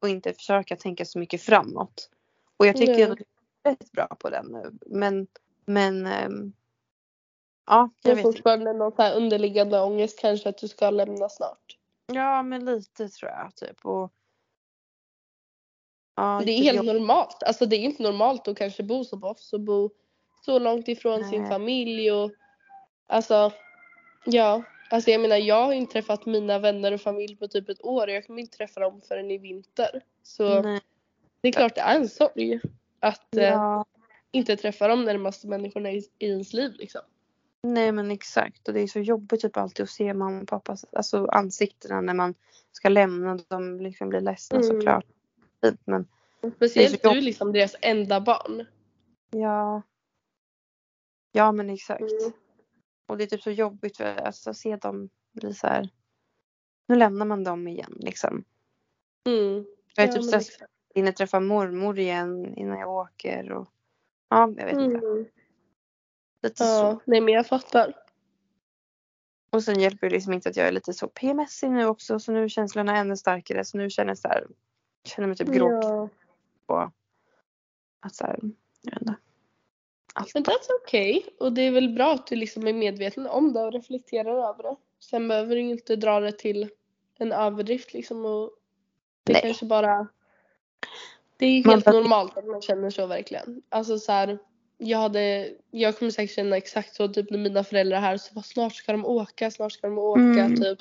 och 0.00 0.08
inte 0.08 0.32
försöka 0.34 0.76
tänka 0.76 1.04
så 1.04 1.18
mycket 1.18 1.42
framåt. 1.42 2.10
Och 2.56 2.66
jag 2.66 2.76
tycker 2.76 2.92
att 2.92 2.98
jag 2.98 3.20
är 3.62 3.70
rätt 3.70 3.92
bra 3.92 4.06
på 4.20 4.30
den 4.30 4.46
nu 4.46 4.78
men 4.86 5.26
men 5.66 6.06
ehm, 6.06 6.52
ja 7.66 7.90
jag 8.02 8.10
vet 8.16 8.18
inte. 8.18 8.22
fortfarande 8.22 8.72
någon 8.72 8.92
så 8.92 9.02
här 9.02 9.16
underliggande 9.16 9.80
ångest 9.80 10.20
kanske 10.20 10.48
att 10.48 10.58
du 10.58 10.68
ska 10.68 10.90
lämna 10.90 11.28
snart. 11.28 11.78
Ja 12.12 12.42
men 12.42 12.64
lite 12.64 13.08
tror 13.08 13.30
jag 13.30 13.54
typ 13.56 13.84
och 13.86 14.12
ja, 16.16 16.42
Det 16.44 16.52
är 16.52 16.56
typ 16.56 16.64
helt 16.64 16.76
jag- 16.84 16.94
normalt. 16.94 17.42
Alltså 17.42 17.66
det 17.66 17.76
är 17.76 17.80
inte 17.80 18.02
normalt 18.02 18.48
att 18.48 18.56
kanske 18.58 18.82
bo 18.82 19.04
som 19.04 19.24
oss 19.24 19.52
och 19.52 19.60
bo 19.60 19.90
så 20.44 20.58
långt 20.58 20.88
ifrån 20.88 21.24
sin 21.24 21.40
Nej. 21.42 21.50
familj 21.50 22.12
och 22.12 22.30
alltså 23.06 23.52
ja. 24.24 24.62
Alltså 24.90 25.10
jag 25.10 25.20
menar 25.20 25.36
jag 25.36 25.64
har 25.66 25.72
inte 25.72 25.92
träffat 25.92 26.26
mina 26.26 26.58
vänner 26.58 26.92
och 26.92 27.00
familj 27.00 27.36
på 27.36 27.48
typ 27.48 27.68
ett 27.68 27.84
år 27.84 28.06
och 28.06 28.12
jag 28.12 28.26
kommer 28.26 28.40
inte 28.40 28.56
träffa 28.56 28.80
dem 28.80 29.00
förrän 29.00 29.30
i 29.30 29.38
vinter. 29.38 30.04
Så 30.22 30.62
Nej, 30.62 30.80
det 31.40 31.48
är 31.48 31.52
klart 31.52 31.74
det 31.74 31.80
är 31.80 31.96
en 31.96 32.08
sorg 32.08 32.60
att 33.00 33.36
eh, 33.36 33.44
ja, 33.44 33.84
inte 34.30 34.56
träffa 34.56 34.88
de 34.88 35.04
närmaste 35.04 35.46
människorna 35.48 35.90
i, 35.92 35.98
i 36.18 36.26
ens 36.26 36.52
liv 36.52 36.72
liksom. 36.78 37.00
Nej 37.62 37.92
men 37.92 38.10
exakt 38.10 38.68
och 38.68 38.74
det 38.74 38.80
är 38.80 38.86
så 38.86 39.00
jobbigt 39.00 39.40
typ 39.40 39.56
alltid 39.56 39.84
att 39.84 39.90
se 39.90 40.14
mamma 40.14 40.40
och 40.42 40.48
pappas 40.48 40.84
alltså, 40.92 41.26
ansiktena 41.26 42.00
när 42.00 42.14
man 42.14 42.34
ska 42.72 42.88
lämna 42.88 43.38
de 43.48 43.80
liksom 43.80 44.08
blir 44.08 44.20
ledsna 44.20 44.56
Mm. 44.58 44.68
såklart. 44.68 45.04
Fint, 45.60 45.80
Men 45.84 46.06
Speciellt 46.56 47.02
du 47.02 47.20
liksom 47.20 47.52
deras 47.52 47.76
enda 47.80 48.20
barn. 48.20 48.66
ja. 49.30 49.82
Ja 51.32 51.52
men 51.52 51.70
exakt. 51.70 52.00
Mm. 52.00 52.32
Och 53.06 53.18
det 53.18 53.24
är 53.24 53.28
typ 53.28 53.42
så 53.42 53.50
jobbigt 53.50 53.96
för 53.96 54.04
alltså, 54.04 54.50
att 54.50 54.56
se 54.56 54.76
dem 54.76 55.08
bli 55.32 55.54
så 55.54 55.66
här. 55.66 55.88
Nu 56.88 56.96
lämnar 56.96 57.26
man 57.26 57.44
dem 57.44 57.68
igen 57.68 57.96
liksom. 58.00 58.44
Mm. 59.26 59.64
Jag 59.94 60.04
är 60.04 60.08
Ja, 60.08 60.12
typ 60.14 60.24
stressad 60.24 60.68
jag 60.94 61.16
träffar 61.16 61.40
mormor 61.40 61.98
igen 61.98 62.54
innan 62.54 62.78
jag 62.78 62.90
åker 62.90 63.52
och 63.52 63.68
ja 64.28 64.54
jag 64.56 64.64
vet 64.64 64.78
inte. 64.78 65.24
Lite 66.42 66.56
så. 66.56 66.64
Ja, 66.64 67.00
nej 67.04 67.20
men 67.20 67.34
jag 67.34 67.46
fattar. 67.46 67.94
Och 69.50 69.64
sen 69.64 69.80
hjälper 69.80 70.08
det 70.08 70.14
liksom 70.14 70.32
inte 70.32 70.48
att 70.48 70.56
jag 70.56 70.68
är 70.68 70.72
lite 70.72 70.92
så 70.92 71.08
PMSig 71.08 71.70
nu 71.70 71.86
också 71.86 72.18
så 72.18 72.32
nu 72.32 72.44
är 72.44 72.48
känslorna 72.48 72.96
ännu 72.96 73.16
starkare 73.16 73.64
så 73.64 73.78
nu 73.78 73.90
känner 73.90 74.10
jag 74.10 74.18
så 74.18 74.28
här. 74.28 74.46
Känner 75.04 75.28
mig 75.28 75.36
typ 75.36 75.48
grå 75.48 75.70
Ja. 75.82 76.08
på 76.66 76.92
att 78.00 78.14
så 78.14 78.24
här. 78.24 78.38
Jag 78.82 78.92
vet 78.92 79.00
inte. 79.00 79.14
Allt. 80.14 80.34
Men 80.34 80.44
that's 80.44 80.72
okay. 80.82 81.22
Och 81.38 81.52
det 81.52 81.62
är 81.62 81.70
väl 81.70 81.88
bra 81.88 82.12
att 82.14 82.26
du 82.26 82.36
liksom 82.36 82.66
är 82.66 82.72
medveten 82.72 83.26
om 83.26 83.52
det 83.52 83.60
och 83.60 83.72
reflekterar 83.72 84.50
över 84.50 84.62
det. 84.62 84.76
Sen 85.00 85.28
behöver 85.28 85.54
du 85.54 85.60
inte 85.60 85.96
dra 85.96 86.20
det 86.20 86.32
till 86.32 86.70
en 87.18 87.32
överdrift 87.32 87.92
liksom 87.94 88.24
och 88.24 88.50
det 89.24 89.32
Nej. 89.32 89.42
kanske 89.42 89.66
bara 89.66 90.06
Det 91.36 91.46
är 91.46 91.64
Man 91.64 91.72
helt 91.72 91.84
behöver- 91.84 92.00
normalt 92.02 92.36
att 92.38 92.46
man 92.46 92.62
känner 92.62 92.90
så 92.90 93.06
verkligen. 93.06 93.62
Alltså 93.68 93.98
så 93.98 94.12
här, 94.12 94.38
jag 94.82 94.98
hade, 94.98 95.50
jag 95.70 95.98
kommer 95.98 96.10
säkert 96.10 96.34
känna 96.36 96.56
exakt 96.56 96.94
så 96.94 97.08
typ 97.08 97.30
när 97.30 97.38
mina 97.38 97.64
föräldrar 97.64 97.96
är 97.96 98.00
här 98.00 98.16
så 98.16 98.34
bara 98.34 98.42
snart 98.42 98.74
ska 98.74 98.92
de 98.92 99.06
åka, 99.06 99.50
snart 99.50 99.72
ska 99.72 99.86
de 99.86 99.98
åka 99.98 100.20
Mm. 100.20 100.56
typ. 100.56 100.78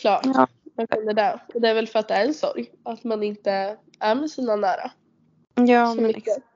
Klart, 0.00 0.24
Ja. 0.24 0.46
man 0.76 0.86
känner 0.86 1.14
det. 1.14 1.40
Och 1.54 1.60
det 1.60 1.68
är 1.68 1.74
väl 1.74 1.86
för 1.88 1.98
att 1.98 2.08
det 2.08 2.14
är 2.14 2.26
en 2.26 2.34
sorg. 2.34 2.70
Att 2.82 3.04
man 3.04 3.22
inte 3.22 3.78
är 4.00 4.14
med 4.14 4.30
sina 4.30 4.56
nära 4.56 4.90
Ja 5.54 5.86
så 5.90 5.94
men 5.94 6.04
mycket. 6.06 6.22
exakt. 6.26 6.46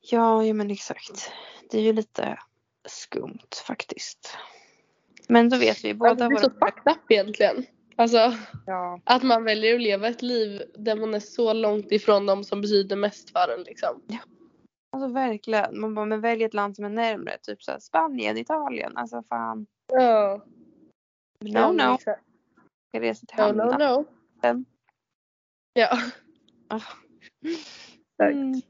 Ja, 0.00 0.44
ja 0.44 0.54
men 0.54 0.70
exakt. 0.70 1.32
Det 1.70 1.78
är 1.78 1.82
ju 1.82 1.92
lite 1.92 2.38
skumt 2.88 3.48
faktiskt. 3.66 4.36
Men 5.28 5.48
då 5.48 5.56
vet 5.56 5.84
vi 5.84 5.94
båda 5.94 6.10
Alltså, 6.10 6.28
det 6.28 6.34
är 6.34 6.40
så 6.42 6.48
våra... 6.50 6.70
fucked 6.70 6.92
up 6.92 7.10
egentligen. 7.10 7.66
Alltså 7.96 8.32
Ja. 8.66 9.00
att 9.04 9.22
man 9.22 9.44
väljer 9.44 9.74
att 9.74 9.80
leva 9.80 10.08
ett 10.08 10.22
liv 10.22 10.62
där 10.74 10.96
man 10.96 11.14
är 11.14 11.20
så 11.20 11.52
långt 11.52 11.92
ifrån 11.92 12.26
dem 12.26 12.44
som 12.44 12.60
betyder 12.60 12.96
mest 12.96 13.30
för 13.30 13.54
en 13.58 13.62
liksom. 13.62 14.02
Alltså 14.92 15.12
verkligen. 15.14 15.80
Man 15.80 15.94
bara, 15.94 16.06
men 16.06 16.20
välj 16.20 16.44
ett 16.44 16.54
land 16.54 16.76
som 16.76 16.84
är 16.84 16.88
närmre. 16.88 17.38
Typ 17.42 17.62
så 17.62 17.70
här, 17.72 17.78
Spanien, 17.78 18.38
Italien. 18.38 18.96
Alltså 18.96 19.22
fan. 19.28 19.66
Ja. 19.92 20.44
No 21.40 21.48
ja, 21.48 21.72
no. 21.72 21.94
exakt. 21.94 22.24
Ska 22.88 23.00
resa 23.00 23.26
till 23.26 23.38
No 23.38 23.52
no 23.52 23.78
no. 23.78 24.04
sen. 24.42 24.64
Ja. 25.72 25.98
Exakt. 26.74 28.34
Mm. 28.34 28.60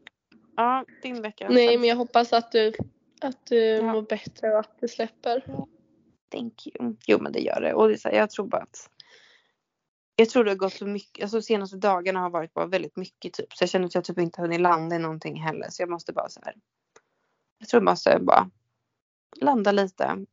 Ja, 0.56 0.84
din 1.02 1.22
vecka. 1.22 1.48
Nej 1.50 1.78
men 1.78 1.88
jag 1.88 1.96
hoppas 1.96 2.32
att 2.32 2.52
du, 2.52 2.72
att 3.20 3.46
du 3.46 3.56
Ja. 3.58 3.82
mår 3.82 4.02
bättre 4.02 4.52
och 4.52 4.58
att 4.60 4.80
det 4.80 4.88
släpper. 4.88 5.44
Thank 6.30 6.66
you. 6.66 6.96
Jo 7.06 7.18
men 7.20 7.32
det 7.32 7.40
gör 7.40 7.60
det. 7.60 7.74
Och 7.74 7.88
det 7.88 7.94
är 7.94 7.98
så 7.98 8.08
här, 8.08 8.16
jag 8.16 8.30
tror 8.30 8.46
bara 8.46 8.62
att 8.62 8.90
jag 10.20 10.30
tror 10.30 10.44
det 10.44 10.50
har 10.50 10.56
gått 10.56 10.72
så 10.72 10.86
mycket, 10.86 11.22
alltså 11.22 11.42
senaste 11.42 11.76
dagarna 11.76 12.20
har 12.20 12.30
varit 12.30 12.54
bara 12.54 12.66
väldigt 12.66 12.96
mycket 12.96 13.32
typ. 13.32 13.52
Så 13.52 13.62
jag 13.62 13.70
känner 13.70 13.86
att 13.86 13.94
jag 13.94 14.04
typ 14.04 14.18
inte 14.18 14.40
har 14.40 14.46
hunnit 14.46 14.60
landa 14.60 14.96
i 14.96 14.98
någonting 14.98 15.42
heller. 15.42 15.66
Så 15.70 15.82
jag 15.82 15.90
måste 15.90 16.12
bara 16.12 16.28
så 16.28 16.40
här. 16.44 16.54
Jag 17.58 17.68
tror 17.68 17.82
jag 17.82 17.90
måste 17.90 18.18
bara 18.20 18.50
landa 19.36 19.72
lite. 19.72 20.24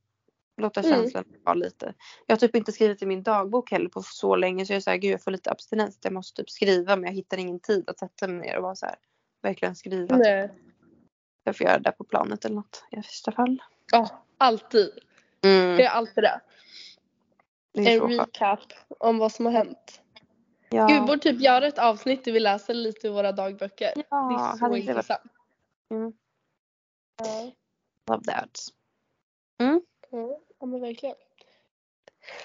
Låta 0.61 0.79
Mm. 0.79 0.91
känslan 0.91 1.25
vara 1.43 1.53
lite. 1.55 1.93
Jag 2.25 2.35
har 2.35 2.39
typ 2.39 2.55
inte 2.55 2.71
skrivit 2.71 3.01
i 3.01 3.05
min 3.05 3.23
dagbok 3.23 3.71
heller 3.71 3.89
på 3.89 4.01
så 4.01 4.35
länge. 4.35 4.65
Så 4.65 4.73
jag 4.73 4.83
här, 4.85 4.97
gud 4.97 5.11
jag 5.11 5.23
får 5.23 5.31
lite 5.31 5.51
abstinens. 5.51 5.99
Jag 6.01 6.13
måste 6.13 6.41
typ 6.41 6.49
skriva 6.49 6.95
men 6.95 7.03
jag 7.05 7.13
hittar 7.13 7.37
ingen 7.37 7.59
tid 7.59 7.89
att 7.89 7.99
sätta 7.99 8.27
mig 8.27 8.47
ner 8.47 8.57
och 8.57 8.63
vara 8.63 8.75
så 8.75 8.85
här. 8.85 8.95
Verkligen 9.41 9.75
skriva. 9.75 10.15
Typ. 10.15 10.25
Nej. 10.25 10.51
Jag 11.43 11.57
får 11.57 11.67
göra 11.67 11.79
det 11.79 11.91
på 11.91 12.03
planet 12.03 12.45
eller 12.45 12.55
något 12.55 12.83
i 12.91 12.95
värsta 12.95 13.31
fall. 13.31 13.63
Ja, 13.91 14.23
alltid. 14.37 14.89
Mm, 15.43 15.77
Det 15.77 15.83
är 15.83 15.89
alltid 15.89 16.23
det. 16.23 16.41
Det 17.83 17.93
En 17.93 18.19
recap 18.19 18.59
om 18.99 19.17
vad 19.17 19.31
som 19.31 19.45
har 19.45 19.53
hänt. 19.53 20.01
Ja. 20.69 20.87
Gud, 20.87 21.05
borde 21.05 21.19
typ 21.19 21.41
göra 21.41 21.67
ett 21.67 21.79
avsnitt 21.79 22.25
där 22.25 22.31
vi 22.31 22.39
läser 22.39 22.73
lite 22.73 23.07
i 23.07 23.09
våra 23.09 23.31
dagböcker. 23.31 23.91
det 23.95 24.03
ja, 24.09 24.51
är 24.53 24.57
så 24.57 24.65
det 24.65 24.69
varit 24.69 24.89
intressant. 24.89 25.21
Mm. 25.91 26.13
Ja. 27.17 27.51
Love 28.07 28.23
that. 28.23 28.59
Ja, 30.11 30.39
ja 30.59 30.65
men 30.65 30.81
verkligen. 30.81 31.15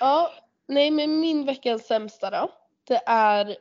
Ja, 0.01 0.33
nej 0.67 0.91
men 0.91 1.21
min 1.21 1.47
veckans 1.47 1.87
sämsta 1.87 2.31
då. 2.31 2.51
Det 2.85 3.03
är 3.07 3.57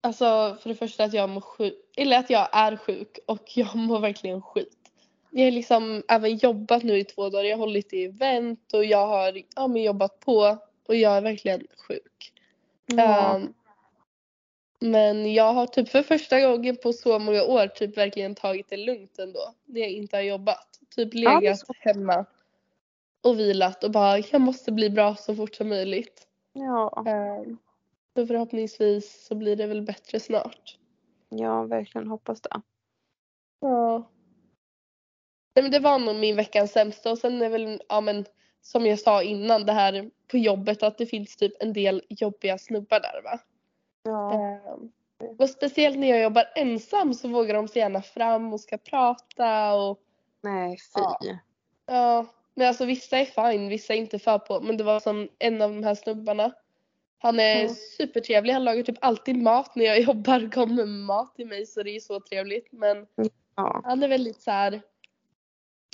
alltså 0.00 0.56
för 0.60 0.68
det 0.68 0.74
första 0.74 1.04
att 1.04 1.12
jag 1.12 1.28
mår 1.28 1.40
sjuk, 1.40 1.74
eller 1.96 2.18
att 2.18 2.30
jag 2.30 2.48
är 2.52 2.76
sjuk 2.76 3.18
och 3.26 3.42
jag 3.56 3.76
mår 3.76 4.00
verkligen 4.00 4.42
skit. 4.42 4.90
jag 5.30 5.44
har 5.44 5.50
liksom 5.50 6.02
även 6.08 6.36
jobbat 6.36 6.82
nu 6.82 6.98
i 6.98 7.04
två 7.04 7.28
dagar. 7.28 7.44
Jag 7.44 7.56
har 7.56 7.66
hållit 7.66 7.92
i 7.92 8.04
event 8.04 8.72
och 8.72 8.84
jag 8.84 9.06
har 9.06 9.42
ja, 9.56 9.66
men 9.66 9.82
jobbat 9.82 10.20
på 10.20 10.58
och 10.88 10.96
jag 10.96 11.16
är 11.16 11.20
verkligen 11.20 11.66
sjuk. 11.88 12.32
Ja. 12.86 13.36
Ehm, 13.36 13.54
men 14.80 15.32
jag 15.34 15.52
har 15.52 15.66
typ 15.66 15.88
för 15.88 16.02
första 16.02 16.40
gången 16.40 16.76
på 16.76 16.92
så 16.92 17.18
många 17.18 17.42
år 17.42 17.66
typ 17.66 17.96
verkligen 17.96 18.34
tagit 18.34 18.68
det 18.68 18.76
lugnt 18.76 19.18
ändå. 19.18 19.54
När 19.64 19.80
jag 19.80 19.90
inte 19.90 20.16
har 20.16 20.22
jobbat. 20.22 20.80
Typ 20.94 21.14
Ja, 21.14 21.40
legat 21.40 21.58
så. 21.58 21.72
hemma 21.78 22.24
och 23.22 23.38
vilat 23.38 23.84
och 23.84 23.90
bara 23.90 24.18
jag 24.18 24.40
måste 24.40 24.72
bli 24.72 24.90
bra 24.90 25.14
så 25.16 25.34
fort 25.34 25.54
som 25.54 25.68
möjligt. 25.68 26.26
ja. 26.52 27.04
Ehm, 27.06 27.58
så 28.16 28.26
förhoppningsvis 28.26 29.26
så 29.26 29.34
blir 29.34 29.56
det 29.56 29.66
väl 29.66 29.82
bättre 29.82 30.20
snart. 30.20 30.78
Ja, 31.28 31.62
verkligen 31.62 32.08
hoppas 32.08 32.40
det. 32.40 32.60
Ja. 33.60 34.10
Nej 35.54 35.62
men 35.62 35.70
det 35.70 35.78
var 35.78 35.98
nog 35.98 36.16
min 36.16 36.36
veckans 36.36 36.72
sämsta 36.72 37.10
och 37.10 37.18
sen 37.18 37.42
är 37.42 37.48
väl, 37.48 37.82
ja 37.88 38.00
men 38.00 38.24
som 38.68 38.86
jag 38.86 38.98
sa 38.98 39.22
innan 39.22 39.66
det 39.66 39.72
här 39.72 40.10
på 40.30 40.38
jobbet 40.38 40.82
att 40.82 40.98
det 40.98 41.06
finns 41.06 41.36
typ 41.36 41.62
en 41.62 41.72
del 41.72 42.02
jobbiga 42.08 42.58
snubbar 42.58 43.00
där 43.00 43.22
va. 43.24 43.38
Ja. 44.02 44.32
Ehm, 44.32 44.90
och 45.38 45.50
speciellt 45.50 45.98
när 45.98 46.08
jag 46.08 46.22
jobbar 46.22 46.44
ensam 46.56 47.14
så 47.14 47.28
vågar 47.28 47.54
de 47.54 47.68
så 47.68 47.78
gärna 47.78 48.02
fram 48.02 48.52
och 48.52 48.60
ska 48.60 48.78
prata 48.78 49.74
och 49.74 49.98
Nej, 50.40 50.76
fy. 50.76 51.00
Ja. 51.00 51.18
ja. 51.86 52.26
Men 52.54 52.68
alltså 52.68 52.84
vissa 52.84 53.18
är 53.18 53.24
fine, 53.52 53.68
vissa 53.68 53.94
är 53.94 53.98
inte 53.98 54.18
för 54.18 54.38
på. 54.38 54.60
Men 54.60 54.76
det 54.76 54.84
var 54.84 55.00
som 55.00 55.28
en 55.38 55.62
av 55.62 55.70
de 55.70 55.84
här 55.84 55.94
snubbarna. 55.94 56.52
Han 57.18 57.40
är 57.40 57.60
Mm. 57.60 57.74
supertrevlig, 57.74 58.52
han 58.52 58.64
lagar 58.64 58.82
typ 58.82 58.98
alltid 59.00 59.42
mat 59.42 59.76
när 59.76 59.84
jag 59.84 60.00
jobbar, 60.08 60.50
kommer 60.52 60.74
med 60.74 60.88
mat 60.88 61.34
till 61.36 61.46
mig 61.46 61.66
så 61.66 61.82
det 61.82 61.90
är 61.96 62.00
så 62.00 62.20
trevligt. 62.20 62.72
Men 62.72 63.06
Ja. 63.56 63.80
han 63.84 64.02
är 64.02 64.08
väldigt 64.08 64.42
så 64.42 64.50
här. 64.50 64.80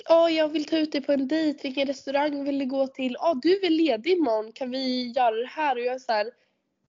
Åh, 0.09 0.33
jag 0.33 0.49
vill 0.49 0.65
ta 0.65 0.77
ut 0.77 0.91
dig 0.91 1.01
på 1.01 1.11
en 1.11 1.27
dejt. 1.27 1.59
Vilken 1.63 1.87
restaurang 1.87 2.43
vill 2.43 2.59
du 2.59 2.65
gå 2.65 2.87
till? 2.87 3.17
Åh, 3.19 3.33
du 3.41 3.65
är 3.65 3.69
ledig 3.69 4.11
imorgon? 4.11 4.51
Kan 4.51 4.71
vi 4.71 5.11
göra 5.11 5.35
det 5.35 5.47
här? 5.47 5.75
Och 5.75 5.81
jag 5.81 5.95
är 5.95 5.99
så 5.99 6.11
här. 6.11 6.31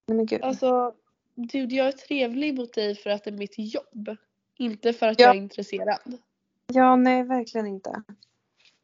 Nej 0.07 0.17
men 0.17 0.27
gud. 0.27 0.43
Alltså, 0.43 0.95
dude, 1.35 1.75
jag 1.75 1.87
är 1.87 1.93
trevlig 1.93 2.55
mot 2.55 2.73
dig 2.73 2.95
för 2.95 3.11
att 3.11 3.25
det 3.25 3.31
är 3.31 3.39
mitt 3.39 3.55
jobb. 3.59 4.17
Inte 4.59 4.93
för 4.93 5.09
att 5.09 5.21
Ja. 5.21 5.27
jag 5.27 5.37
är 5.37 5.41
intresserad. 5.41 6.19
Ja, 6.67 6.97
nej 6.97 7.23
verkligen 7.23 7.67
inte. 7.67 8.03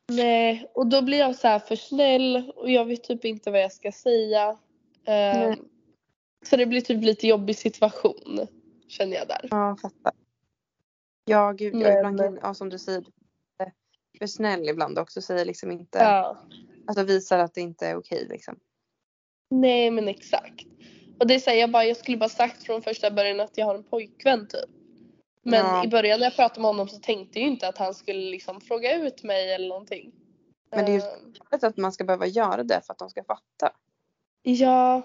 Nej, 0.08 0.66
och 0.74 0.86
då 0.86 1.02
blir 1.02 1.18
jag 1.18 1.36
så 1.36 1.48
här 1.48 1.58
för 1.58 1.76
snäll 1.76 2.52
och 2.56 2.70
jag 2.70 2.84
vet 2.84 3.04
typ 3.04 3.24
inte 3.24 3.50
vad 3.50 3.60
jag 3.60 3.72
ska 3.72 3.92
säga. 3.92 4.58
Nej. 5.06 5.62
så 6.44 6.56
det 6.56 6.66
blir 6.66 6.80
typ 6.80 7.04
lite 7.04 7.26
jobbig 7.26 7.56
situation. 7.56 8.46
Känner 8.88 9.16
jag 9.16 9.28
där. 9.28 9.48
Ja, 9.50 9.68
jag 9.68 9.80
fattar. 9.80 10.12
Ja, 11.24 11.52
gud. 11.52 11.74
Men... 11.74 11.96
Ibland 11.96 12.20
kan, 12.20 12.38
ja, 12.42 12.54
som 12.54 12.68
du 12.68 12.78
säger, 12.78 13.04
för 14.22 14.26
snäll 14.26 14.68
ibland 14.68 14.98
också. 14.98 15.22
Säger 15.22 15.44
liksom 15.44 15.70
inte, 15.70 15.98
Ja. 15.98 16.38
alltså 16.86 17.04
visar 17.04 17.38
att 17.38 17.54
det 17.54 17.60
inte 17.60 17.86
är 17.86 17.96
okej 17.96 18.26
liksom. 18.30 18.58
Nej 19.50 19.90
men 19.90 20.08
exakt. 20.08 20.66
Och 21.20 21.26
det 21.26 21.40
säger 21.40 21.60
jag 21.60 21.70
bara, 21.70 21.84
jag 21.84 21.96
skulle 21.96 22.16
bara 22.16 22.28
sagt 22.28 22.62
från 22.62 22.82
första 22.82 23.10
början 23.10 23.40
att 23.40 23.58
jag 23.58 23.66
har 23.66 23.74
en 23.74 23.84
pojkvän 23.84 24.48
typ. 24.48 24.70
Men 25.42 25.66
Ja. 25.66 25.84
i 25.84 25.88
början 25.88 26.20
när 26.20 26.26
jag 26.26 26.36
pratade 26.36 26.60
med 26.60 26.68
honom 26.68 26.88
så 26.88 26.98
tänkte 26.98 27.38
jag 27.38 27.46
ju 27.46 27.52
inte 27.52 27.68
att 27.68 27.78
han 27.78 27.94
skulle 27.94 28.30
liksom 28.30 28.60
fråga 28.60 28.96
ut 28.96 29.22
mig 29.22 29.52
eller 29.54 29.68
någonting. 29.68 30.12
Men 30.70 30.84
det 30.84 30.90
är 30.92 30.94
ju- 30.94 31.32
vet 31.50 31.64
att 31.64 31.76
man 31.76 31.92
ska 31.92 32.04
behöva 32.04 32.26
göra 32.26 32.62
det 32.62 32.80
för 32.86 32.92
att 32.92 32.98
de 32.98 33.10
ska 33.10 33.24
fatta. 33.24 33.72
Ja. 34.42 35.02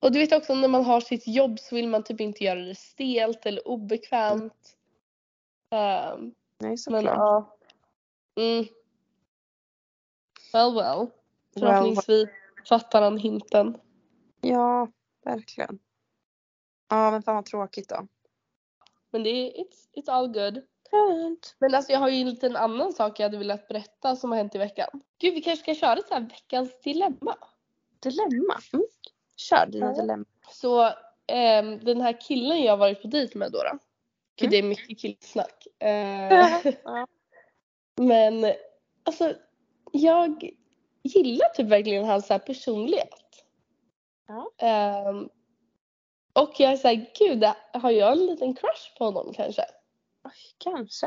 Och 0.00 0.12
du 0.12 0.18
vet 0.18 0.32
också 0.32 0.54
när 0.54 0.68
man 0.68 0.84
har 0.84 1.00
sitt 1.00 1.26
jobb 1.28 1.58
så 1.60 1.74
vill 1.74 1.88
man 1.88 2.02
typ 2.02 2.20
inte 2.20 2.44
göra 2.44 2.60
det 2.60 2.74
stelt 2.74 3.46
eller 3.46 3.68
obekvämt. 3.68 4.76
Ehm, 5.70 6.20
Nej, 6.60 6.68
men 6.68 6.78
såklart. 6.78 7.55
Mm. 8.36 8.64
Well 10.52 10.74
well. 10.74 10.98
Well, 10.98 11.08
Förhoppningsvis 11.60 12.28
fattar 12.68 13.02
han 13.02 13.18
hinten. 13.18 13.78
Ja, 14.40 14.88
verkligen. 15.24 15.78
Ja, 16.88 17.10
men 17.10 17.22
fan 17.22 17.34
vad 17.34 17.44
tråkigt 17.44 17.88
då. 17.88 18.06
Men 19.10 19.22
det 19.22 19.30
är 19.30 19.64
it's, 19.64 19.88
it's 19.96 20.10
all 20.10 20.28
good. 20.28 20.62
Skönt. 20.90 21.56
Men 21.58 21.74
alltså 21.74 21.92
jag 21.92 21.98
har 21.98 22.08
ju 22.08 22.20
en 22.20 22.30
liten 22.30 22.56
annan 22.56 22.92
sak 22.92 23.20
jag 23.20 23.24
hade 23.24 23.38
velat 23.38 23.68
berätta 23.68 24.16
som 24.16 24.30
har 24.30 24.38
hänt 24.38 24.54
i 24.54 24.58
veckan. 24.58 24.88
Gud 25.18 25.34
vi 25.34 25.40
kanske 25.42 25.62
ska 25.62 25.74
köra 25.86 26.02
så 26.08 26.14
här 26.14 26.20
veckans 26.20 26.80
dilemma. 26.80 27.36
Dilemma. 28.00 28.58
Mm. 28.72 28.86
Kör 29.36 29.66
dina 29.66 29.86
Ja. 29.86 30.00
dilemma. 30.00 30.24
Så 30.50 30.92
ehm, 31.26 31.78
den 31.84 32.00
här 32.00 32.20
killen 32.20 32.62
jag 32.62 32.72
har 32.72 32.76
varit 32.76 33.02
på 33.02 33.08
dejt 33.08 33.38
med 33.38 33.52
då. 33.52 33.58
då. 33.62 33.78
Gud 34.36 34.48
Mm. 34.48 34.50
det 34.50 34.58
är 34.58 34.62
mycket 34.68 34.98
killsnack. 35.00 35.66
Eh, 35.78 35.88
Ja. 36.84 37.06
men 37.96 38.52
alltså 39.02 39.34
jag 39.92 40.50
gillar 41.02 41.48
typ 41.48 41.66
verkligen 41.66 42.04
hans 42.04 42.28
här 42.28 42.38
personlighet. 42.38 43.44
Ja. 44.28 44.50
Ehm, 44.58 45.28
och 46.32 46.52
jag 46.58 46.72
är 46.72 46.76
såhär, 46.76 47.10
gud 47.18 47.44
har 47.72 47.90
jag 47.90 48.12
en 48.12 48.26
liten 48.26 48.54
crush 48.54 48.98
på 48.98 49.04
honom 49.04 49.32
kanske? 49.34 49.64
Kanske. 50.58 51.06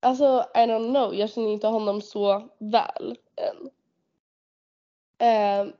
Alltså 0.00 0.44
I 0.54 0.58
don't 0.58 0.90
know, 0.90 1.14
jag 1.14 1.30
känner 1.30 1.48
inte 1.48 1.66
honom 1.66 2.02
så 2.02 2.48
väl 2.58 3.18
än. 3.36 3.70
Ehm, 5.18 5.72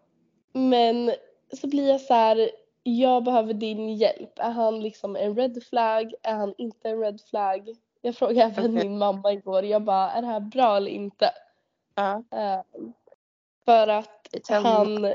men 0.53 1.13
så 1.53 1.69
blir 1.69 1.89
jag 1.89 2.01
så 2.01 2.15
här, 2.15 2.51
jag 2.83 3.25
behöver 3.25 3.55
din 3.55 3.97
hjälp. 3.97 4.39
Är 4.39 4.51
han 4.51 4.81
liksom 4.81 5.17
en 5.17 5.37
red 5.37 5.63
flag? 5.63 6.15
Är 6.23 6.35
han 6.35 6.55
inte 6.59 6.89
en 6.89 7.01
red 7.01 7.21
flag? 7.31 7.77
Jag 8.07 8.17
frågade 8.17 8.43
även 8.43 8.71
Okej. 8.71 8.89
min 8.89 8.99
mamma 8.99 9.33
igår, 9.33 9.65
jag 9.65 9.83
bara, 9.83 10.11
är 10.11 10.23
det 10.23 10.29
här 10.29 10.41
bra 10.41 10.77
eller 10.77 10.91
inte? 10.91 11.31
Ja. 11.95 12.23
Ehm, 12.31 12.93
för 13.65 13.89
att 13.89 14.29
han, 14.49 15.15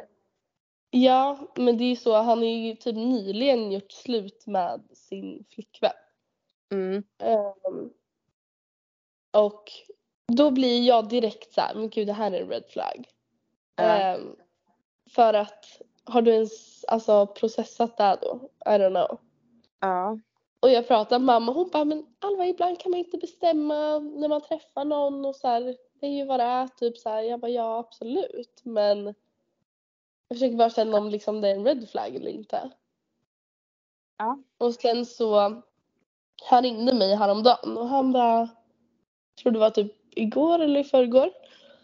ja 0.89 1.39
men 1.55 1.77
det 1.77 1.83
är 1.83 1.89
ju 1.89 1.95
så, 1.95 2.15
han 2.15 2.37
har 2.37 2.45
ju 2.45 2.75
typ 2.75 2.95
nyligen 2.95 3.71
gjort 3.71 3.91
slut 3.91 4.47
med 4.47 4.81
sin 4.93 5.45
flickvän. 5.49 5.91
Mm. 6.71 7.03
Ehm, 7.23 7.89
och 9.31 9.71
då 10.27 10.51
blir 10.51 10.87
jag 10.87 11.09
direkt 11.09 11.53
så 11.53 11.61
här, 11.61 11.75
men 11.75 11.89
gud 11.89 12.07
det 12.07 12.13
här 12.13 12.31
är 12.31 12.41
en 12.41 12.49
red 12.49 12.65
flag. 12.69 13.07
Ja. 13.75 13.83
Ehm, 13.83 14.35
för 15.09 15.33
att 15.33 15.65
har 16.03 16.21
du 16.21 16.31
ens 16.31 16.85
alltså, 16.85 17.27
processat 17.27 17.97
det 17.97 18.03
här 18.03 18.17
då? 18.21 18.49
I 18.65 18.69
don't 18.69 19.07
know. 19.07 19.19
Ja. 19.79 20.19
Och 20.61 20.69
jag 20.71 20.87
pratar 20.87 21.19
med 21.19 21.25
mamma 21.25 21.51
hon 21.51 21.69
bara 21.69 21.85
men 21.85 22.05
Alva 22.19 22.45
ibland 22.47 22.79
kan 22.79 22.91
man 22.91 22.99
inte 22.99 23.17
bestämma 23.17 23.99
när 23.99 24.27
man 24.27 24.41
träffar 24.41 24.85
någon 24.85 25.25
och 25.25 25.35
så 25.35 25.47
här, 25.47 25.75
det 25.99 26.07
är 26.07 26.11
ju 26.11 26.25
vad 26.25 26.39
det 26.39 26.43
är 26.43 26.67
typ 26.67 26.97
så 26.97 27.09
här. 27.09 27.21
Jag 27.21 27.39
bara 27.39 27.51
ja 27.51 27.79
absolut 27.79 28.61
men 28.63 29.05
jag 30.27 30.37
försöker 30.37 30.57
bara 30.57 30.69
känna 30.69 30.97
om 30.97 31.09
liksom 31.09 31.41
det 31.41 31.47
är 31.47 31.55
en 31.55 31.65
red 31.65 31.89
flag 31.89 32.15
eller 32.15 32.31
inte. 32.31 32.71
Ja. 34.17 34.43
Och 34.57 34.73
sen 34.73 35.05
så 35.05 35.61
han 36.49 36.63
ringde 36.63 36.93
mig 36.93 37.15
häromdagen 37.15 37.77
och 37.77 37.87
han 37.87 38.11
bara 38.11 38.39
jag 38.39 39.43
tror 39.43 39.51
det 39.51 39.59
var 39.59 39.69
typ 39.69 39.93
igår 40.15 40.59
eller 40.59 40.79
i 40.79 40.83
förrgår. 40.83 41.31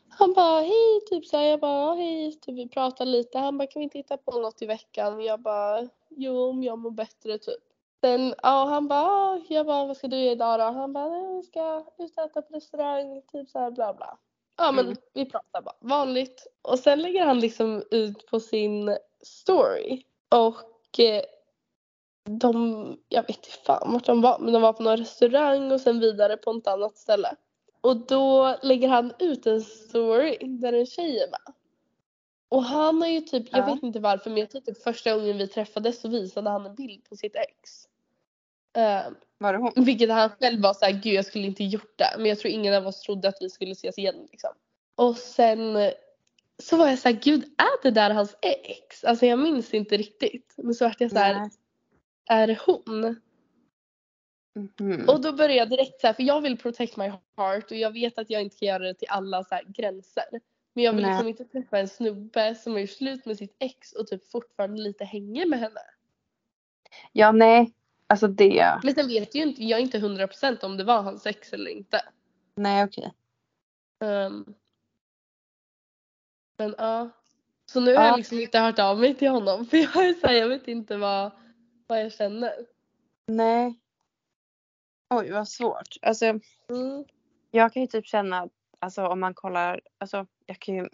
Han 0.10 0.34
bara 0.34 0.62
hej 0.62 1.02
typ 1.10 1.26
så 1.26 1.38
här, 1.38 1.44
jag 1.44 1.60
bara 1.60 1.96
hej 1.96 2.40
typ 2.40 2.56
vi 2.56 2.70
pratade 2.70 3.12
lite. 3.12 3.40
Han 3.40 3.58
bara 3.58 3.68
kan 3.68 3.80
vi 3.80 3.84
inte 3.84 3.98
hitta 3.98 4.18
på 4.18 4.40
något 4.40 4.62
i 4.62 4.66
veckan? 4.66 5.22
Jag 5.22 5.42
bara 5.42 5.90
jo 6.10 6.50
om 6.50 6.64
jag 6.64 6.80
mår 6.80 6.92
bättre 6.92 7.38
typ. 7.38 7.67
Sen 8.02 8.34
ja 8.44 8.66
han 8.66 8.88
bara 8.88 9.02
ja, 9.38 9.42
jag 9.50 9.66
bara 9.66 9.86
vad 9.86 9.98
ska 9.98 10.08
du 10.08 10.18
göra 10.18 10.32
idag 10.32 10.60
då? 10.60 10.64
Han 10.64 10.94
bara 10.94 11.10
vi 11.10 11.44
ska 11.44 11.86
ut 12.00 12.18
och 12.18 12.24
äta 12.24 12.42
på 12.42 12.56
restaurang 12.56 13.22
typ 13.32 13.50
så 13.50 13.60
här 13.60 13.72
bla 13.72 13.94
bla. 13.94 14.18
Ja 14.58 14.72
men 14.72 14.86
Mm. 14.86 14.98
vi 15.14 15.26
pratar 15.26 15.62
bara 15.62 15.76
vanligt. 15.80 16.48
Och 16.62 16.80
sen 16.80 17.02
lägger 17.02 17.26
han 17.26 17.40
liksom 17.40 17.84
ut 17.92 18.28
på 18.28 18.40
sin 18.40 18.98
story. 19.24 20.04
Och 20.30 21.00
eh, 21.00 21.22
de, 22.30 22.98
jag 23.10 23.22
vet 23.22 23.30
inte 23.38 23.50
fan 23.50 23.94
vart 23.94 24.06
de 24.06 24.22
var, 24.22 24.40
men 24.40 24.54
de 24.54 24.62
var 24.62 24.74
på 24.74 24.84
någon 24.84 24.98
restaurang 24.98 25.72
och 25.72 25.82
sen 25.82 26.00
vidare 26.00 26.38
på 26.38 26.52
ett 26.52 26.68
annat 26.68 26.98
ställe. 26.98 27.36
Och 27.82 27.98
då 27.98 28.56
lägger 28.62 28.88
han 28.88 29.14
ut 29.20 29.48
en 29.48 29.62
story 29.62 30.38
där 30.42 30.74
en 30.74 30.86
tjej 30.86 31.20
är 31.20 31.28
med. 31.32 31.54
Och 32.50 32.64
han 32.64 33.02
har 33.02 33.08
ju 33.10 33.22
typ, 33.22 33.46
jag 33.52 33.62
Ja. 33.70 33.74
vet 33.74 33.84
inte 33.84 34.00
varför 34.00 34.30
men 34.30 34.40
jag 34.40 34.50
tror 34.50 34.62
typ 34.62 34.84
första 34.84 35.16
gången 35.16 35.38
vi 35.38 35.48
träffades 35.48 36.02
så 36.02 36.08
visade 36.10 36.50
han 36.50 36.66
en 36.66 36.76
bild 36.76 37.04
på 37.10 37.16
sitt 37.16 37.36
ex. 37.36 37.88
Eh, 38.78 39.12
Var 39.38 39.54
det 39.54 39.60
hon? 39.60 39.72
vilket 39.86 40.10
han 40.10 40.30
själv 40.30 40.62
var 40.62 40.74
såhär, 40.74 40.92
gud 40.92 41.14
jag 41.14 41.26
skulle 41.26 41.46
inte 41.46 41.64
gjort 41.64 41.98
det. 41.98 42.16
Men 42.18 42.26
jag 42.26 42.40
tror 42.40 42.52
ingen 42.54 42.74
av 42.74 42.88
oss 42.88 43.02
trodde 43.02 43.28
att 43.28 43.38
vi 43.42 43.50
skulle 43.50 43.72
ses 43.72 43.98
igen 43.98 44.28
liksom. 44.32 44.50
Och 44.96 45.18
sen 45.18 45.92
så 46.64 46.78
var 46.78 46.88
jag 46.88 47.00
såhär, 47.00 47.16
gud 47.24 47.44
är 47.44 47.84
det 47.84 47.92
där 47.92 48.10
hans 48.10 48.36
ex? 48.42 49.04
Alltså 49.04 49.26
jag 49.26 49.40
minns 49.40 49.74
inte 49.74 49.98
riktigt. 49.98 50.54
Men 50.58 50.74
så 50.74 50.86
vart 50.86 51.02
jag 51.02 51.12
såhär, 51.12 51.34
Nej. 51.40 51.50
är 52.30 52.48
det 52.48 52.60
hon? 52.66 53.22
Mhm. 54.80 55.10
Och 55.10 55.22
då 55.22 55.32
började 55.34 55.54
jag 55.56 55.70
direkt 55.70 56.02
såhär, 56.02 56.14
för 56.14 56.24
jag 56.24 56.42
vill 56.42 56.58
protect 56.58 56.98
my 56.98 57.12
heart 57.38 57.72
och 57.72 57.78
jag 57.78 57.92
vet 57.92 58.18
att 58.18 58.30
jag 58.30 58.42
inte 58.42 58.58
kan 58.58 58.68
göra 58.68 58.84
det 58.84 58.94
till 58.94 59.08
alla 59.10 59.44
så 59.44 59.60
gränser. 59.68 60.24
Men 60.78 60.84
jag 60.84 60.94
vill 60.94 61.02
Nej. 61.02 61.12
liksom 61.12 61.28
inte 61.28 61.46
träffa 61.46 61.80
en 61.80 61.88
snubbe 61.88 62.56
som 62.56 62.74
har 62.74 62.80
gjort 62.80 62.90
slut 62.90 63.26
med 63.26 63.38
sitt 63.38 63.56
ex 63.60 63.92
och 63.94 64.08
typ 64.08 64.32
fortfarande 64.32 64.82
lite 64.82 65.06
hänger 65.06 65.46
med 65.46 65.60
henne. 65.60 65.80
Ja, 67.12 67.32
nej. 67.32 67.74
Alltså 68.08 68.28
det. 68.28 68.80
Men 68.84 68.96
sen 68.96 69.08
vet 69.08 69.36
ju 69.36 69.42
inte, 69.44 69.64
jag 69.64 69.80
är 69.80 69.84
inte 69.84 70.00
100% 70.00 70.64
om 70.66 70.78
det 70.78 70.84
var 70.84 71.02
hans 71.02 71.26
ex 71.26 71.54
eller 71.54 71.72
inte. 71.72 72.02
Nej 72.56 72.84
okej. 72.84 73.14
Ehm, 74.04 74.46
men 76.58 76.76
ja. 76.78 77.10
Så 77.66 77.80
nu 77.80 77.96
har 77.96 78.04
Ja. 78.04 78.10
jag 78.10 78.18
liksom 78.18 78.40
inte 78.40 78.60
hört 78.60 78.80
av 78.80 79.00
mig 79.00 79.16
till 79.16 79.30
honom 79.30 79.66
för 79.66 79.78
jag 79.78 80.08
är 80.10 80.14
så 80.14 80.28
här, 80.28 80.34
jag 80.34 80.48
vet 80.48 80.68
inte 80.68 80.98
vad, 80.98 81.32
vad 81.88 82.02
jag 82.02 82.14
känner. 82.14 82.54
Nej. 83.28 83.80
Oj 85.10 85.32
vad 85.32 85.48
svårt. 85.50 85.96
Alltså 86.02 86.26
Mm. 86.26 87.06
jag 87.52 87.74
kan 87.74 87.82
ju 87.82 87.88
typ 87.88 88.06
känna, 88.06 88.50
alltså 88.80 89.08
om 89.08 89.20
man 89.20 89.34
kollar, 89.34 89.82
alltså 89.98 90.26
jag 90.46 90.60
kan 90.60 90.76
ju 90.76 90.90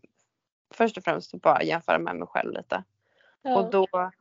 först 0.74 0.98
och 0.98 1.04
främst 1.04 1.34
bara 1.34 1.64
jämföra 1.64 2.00
med 2.00 2.16
mig 2.16 2.28
själv 2.28 2.54
lite. 2.54 2.84
Ja. 3.42 3.60
Och 3.60 3.72
då 3.72 4.12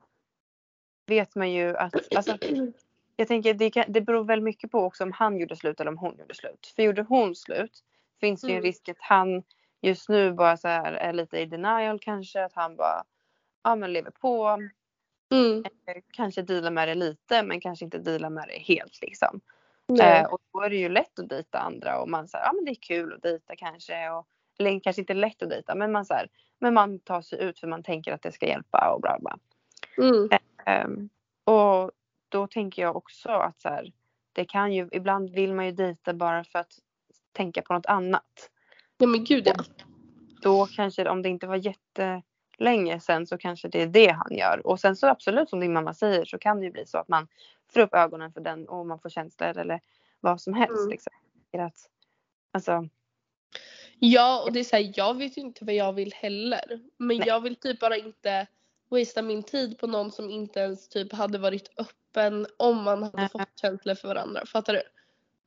vet 1.06 1.34
man 1.34 1.52
ju 1.52 1.76
att, 1.76 2.16
alltså 2.16 2.38
jag 3.16 3.28
tänker 3.28 3.54
det, 3.54 3.70
kan, 3.70 3.84
det 3.88 4.00
beror 4.00 4.24
väl 4.24 4.40
mycket 4.40 4.70
på 4.70 4.80
också 4.80 5.04
om 5.04 5.12
han 5.12 5.38
gjorde 5.38 5.56
slut 5.56 5.80
eller 5.80 5.90
om 5.90 5.98
hon 5.98 6.16
gjorde 6.18 6.34
slut. 6.34 6.72
För 6.76 6.82
gjorde 6.82 7.02
hon 7.02 7.34
slut 7.34 7.84
finns 8.20 8.40
det 8.40 8.46
ju 8.46 8.52
en 8.52 8.58
Mm. 8.58 8.66
risk 8.66 8.88
att 8.88 9.00
han 9.00 9.42
just 9.80 10.08
nu 10.08 10.32
bara 10.32 10.56
så 10.56 10.68
här 10.68 10.92
är 10.92 11.12
lite 11.12 11.38
i 11.38 11.46
denial 11.46 11.98
kanske. 11.98 12.44
Att 12.44 12.54
han 12.54 12.76
bara 12.76 13.04
ja, 13.62 13.76
men 13.76 13.92
lever 13.92 14.10
på. 14.10 14.58
Mm. 15.32 15.64
Kanske 16.12 16.42
dealar 16.42 16.70
med 16.70 16.88
det 16.88 16.94
lite 16.94 17.42
men 17.42 17.60
kanske 17.60 17.84
inte 17.84 17.98
dealar 17.98 18.30
med 18.30 18.48
det 18.48 18.58
helt 18.58 19.00
liksom. 19.02 19.40
Eh, 20.00 20.24
och 20.24 20.40
då 20.52 20.60
är 20.60 20.70
det 20.70 20.76
ju 20.76 20.88
lätt 20.88 21.18
att 21.18 21.28
dejta 21.28 21.58
andra 21.58 22.00
och 22.00 22.08
man 22.08 22.28
säger 22.28 22.44
ja 22.44 22.52
men 22.52 22.64
det 22.64 22.70
är 22.70 22.82
kul 22.82 23.12
att 23.12 23.22
dejta 23.22 23.56
kanske. 23.56 24.10
Och, 24.10 24.26
eller 24.58 24.80
kanske 24.80 25.02
inte 25.02 25.14
lätt 25.14 25.42
att 25.42 25.50
dejta 25.50 25.74
men 25.74 25.92
man, 25.92 26.04
så 26.04 26.14
här, 26.14 26.28
men 26.58 26.74
man 26.74 26.98
tar 26.98 27.22
sig 27.22 27.42
ut 27.42 27.58
för 27.58 27.66
man 27.66 27.82
tänker 27.82 28.12
att 28.12 28.22
det 28.22 28.32
ska 28.32 28.46
hjälpa 28.46 28.92
och 28.94 29.00
bla 29.00 29.18
bla. 29.20 29.38
Mm. 29.98 30.28
Ehm, 30.66 31.08
och 31.44 31.90
då 32.28 32.46
tänker 32.46 32.82
jag 32.82 32.96
också 32.96 33.28
att 33.28 33.60
så 33.60 33.68
här, 33.68 33.92
det 34.32 34.44
kan 34.44 34.72
ju, 34.72 34.88
ibland 34.92 35.30
vill 35.30 35.54
man 35.54 35.66
ju 35.66 35.72
dejta 35.72 36.14
bara 36.14 36.44
för 36.44 36.58
att 36.58 36.72
tänka 37.32 37.62
på 37.62 37.74
något 37.74 37.86
annat. 37.86 38.50
Ja 38.98 39.06
men 39.06 39.24
gud 39.24 39.46
ja. 39.46 39.54
Då 40.42 40.66
kanske, 40.66 41.08
om 41.08 41.22
det 41.22 41.28
inte 41.28 41.46
var 41.46 41.56
jättelänge 41.56 43.00
sen 43.00 43.26
så 43.26 43.38
kanske 43.38 43.68
det 43.68 43.82
är 43.82 43.86
det 43.86 44.10
han 44.10 44.36
gör. 44.36 44.66
Och 44.66 44.80
sen 44.80 44.96
så 44.96 45.06
absolut 45.06 45.50
som 45.50 45.60
din 45.60 45.72
mamma 45.72 45.94
säger 45.94 46.24
så 46.24 46.38
kan 46.38 46.60
det 46.60 46.66
ju 46.66 46.72
bli 46.72 46.86
så 46.86 46.98
att 46.98 47.08
man 47.08 47.28
får 47.74 47.80
upp 47.80 47.94
ögonen 47.94 48.32
för 48.32 48.40
den 48.40 48.68
och 48.68 48.86
man 48.86 48.98
får 48.98 49.10
känslor 49.10 49.58
eller 49.58 49.80
vad 50.20 50.40
som 50.40 50.54
helst. 50.54 50.78
Mm. 50.78 50.90
Liksom. 50.90 51.12
Att, 51.58 51.88
alltså, 52.52 52.88
Ja 53.98 54.42
och 54.42 54.52
det 54.52 54.60
är 54.60 54.64
så 54.64 54.76
här, 54.76 54.92
jag 54.96 55.16
vet 55.16 55.38
ju 55.38 55.42
inte 55.42 55.64
vad 55.64 55.74
jag 55.74 55.92
vill 55.92 56.12
heller. 56.12 56.80
Men 56.96 57.16
Nej. 57.16 57.28
jag 57.28 57.40
vill 57.40 57.56
typ 57.56 57.80
bara 57.80 57.96
inte 57.96 58.46
wastea 58.88 59.22
min 59.22 59.42
tid 59.42 59.78
på 59.78 59.86
någon 59.86 60.12
som 60.12 60.30
inte 60.30 60.60
ens 60.60 60.88
typ 60.88 61.12
hade 61.12 61.38
varit 61.38 61.70
öppen 61.76 62.46
om 62.56 62.82
man 62.82 63.02
hade 63.02 63.16
Nej. 63.16 63.28
fått 63.28 63.60
känslor 63.60 63.94
för 63.94 64.08
varandra. 64.08 64.46
Fattar 64.46 64.72
du? 64.72 64.82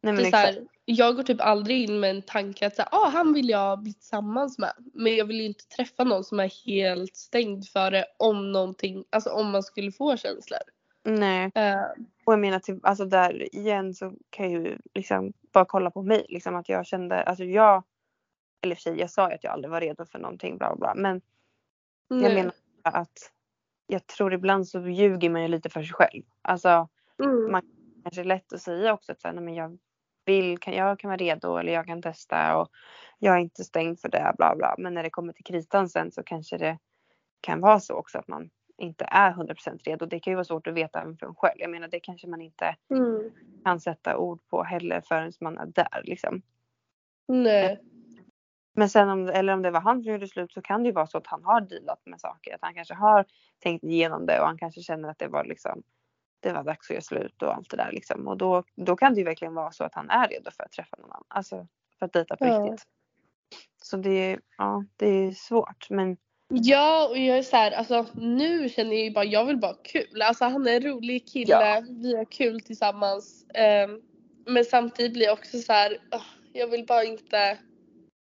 nej 0.01 0.13
men 0.13 0.23
Det 0.23 0.29
är 0.29 0.31
så 0.31 0.37
här, 0.37 0.67
jag 0.85 1.15
går 1.15 1.23
typ 1.23 1.41
aldrig 1.41 1.83
in 1.83 1.99
med 1.99 2.09
en 2.09 2.21
tanke 2.21 2.67
att 2.67 2.75
så 2.75 2.81
här, 2.81 2.89
ah, 2.91 3.09
han 3.09 3.33
vill 3.33 3.49
jag 3.49 3.79
bli 3.79 3.93
tillsammans 3.93 4.57
med. 4.57 4.73
Men 4.93 5.15
jag 5.15 5.25
vill 5.25 5.39
ju 5.39 5.45
inte 5.45 5.67
träffa 5.67 6.03
någon 6.03 6.23
som 6.23 6.39
är 6.39 6.65
helt 6.65 7.15
stängd 7.15 7.67
för 7.67 7.91
det 7.91 8.05
om 8.17 8.51
någonting, 8.51 9.05
alltså 9.09 9.29
om 9.29 9.51
man 9.51 9.63
skulle 9.63 9.91
få 9.91 10.17
känslor. 10.17 10.59
Nej. 11.05 11.51
Eh, 11.55 11.81
Och 12.25 12.33
jag 12.33 12.39
menar 12.39 12.59
till, 12.59 12.79
alltså 12.83 13.05
där 13.05 13.55
igen 13.55 13.93
så 13.93 14.13
kan 14.29 14.51
jag 14.51 14.63
ju 14.65 14.77
liksom 14.93 15.33
bara 15.53 15.65
kolla 15.65 15.91
på 15.91 16.01
mig. 16.01 16.25
Liksom 16.29 16.55
att 16.55 16.69
jag 16.69 16.85
kände, 16.85 17.23
alltså 17.23 17.43
jag, 17.43 17.83
eller 18.61 18.75
för 18.75 18.81
sig 18.81 18.99
jag 18.99 19.09
sa 19.09 19.29
ju 19.29 19.35
att 19.35 19.43
jag 19.43 19.53
aldrig 19.53 19.71
var 19.71 19.81
redo 19.81 20.05
för 20.05 20.19
någonting 20.19 20.57
bla 20.57 20.75
bla 20.75 20.93
bla. 20.93 21.01
Men 21.01 21.21
jag 22.07 22.21
nej. 22.21 22.35
menar 22.35 22.53
att 22.83 23.31
jag 23.87 24.07
tror 24.07 24.33
ibland 24.33 24.67
så 24.67 24.79
ljuger 24.87 25.29
man 25.29 25.41
ju 25.41 25.47
lite 25.47 25.69
för 25.69 25.83
sig 25.83 25.93
själv. 25.93 26.23
Alltså 26.41 26.87
Mm. 27.23 27.51
man- 27.51 27.71
kanske 28.03 28.21
är 28.21 28.25
lätt 28.25 28.53
att 28.53 28.61
säga 28.61 28.93
också 28.93 29.11
att 29.11 29.21
så 29.21 29.27
här, 29.27 29.35
men 29.35 29.53
jag 29.53 29.77
vill, 30.25 30.57
kan, 30.59 30.73
jag 30.73 30.99
kan 30.99 31.07
vara 31.09 31.17
redo 31.17 31.57
eller 31.57 31.73
jag 31.73 31.85
kan 31.85 32.01
testa 32.01 32.57
och 32.57 32.69
jag 33.19 33.35
är 33.35 33.39
inte 33.39 33.63
stängd 33.63 33.99
för 33.99 34.09
det 34.09 34.33
bla 34.37 34.55
bla. 34.55 34.75
Men 34.77 34.93
när 34.93 35.03
det 35.03 35.09
kommer 35.09 35.33
till 35.33 35.43
kritan 35.45 35.89
sen 35.89 36.11
så 36.11 36.23
kanske 36.23 36.57
det 36.57 36.77
kan 37.41 37.61
vara 37.61 37.79
så 37.79 37.93
också 37.93 38.17
att 38.17 38.27
man 38.27 38.49
inte 38.77 39.05
är 39.05 39.31
100% 39.31 39.79
redo. 39.83 40.05
Det 40.05 40.19
kan 40.19 40.31
ju 40.31 40.35
vara 40.35 40.43
svårt 40.45 40.67
att 40.67 40.73
veta 40.73 41.01
även 41.01 41.17
för 41.17 41.25
en 41.27 41.35
själv. 41.35 41.55
Jag 41.59 41.69
menar 41.71 41.87
det 41.87 41.99
kanske 41.99 42.27
man 42.27 42.41
inte 42.41 42.75
Mm. 42.89 43.31
kan 43.63 43.79
sätta 43.79 44.17
ord 44.17 44.39
på 44.49 44.63
heller 44.63 45.01
förrän 45.01 45.31
man 45.41 45.57
är 45.57 45.65
där 45.65 46.01
liksom. 46.03 46.41
Nej. 47.27 47.79
Men 48.73 48.89
sen 48.89 49.09
om, 49.09 49.27
eller 49.29 49.53
om 49.53 49.61
det 49.61 49.71
var 49.71 49.81
han 49.81 50.03
som 50.03 50.11
gjorde 50.11 50.27
slut 50.27 50.51
så 50.53 50.61
kan 50.61 50.83
det 50.83 50.87
ju 50.89 50.93
vara 50.93 51.07
så 51.07 51.17
att 51.17 51.27
han 51.27 51.43
har 51.43 51.61
dealat 51.61 52.01
med 52.05 52.19
saker. 52.19 52.55
Att 52.55 52.61
han 52.61 52.73
kanske 52.73 52.93
har 52.93 53.25
tänkt 53.59 53.83
igenom 53.83 54.25
det 54.25 54.39
och 54.39 54.47
han 54.47 54.57
kanske 54.57 54.81
känner 54.81 55.09
att 55.09 55.19
det 55.19 55.27
var 55.27 55.43
liksom 55.45 55.83
det 56.39 56.53
var 56.53 56.63
dags 56.63 56.89
att 56.89 56.93
göra 56.93 57.01
slut 57.01 57.41
och 57.41 57.55
allt 57.55 57.69
det 57.69 57.77
där 57.77 57.91
liksom. 57.91 58.27
Och 58.27 58.37
då, 58.37 58.63
då 58.75 58.95
kan 58.95 59.13
det 59.13 59.19
ju 59.19 59.25
verkligen 59.25 59.53
vara 59.53 59.71
så 59.71 59.83
att 59.83 59.95
han 59.95 60.09
är 60.09 60.27
redo 60.27 60.51
för 60.51 60.63
att 60.63 60.71
träffa 60.71 60.97
någon 60.97 61.11
annan. 61.11 61.23
Alltså 61.27 61.67
för 61.99 62.05
att 62.05 62.13
dejta 62.13 62.37
på 62.37 62.45
Ja. 62.45 62.59
riktigt. 62.63 62.87
Så 63.83 63.97
det 63.97 64.09
är, 64.33 64.39
ja, 64.57 64.83
det 64.95 65.07
är 65.07 65.31
svårt 65.31 65.89
men 65.89 66.17
Ja 66.47 67.07
och 67.07 67.17
jag 67.17 67.37
är 67.37 67.41
så 67.43 67.55
här, 67.55 67.71
alltså 67.71 68.05
nu 68.13 68.69
känner 68.69 68.91
jag 68.91 69.03
ju 69.03 69.11
bara, 69.11 69.25
jag 69.25 69.45
vill 69.45 69.57
bara 69.57 69.71
ha 69.71 69.79
kul. 69.83 70.21
Alltså 70.21 70.45
han 70.45 70.67
är 70.67 70.75
en 70.75 70.83
rolig 70.83 71.27
kille, 71.27 71.51
Ja. 71.51 71.83
vi 72.01 72.15
har 72.17 72.25
kul 72.25 72.61
tillsammans. 72.61 73.45
Ehm, 73.53 74.01
men 74.45 74.65
samtidigt 74.65 75.13
blir 75.13 75.25
jag 75.25 75.33
också 75.33 75.57
så 75.59 75.73
här, 75.73 75.97
"Åh, 76.11 76.21
jag 76.53 76.67
vill 76.67 76.85
bara 76.85 77.03
inte. 77.03 77.59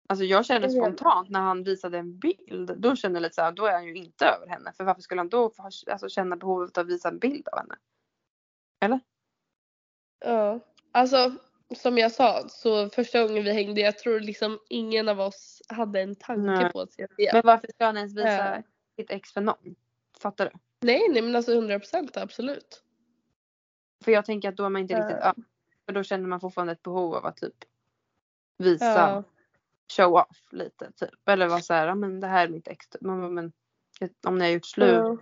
alltså 0.10 0.26
jag 0.26 0.48
vet. 0.50 0.72
spontant 0.72 1.30
när 1.30 1.40
han 1.40 1.64
visade 1.64 1.98
en 1.98 2.20
bild. 2.20 2.72
Då 2.78 2.96
kände 2.96 3.18
jag 3.18 3.22
lite 3.22 3.36
så 3.36 3.42
här, 3.42 3.52
då 3.52 3.66
är 3.66 3.72
han 3.74 3.86
ju 3.86 3.96
inte 3.96 4.26
över 4.26 4.48
henne. 4.48 4.74
För 4.78 4.84
varför 4.84 5.02
skulle 5.02 5.20
han 5.22 5.30
då 5.30 5.50
få, 5.50 5.64
alltså, 5.92 6.10
känna 6.10 6.36
behovet 6.36 6.78
av 6.78 6.82
att 6.82 6.90
visa 6.92 7.10
en 7.10 7.20
bild 7.20 7.48
av 7.48 7.60
henne? 7.60 7.76
Ja. 10.26 10.60
Alltså 10.92 11.32
som 11.76 11.98
jag 11.98 12.12
sa 12.12 12.50
så 12.50 12.90
första 12.90 13.22
gången 13.28 13.44
vi 13.44 13.52
hängde, 13.54 13.82
jag 13.82 13.98
tror 13.98 14.20
liksom 14.20 14.60
ingen 14.70 15.10
av 15.10 15.20
oss 15.20 15.62
hade 15.70 16.02
en 16.02 16.16
tanke 16.16 16.42
Nej. 16.42 16.72
på 16.72 16.82
att 16.82 16.92
se 16.92 17.08
det. 17.18 17.30
Men 17.34 17.42
varför 17.46 17.68
ska 17.68 17.86
han 17.86 17.98
ens 17.98 18.16
visa 18.16 18.56
Ja. 18.56 18.64
sitt 18.96 19.12
ex 19.12 19.32
för 19.34 19.42
någon? 19.42 19.76
Fattar 20.20 20.46
du? 20.46 20.52
Nej 20.82 21.08
nej 21.10 21.22
men 21.22 21.36
alltså 21.36 21.52
100% 21.52 22.10
absolut. 22.18 22.84
För 24.04 24.12
jag 24.12 24.26
tänker 24.26 24.50
att 24.50 24.58
då 24.58 24.66
är 24.66 24.70
man 24.70 24.82
inte 24.82 24.94
Ja. 24.94 25.00
riktigt 25.00 25.24
öppen. 25.24 25.46
För 25.86 25.94
då 25.94 26.04
känner 26.04 26.28
man 26.28 26.40
fortfarande 26.40 26.74
ett 26.74 26.84
behov 26.84 27.16
av 27.16 27.26
att 27.26 27.38
typ 27.38 27.56
visa, 28.58 28.86
Ja. 28.86 29.24
show 29.98 30.14
off 30.14 30.48
lite 30.52 30.92
typ. 30.92 31.30
Eller 31.30 31.48
vara 31.48 31.60
så 31.62 31.74
här, 31.74 31.88
ja 31.88 31.96
men 31.96 32.20
det 32.20 32.28
här 32.28 32.44
är 32.48 32.50
mitt 32.50 32.68
ex. 32.68 32.88
Man 33.02 33.20
bara, 33.22 33.30
men 33.30 33.52
om 34.28 34.38
ni 34.38 34.46
har 34.46 34.52
gjort 34.52 34.66
slut. 34.66 34.90
Ja. 34.94 35.18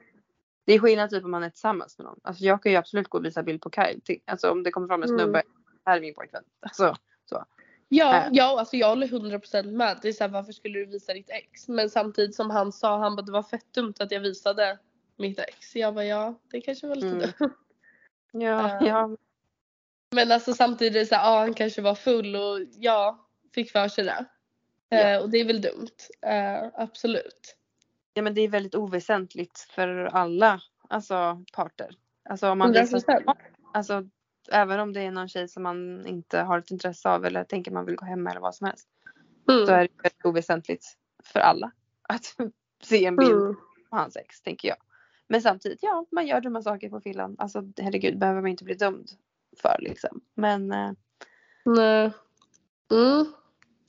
Det 0.65 0.73
är 0.73 0.79
skillnad 0.79 1.09
typ 1.09 1.23
om 1.23 1.31
man 1.31 1.43
är 1.43 1.49
tillsammans 1.49 1.97
med 1.97 2.05
någon. 2.05 2.19
Alltså 2.23 2.43
jag 2.43 2.63
kan 2.63 2.71
ju 2.71 2.77
absolut 2.77 3.07
gå 3.07 3.17
och 3.17 3.25
visa 3.25 3.43
bild 3.43 3.61
på 3.61 3.69
Kyle. 3.69 4.01
till- 4.01 4.21
Alltså 4.25 4.49
om 4.51 4.63
det 4.63 4.71
kommer 4.71 4.87
fram 4.87 5.03
en 5.03 5.09
Mm. 5.09 5.33
Här 5.87 5.97
är 5.97 6.01
min 6.01 6.13
pojkvän. 6.13 6.43
Alltså, 6.59 6.95
Ja, 7.89 8.15
Äh. 8.15 8.29
ja 8.31 8.59
alltså 8.59 8.75
jag 8.77 8.87
håller 8.89 9.07
100% 9.07 9.71
med. 9.71 9.99
Det 10.01 10.07
är 10.07 10.13
så 10.13 10.23
här, 10.23 10.31
varför 10.31 10.51
skulle 10.53 10.79
du 10.79 10.85
visa 10.85 11.13
ditt 11.13 11.29
ex? 11.29 11.67
Men 11.67 11.89
samtidigt 11.89 12.35
som 12.35 12.49
han 12.49 12.71
sa, 12.71 12.97
han 12.97 13.15
bara 13.15 13.21
det 13.21 13.31
var 13.31 13.43
fett 13.43 13.73
dumt 13.73 13.93
att 13.99 14.11
jag 14.11 14.19
visade 14.19 14.79
mitt 15.17 15.39
ex. 15.39 15.75
Jag 15.75 15.93
bara 15.93 16.05
ja, 16.05 16.39
det 16.51 16.61
kanske 16.61 16.87
var 16.87 16.95
lite 16.95 17.07
Mm. 17.07 17.19
dumt. 17.19 17.53
ja, 18.31 18.39
Ja. 18.41 18.87
ja. 18.87 19.17
Men 20.11 20.31
alltså 20.31 20.53
samtidigt 20.53 21.07
så 21.09 21.15
här, 21.15 21.31
ja 21.31 21.39
han 21.39 21.53
kanske 21.53 21.81
var 21.81 21.95
full 21.95 22.35
och 22.35 22.59
ja, 22.77 23.27
fick 23.53 23.71
för 23.71 23.87
sig 23.87 24.03
det. 24.03 24.25
Ja. 24.89 24.97
Eh, 24.97 25.21
och 25.21 25.29
det 25.29 25.37
är 25.37 25.45
väl 25.45 25.61
dumt. 25.61 25.95
Eh, 26.21 26.69
absolut. 26.73 27.55
ja 28.13 28.21
men 28.21 28.33
det 28.33 28.41
är 28.41 28.47
väldigt 28.49 28.75
oväsentligt 28.75 29.59
för 29.59 29.87
alla 30.05 30.61
alltså, 30.89 31.43
parter. 31.53 31.95
Alltså 32.29 32.49
om 32.49 32.57
man 32.57 32.71
visar 32.71 32.97
100%. 32.99 34.09
Även 34.51 34.79
om 34.79 34.93
det 34.93 35.01
är 35.01 35.11
någon 35.11 35.27
tjej 35.29 35.47
som 35.47 35.63
man 35.63 36.07
inte 36.07 36.39
har 36.39 36.59
ett 36.59 36.71
intresse 36.71 37.09
av 37.09 37.25
eller 37.25 37.43
tänker 37.43 37.71
man 37.71 37.85
vill 37.85 37.95
gå 37.95 38.05
hem 38.05 38.23
med 38.23 38.31
eller 38.31 38.41
vad 38.41 38.55
som 38.55 38.67
helst. 38.67 38.87
Så 39.45 39.51
Mm. 39.53 39.69
är 39.69 39.81
det 39.81 39.89
väldigt 40.03 40.25
oväsentligt 40.25 40.85
för 41.23 41.39
alla 41.39 41.71
att 42.09 42.35
se 42.83 43.05
en 43.05 43.15
bild 43.15 43.31
Mm. 43.31 43.55
på 43.89 43.95
hans 43.97 44.15
ex 44.15 44.41
tänker 44.41 44.67
jag. 44.67 44.77
Men 45.27 45.41
samtidigt, 45.41 45.79
ja 45.81 46.05
man 46.11 46.27
gör 46.27 46.41
dumma 46.41 46.61
saker 46.61 46.89
på 46.89 47.01
fyllan. 47.01 47.35
Alltså 47.39 47.63
herregud 47.77 48.19
behöver 48.19 48.41
man 48.41 48.51
inte 48.51 48.63
bli 48.63 48.73
dömd 48.73 49.09
för 49.61 49.75
liksom. 49.79 50.21
Men 50.35 50.71
eh, 50.71 50.91
Nej. 51.65 52.11
Mm. 52.91 53.25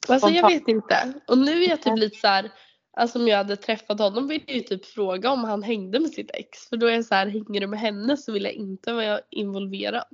Alltså 0.09 0.29
jag 0.29 0.49
vet 0.51 0.69
inte. 0.69 1.13
Och 1.29 1.39
nu 1.39 1.65
är 1.65 1.69
jag 1.69 1.83
typ 1.83 1.99
lite 1.99 2.17
så 2.17 2.27
här. 2.27 2.51
Alltså 2.97 3.19
om 3.19 3.29
jag 3.29 3.37
hade 3.37 3.57
träffat 3.57 3.99
honom 3.99 4.29
vill 4.29 4.45
jag 4.47 4.57
ju 4.57 4.63
typ 4.63 4.85
fråga 4.87 5.31
om 5.31 5.45
han 5.45 5.63
hängde 5.63 6.01
med 6.01 6.11
sitt 6.11 6.31
ex. 6.35 6.69
För 6.69 6.77
då 6.77 6.87
är 6.87 6.93
jag 6.95 7.05
så 7.05 7.15
här, 7.15 7.27
hänger 7.27 7.61
du 7.61 7.67
med 7.67 7.81
henne 7.81 8.17
så 8.17 8.33
vill 8.33 8.45
jag 8.45 8.53
inte 8.53 8.93
vara 8.93 9.21
involverad. 9.31 10.05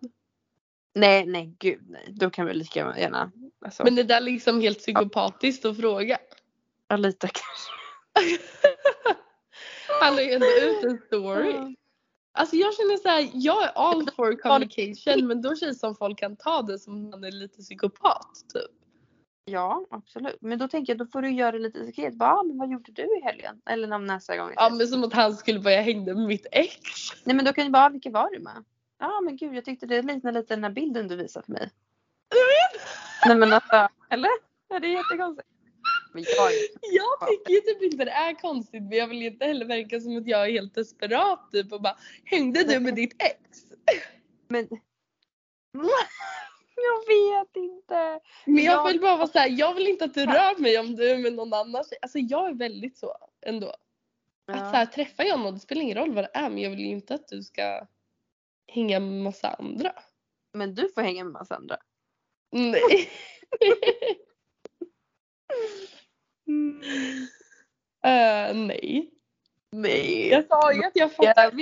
Nej 0.95 1.27
nej 1.27 1.57
gud 1.59 1.91
nej. 1.91 2.15
Då 2.17 2.31
kan 2.31 2.47
vi 2.47 2.55
lika 2.55 2.99
gärna. 2.99 3.33
Alltså, 3.65 3.85
Men 3.85 3.95
det 3.95 4.03
där 4.03 4.17
är 4.17 4.21
liksom 4.21 4.61
helt 4.61 4.79
psykopatiskt 4.79 5.65
att 5.65 5.77
fråga. 5.77 6.19
ja, 6.89 6.97
lite 6.97 7.29
kanske. 7.29 7.73
Han 10.01 10.17
la 10.17 10.23
ju 10.23 10.33
ändå 10.33 10.47
ut 10.47 10.85
en 10.85 10.99
story. 11.07 11.77
Alltså 12.39 12.57
jag 12.57 12.75
känner 12.75 12.97
så 12.97 13.09
här, 13.09 13.31
jag 13.33 13.65
är 13.65 13.69
all 13.75 14.11
for 14.17 14.37
communication 14.43 15.27
men 15.27 15.43
då 15.43 15.57
känns 15.57 15.77
det 15.77 15.81
som 15.81 15.95
folk 15.95 16.19
kan 16.19 16.37
ta 16.37 16.63
det 16.63 16.79
som 16.79 17.11
man 17.11 17.25
är 17.25 17.31
lite 17.31 17.59
psykopat 17.59 18.45
typ. 18.55 18.71
Ja 19.45 19.87
absolut. 19.91 20.37
Men 20.41 20.59
då 20.59 20.69
tänker 20.69 20.93
jag 20.93 20.99
då 20.99 21.07
får 21.07 21.23
du 21.23 21.31
göra 21.31 21.53
det 21.53 21.59
lite 21.59 21.79
diskret. 21.79 22.15
Bara, 22.15 22.31
ah, 22.31 22.43
men 22.43 22.59
vad 22.59 22.71
gjorde 22.71 22.93
du 22.93 23.03
i 23.03 23.21
helgen? 23.25 23.61
Eller 23.67 23.89
någon 23.89 24.07
nästa 24.07 24.37
gång. 24.37 24.53
Ja 24.57 24.71
men 24.71 24.89
som 24.89 25.05
att 25.05 25.13
han 25.13 25.35
skulle 25.35 25.61
bara 25.61 25.75
jag 25.75 25.83
hängde 25.83 26.15
med 26.15 26.27
mitt 26.27 26.47
ex. 26.53 26.79
Nej 27.25 27.37
men 27.37 27.45
då 27.45 27.53
kan 27.53 27.65
du 27.65 27.71
bara, 27.71 27.85
ah, 27.85 27.89
vilka 27.89 28.11
var 28.11 28.31
du 28.31 28.39
med? 28.39 28.65
Ja 28.99 29.21
men 29.21 29.37
gud 29.37 29.55
jag 29.57 29.65
tyckte 29.65 29.87
det 29.87 30.03
liknar 30.03 30.33
lite 30.33 30.55
den 30.55 30.65
här 30.65 30.71
bilden 30.71 31.09
du 31.09 31.17
visade 31.17 31.47
för 31.47 31.53
mig. 31.53 31.71
Nej 33.27 33.37
men 33.37 33.53
alltså 33.53 33.89
Eller? 34.11 34.31
Ja, 34.69 34.79
det 34.81 34.87
är 34.87 34.91
jättekonstigt. 34.93 35.49
Men 36.13 36.25
jag 36.37 36.53
är 36.53 36.59
Jag 36.97 37.29
tycker 37.29 37.53
ju 37.53 37.61
typ 37.61 37.83
inte 37.93 38.05
det 38.05 38.11
är 38.11 38.35
konstigt 38.35 38.83
men 38.83 38.93
jag 38.99 39.07
vill 39.07 39.23
inte 39.23 39.45
heller 39.47 39.67
verka 39.67 40.01
som 40.01 40.19
att 40.19 40.27
jag 40.27 40.47
är 40.49 40.53
helt 40.53 40.75
desperat 40.75 41.51
typ 41.53 41.73
och 41.73 41.83
bara 41.83 41.97
hängde 42.25 42.65
du 42.65 42.81
med 42.81 42.95
ditt 42.95 43.23
ex? 43.23 43.39
Men 44.49 44.69
jag 46.77 47.07
vet 47.09 47.57
inte. 47.57 48.21
Men 48.45 48.65
jag 48.65 48.75
Jag- 48.75 48.87
vill 48.89 49.01
bara 49.01 49.17
vara 49.17 49.27
såhär, 49.29 49.49
jag 49.49 49.75
vill 49.75 49.87
inte 49.89 50.05
att 50.05 50.15
du 50.15 50.27
rör 50.27 50.61
mig 50.61 50.79
om 50.79 50.97
du 50.97 51.11
är 51.11 51.19
med 51.19 51.33
någon 51.33 51.53
annan. 51.53 51.85
Alltså 52.03 52.19
jag 52.19 52.49
är 52.49 52.55
väldigt 52.55 52.97
så 52.99 53.17
ändå. 53.47 53.75
Att 54.47 54.59
så 54.71 54.77
här, 54.77 54.87
träffar 54.87 55.25
jag 55.25 55.41
någon, 55.41 55.55
det 55.55 55.61
spelar 55.61 55.83
ingen 55.83 55.97
roll 55.99 56.15
vad 56.15 56.25
det 56.25 56.31
är 56.35 56.51
men 56.51 56.59
jag 56.59 56.71
vill 56.71 56.81
ju 56.81 56.87
inte 56.87 57.15
att 57.15 57.29
du 57.29 57.43
ska 57.43 57.87
hänga 58.75 59.01
med 59.01 59.23
massa 59.23 59.49
andra. 59.49 59.93
Men 60.53 60.75
du 60.75 60.89
får 60.89 61.03
hänga 61.03 61.25
med 61.25 61.33
massa 61.33 61.57
andra. 61.57 61.77
Nej. 62.53 63.11
Eh, 68.05 68.55
nej. 68.55 69.11
Nej. 69.73 70.29
Jag 70.29 70.47
sa 70.47 70.73
ju 70.73 70.85
att 70.85 70.97
jag 70.97 71.13
fattar. 71.13 71.53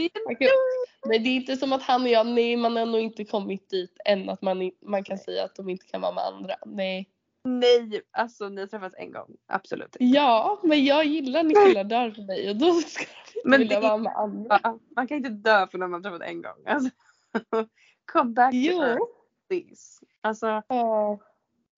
Nej 1.06 1.18
det 1.18 1.28
är 1.28 1.36
inte 1.36 1.56
som 1.56 1.72
att 1.72 1.82
han 1.82 2.02
och 2.02 2.08
jag, 2.08 2.26
nej 2.26 2.56
man 2.56 2.76
har 2.76 2.86
nog 2.86 3.00
inte 3.00 3.24
kommit 3.24 3.70
dit 3.70 3.96
än 4.04 4.28
att 4.28 4.42
man, 4.42 4.70
man 4.80 5.04
kan 5.04 5.18
säga 5.18 5.44
att 5.44 5.54
de 5.54 5.68
inte 5.68 5.86
kan 5.86 6.00
vara 6.00 6.12
med 6.12 6.24
andra. 6.24 6.54
Nej. 6.66 7.08
Nej, 7.44 8.02
alltså 8.10 8.48
ni 8.48 8.60
har 8.60 8.68
träffats 8.68 8.94
en 8.98 9.12
gång. 9.12 9.36
Absolut 9.46 9.96
inte. 9.96 10.04
Ja 10.16 10.60
men 10.62 10.84
jag 10.84 11.04
gillar 11.04 11.42
när 11.42 11.68
killar 11.68 11.84
dör 11.84 12.10
för 12.10 12.22
mig 12.22 12.50
och 12.50 12.56
då 12.56 12.72
ska 12.72 13.04
de 13.04 13.38
inte 13.38 13.48
Men 13.48 13.58
vilja 13.58 13.80
vara 13.80 13.96
med 13.96 14.12
andra. 14.16 14.78
Man 14.96 15.08
kan 15.08 15.16
inte 15.16 15.30
dö 15.30 15.66
för 15.66 15.78
när 15.78 15.88
man 15.88 16.02
träffat 16.02 16.22
en 16.22 16.42
gång. 16.42 16.66
Alltså, 16.66 16.90
come 18.12 18.30
back 18.30 18.52
to 18.52 18.56
earth 18.56 18.96
Jo. 18.98 19.06
please. 19.48 20.04
Alltså, 20.20 20.62
Ja. 20.68 21.18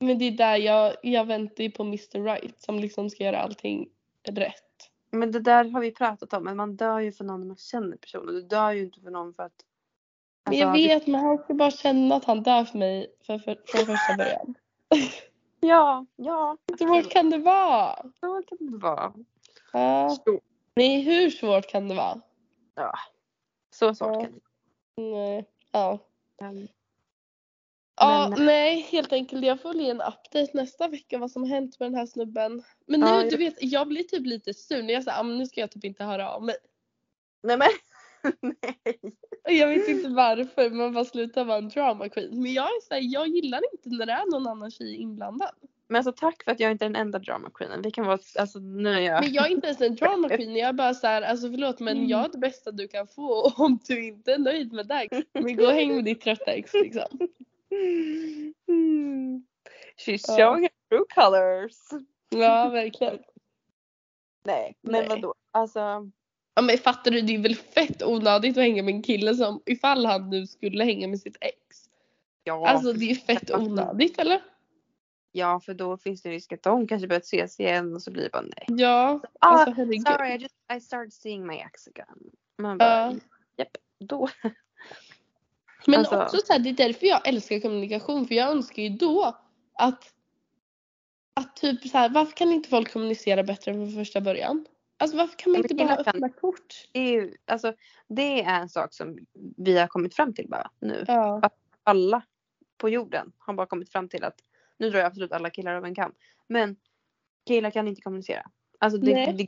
Men 0.00 0.18
det 0.18 0.24
är 0.24 0.30
där 0.30 0.56
jag, 0.56 0.96
jag 1.02 1.24
väntar 1.24 1.64
ju 1.64 1.70
på 1.70 1.82
Mr 1.82 2.24
Right 2.24 2.60
som 2.60 2.78
liksom 2.78 3.10
ska 3.10 3.24
göra 3.24 3.40
allting 3.40 3.88
rätt. 4.28 4.90
men 5.10 5.32
det 5.32 5.40
där 5.40 5.64
har 5.64 5.80
vi 5.80 5.90
pratat 5.90 6.32
om. 6.32 6.44
Men 6.44 6.56
man 6.56 6.76
dör 6.76 7.00
ju 7.00 7.12
för 7.12 7.24
någon 7.24 7.48
man 7.48 7.56
känner 7.56 7.96
personen. 7.96 8.34
Du 8.34 8.42
dör 8.42 8.72
ju 8.72 8.82
inte 8.84 9.00
för 9.00 9.10
någon 9.10 9.34
för 9.34 9.42
att... 9.42 9.52
Men 10.44 10.58
jag 10.58 10.68
alltså, 10.68 10.88
vet 10.88 11.06
men 11.06 11.20
han 11.20 11.38
ska 11.38 11.54
bara 11.54 11.70
känna 11.70 12.14
att 12.14 12.24
han 12.24 12.42
dör 12.42 12.64
för 12.64 12.78
mig 12.78 13.06
för, 13.26 13.38
för, 13.38 13.58
från 13.66 13.86
första 13.86 14.16
början. 14.16 14.54
Ja, 15.68 16.06
ja. 16.16 16.56
Svårt 16.78 17.10
kan 17.10 17.30
det 17.30 17.38
vara? 17.38 17.96
Så 18.20 18.42
kan 18.48 18.70
det 18.70 18.78
vara. 18.78 19.12
Ja. 19.72 20.10
Så, 20.24 20.40
Nej 20.76 21.00
hur 21.00 21.30
svårt 21.30 21.66
kan 21.66 21.88
det 21.88 21.94
vara? 21.94 22.20
så 23.74 23.94
svårt 23.94 24.08
Ja. 24.14 24.20
kan 24.22 24.32
det 24.32 24.40
Nej. 25.02 25.48
Ja. 25.72 25.98
vara. 26.38 26.52
Ja, 27.96 28.28
Men- 28.36 28.46
nej 28.46 28.80
helt 28.80 29.12
enkelt. 29.12 29.44
Jag 29.44 29.60
får 29.62 29.74
ge 29.76 29.90
en 29.90 30.00
update 30.00 30.48
nästa 30.54 30.88
vecka 30.88 31.18
vad 31.18 31.30
som 31.30 31.42
har 31.42 31.48
hänt 31.50 31.78
med 31.80 31.86
den 31.86 31.94
här 31.98 32.06
snubben. 32.06 32.62
Men 32.86 33.00
nu, 33.00 33.06
Ja, 33.06 33.22
du 33.22 33.28
jag- 33.28 33.38
vet, 33.38 33.54
jag 33.62 33.88
blir 33.88 34.02
typ 34.02 34.26
lite 34.26 34.54
sur 34.54 34.82
när 34.82 34.94
jag 34.94 35.04
säger 35.04 35.20
ah, 35.20 35.22
men 35.22 35.38
nu 35.38 35.46
ska 35.46 35.60
jag 35.60 35.70
typ 35.70 35.84
inte 35.84 36.04
höra 36.04 36.30
av 36.30 36.42
mig. 36.42 36.56
Nej 37.42 37.56
men. 37.58 37.68
Nej. 38.40 39.00
Jag 39.58 39.68
vet 39.68 39.88
inte 39.88 40.08
varför, 40.08 40.70
man 40.70 40.92
bara 40.92 41.04
slutar 41.04 41.44
vara 41.44 41.58
en 41.58 41.68
drama 41.68 42.08
queen. 42.08 42.42
Men 42.42 42.52
jag 42.52 42.64
är 42.64 42.80
så 42.80 42.94
här, 42.94 43.00
jag 43.04 43.28
gillar 43.28 43.60
inte 43.72 43.88
när 43.88 44.06
det 44.06 44.12
är 44.12 44.30
någon 44.30 44.46
annan 44.46 44.70
tjej 44.70 44.96
inblandad. 44.96 45.50
Men 45.88 45.96
alltså 45.96 46.12
tack 46.12 46.44
för 46.44 46.50
att 46.50 46.60
jag 46.60 46.70
inte 46.70 46.84
är 46.84 46.88
den 46.88 46.96
enda 46.96 47.18
drama 47.18 47.50
queenen. 47.54 47.82
Vi 47.82 47.90
kan 47.90 48.06
vara, 48.06 48.18
alltså 48.38 48.58
nu 48.58 48.90
är 48.90 49.00
jag. 49.00 49.24
Men 49.24 49.32
jag 49.32 49.46
är 49.46 49.50
inte 49.50 49.66
ens 49.66 49.80
en 49.80 49.94
drama 49.94 50.28
queen. 50.28 50.56
Jag 50.56 50.68
är 50.68 50.72
bara 50.72 50.94
så 50.94 51.06
här, 51.06 51.22
alltså 51.22 51.50
förlåt 51.50 51.80
men 51.80 51.96
Mm. 51.96 52.08
jag 52.08 52.24
är 52.24 52.28
det 52.28 52.38
bästa 52.38 52.70
du 52.70 52.88
kan 52.88 53.06
få. 53.06 53.52
Om 53.56 53.78
du 53.88 54.04
inte 54.06 54.32
är 54.32 54.38
nöjd 54.38 54.72
med 54.72 54.86
det, 54.86 55.08
men 55.32 55.56
gå 55.56 55.64
och 55.66 55.72
häng 55.72 55.94
med 55.94 56.04
ditt 56.04 56.20
trötta 56.20 56.50
ex 56.52 56.72
liksom. 56.74 57.18
Mm. 58.68 59.44
She's 60.06 60.24
Ja. 60.28 60.36
showing 60.36 60.68
true 60.88 61.04
colors. 61.14 61.72
Ja, 62.28 62.68
verkligen. 62.68 63.18
Nej, 64.44 64.76
men 64.80 64.92
Nej. 64.92 65.08
vadå? 65.08 65.34
Alltså. 65.50 66.10
Ja 66.54 66.62
men 66.62 66.78
fattar 66.78 67.10
du, 67.10 67.20
det 67.20 67.34
är 67.34 67.38
väl 67.38 67.54
fett 67.54 68.02
onödigt 68.02 68.56
att 68.56 68.62
hänga 68.62 68.82
med 68.82 68.94
en 68.94 69.02
kille 69.02 69.34
som 69.34 69.62
ifall 69.66 70.06
han 70.06 70.30
nu 70.30 70.46
skulle 70.46 70.84
hänga 70.84 71.08
med 71.08 71.20
sitt 71.20 71.36
ex. 71.40 71.56
Ja, 72.44 72.68
Alltså 72.68 72.92
det 72.92 73.04
är 73.04 73.08
ju 73.08 73.14
fett 73.14 73.50
onödigt 73.50 74.18
eller? 74.18 74.40
ja, 75.32 75.60
för 75.60 75.74
då 75.74 75.96
finns 75.96 76.22
det 76.22 76.30
risk 76.30 76.52
att 76.52 76.62
de 76.62 76.86
kanske 76.86 77.08
börjar 77.08 77.20
ses 77.20 77.60
igen 77.60 77.94
och 77.94 78.02
så 78.02 78.10
blir 78.10 78.22
det 78.22 78.30
bara 78.30 78.42
nej. 78.42 78.64
Ja, 78.80 79.20
Ah, 79.40 79.48
alltså 79.48 79.70
herregud. 79.70 80.06
sorry, 80.08 80.28
I 80.34 80.36
just 80.36 80.54
I 80.76 80.80
started 80.80 81.12
seeing 81.12 81.46
my 81.46 81.54
ex 81.56 81.88
again. 81.88 82.30
Man 82.58 82.78
bara, 82.78 82.88
Ja. 82.88 83.14
japp, 83.56 83.76
då. 84.00 84.28
Men 85.86 85.98
Alltså- 85.98 86.22
också 86.22 86.36
så 86.44 86.52
här, 86.52 86.60
det 86.60 86.68
är 86.70 86.74
därför 86.74 87.06
jag 87.06 87.28
älskar 87.28 87.60
kommunikation 87.60 88.26
för 88.26 88.34
jag 88.34 88.50
önskar 88.50 88.82
ju 88.82 88.88
då 88.88 89.36
att 89.74 90.10
att 91.36 91.56
typ 91.56 91.82
så 91.88 91.98
här, 91.98 92.08
varför 92.08 92.32
kan 92.36 92.52
inte 92.52 92.68
folk 92.68 92.92
kommunicera 92.92 93.42
bättre 93.42 93.72
från 93.72 93.92
första 93.92 94.20
början? 94.20 94.64
Alltså 94.96 95.16
varför 95.16 95.36
kan 95.38 95.52
man 95.52 95.62
inte 95.62 95.74
bara 95.74 95.96
öppna 95.96 96.28
kort? 96.28 96.88
Det 96.92 96.98
är, 97.00 97.12
ju, 97.12 97.36
alltså, 97.46 97.74
det 98.08 98.42
är 98.42 98.60
en 98.60 98.68
sak 98.68 98.94
som 98.94 99.18
vi 99.56 99.78
har 99.78 99.86
kommit 99.86 100.14
fram 100.14 100.34
till 100.34 100.48
bara 100.48 100.70
nu. 100.80 101.04
Ja. 101.08 101.50
Alla 101.82 102.22
på 102.78 102.88
jorden 102.88 103.32
har 103.38 103.54
bara 103.54 103.66
kommit 103.66 103.92
fram 103.92 104.08
till 104.08 104.24
att 104.24 104.40
nu 104.78 104.90
drar 104.90 104.98
jag 104.98 105.06
absolut 105.06 105.32
alla 105.32 105.50
killar 105.50 105.74
över 105.74 105.88
en 105.88 105.94
kam. 105.94 106.12
Men 106.48 106.76
killar 107.46 107.70
kan 107.70 107.88
inte 107.88 108.02
kommunicera. 108.02 108.50
Alltså 108.78 108.98
det, 108.98 109.14
Nej. 109.14 109.32
det, 109.32 109.46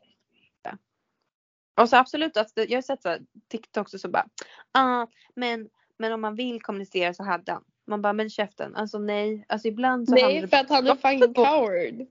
och 1.81 1.89
så 1.89 1.97
absolut, 1.97 2.37
alltså, 2.37 2.61
jag 2.61 2.77
har 2.77 2.83
sett 2.83 3.03
så 3.03 3.09
här, 3.09 3.21
TikToks 3.49 3.95
och 3.95 4.01
så 4.01 4.09
bara 4.09 4.27
ah, 4.73 5.07
men, 5.35 5.69
men 5.99 6.13
om 6.13 6.21
man 6.21 6.35
vill 6.35 6.63
kommunicera 6.63 7.15
så 7.15 7.23
hade 7.23 7.53
han. 7.53 7.65
Man 7.87 8.03
bara 8.03 8.13
men 8.13 8.31
käften, 8.31 8.77
alltså 8.77 8.99
nej. 8.99 9.45
Alltså 9.49 9.69
ibland 9.69 10.09
så 10.09 10.15
Nej 10.15 10.49
för 10.49 10.57
att 10.57 10.69
han 10.69 10.87
är 10.87 10.95
fucking 10.95 11.35
coward. 11.35 12.07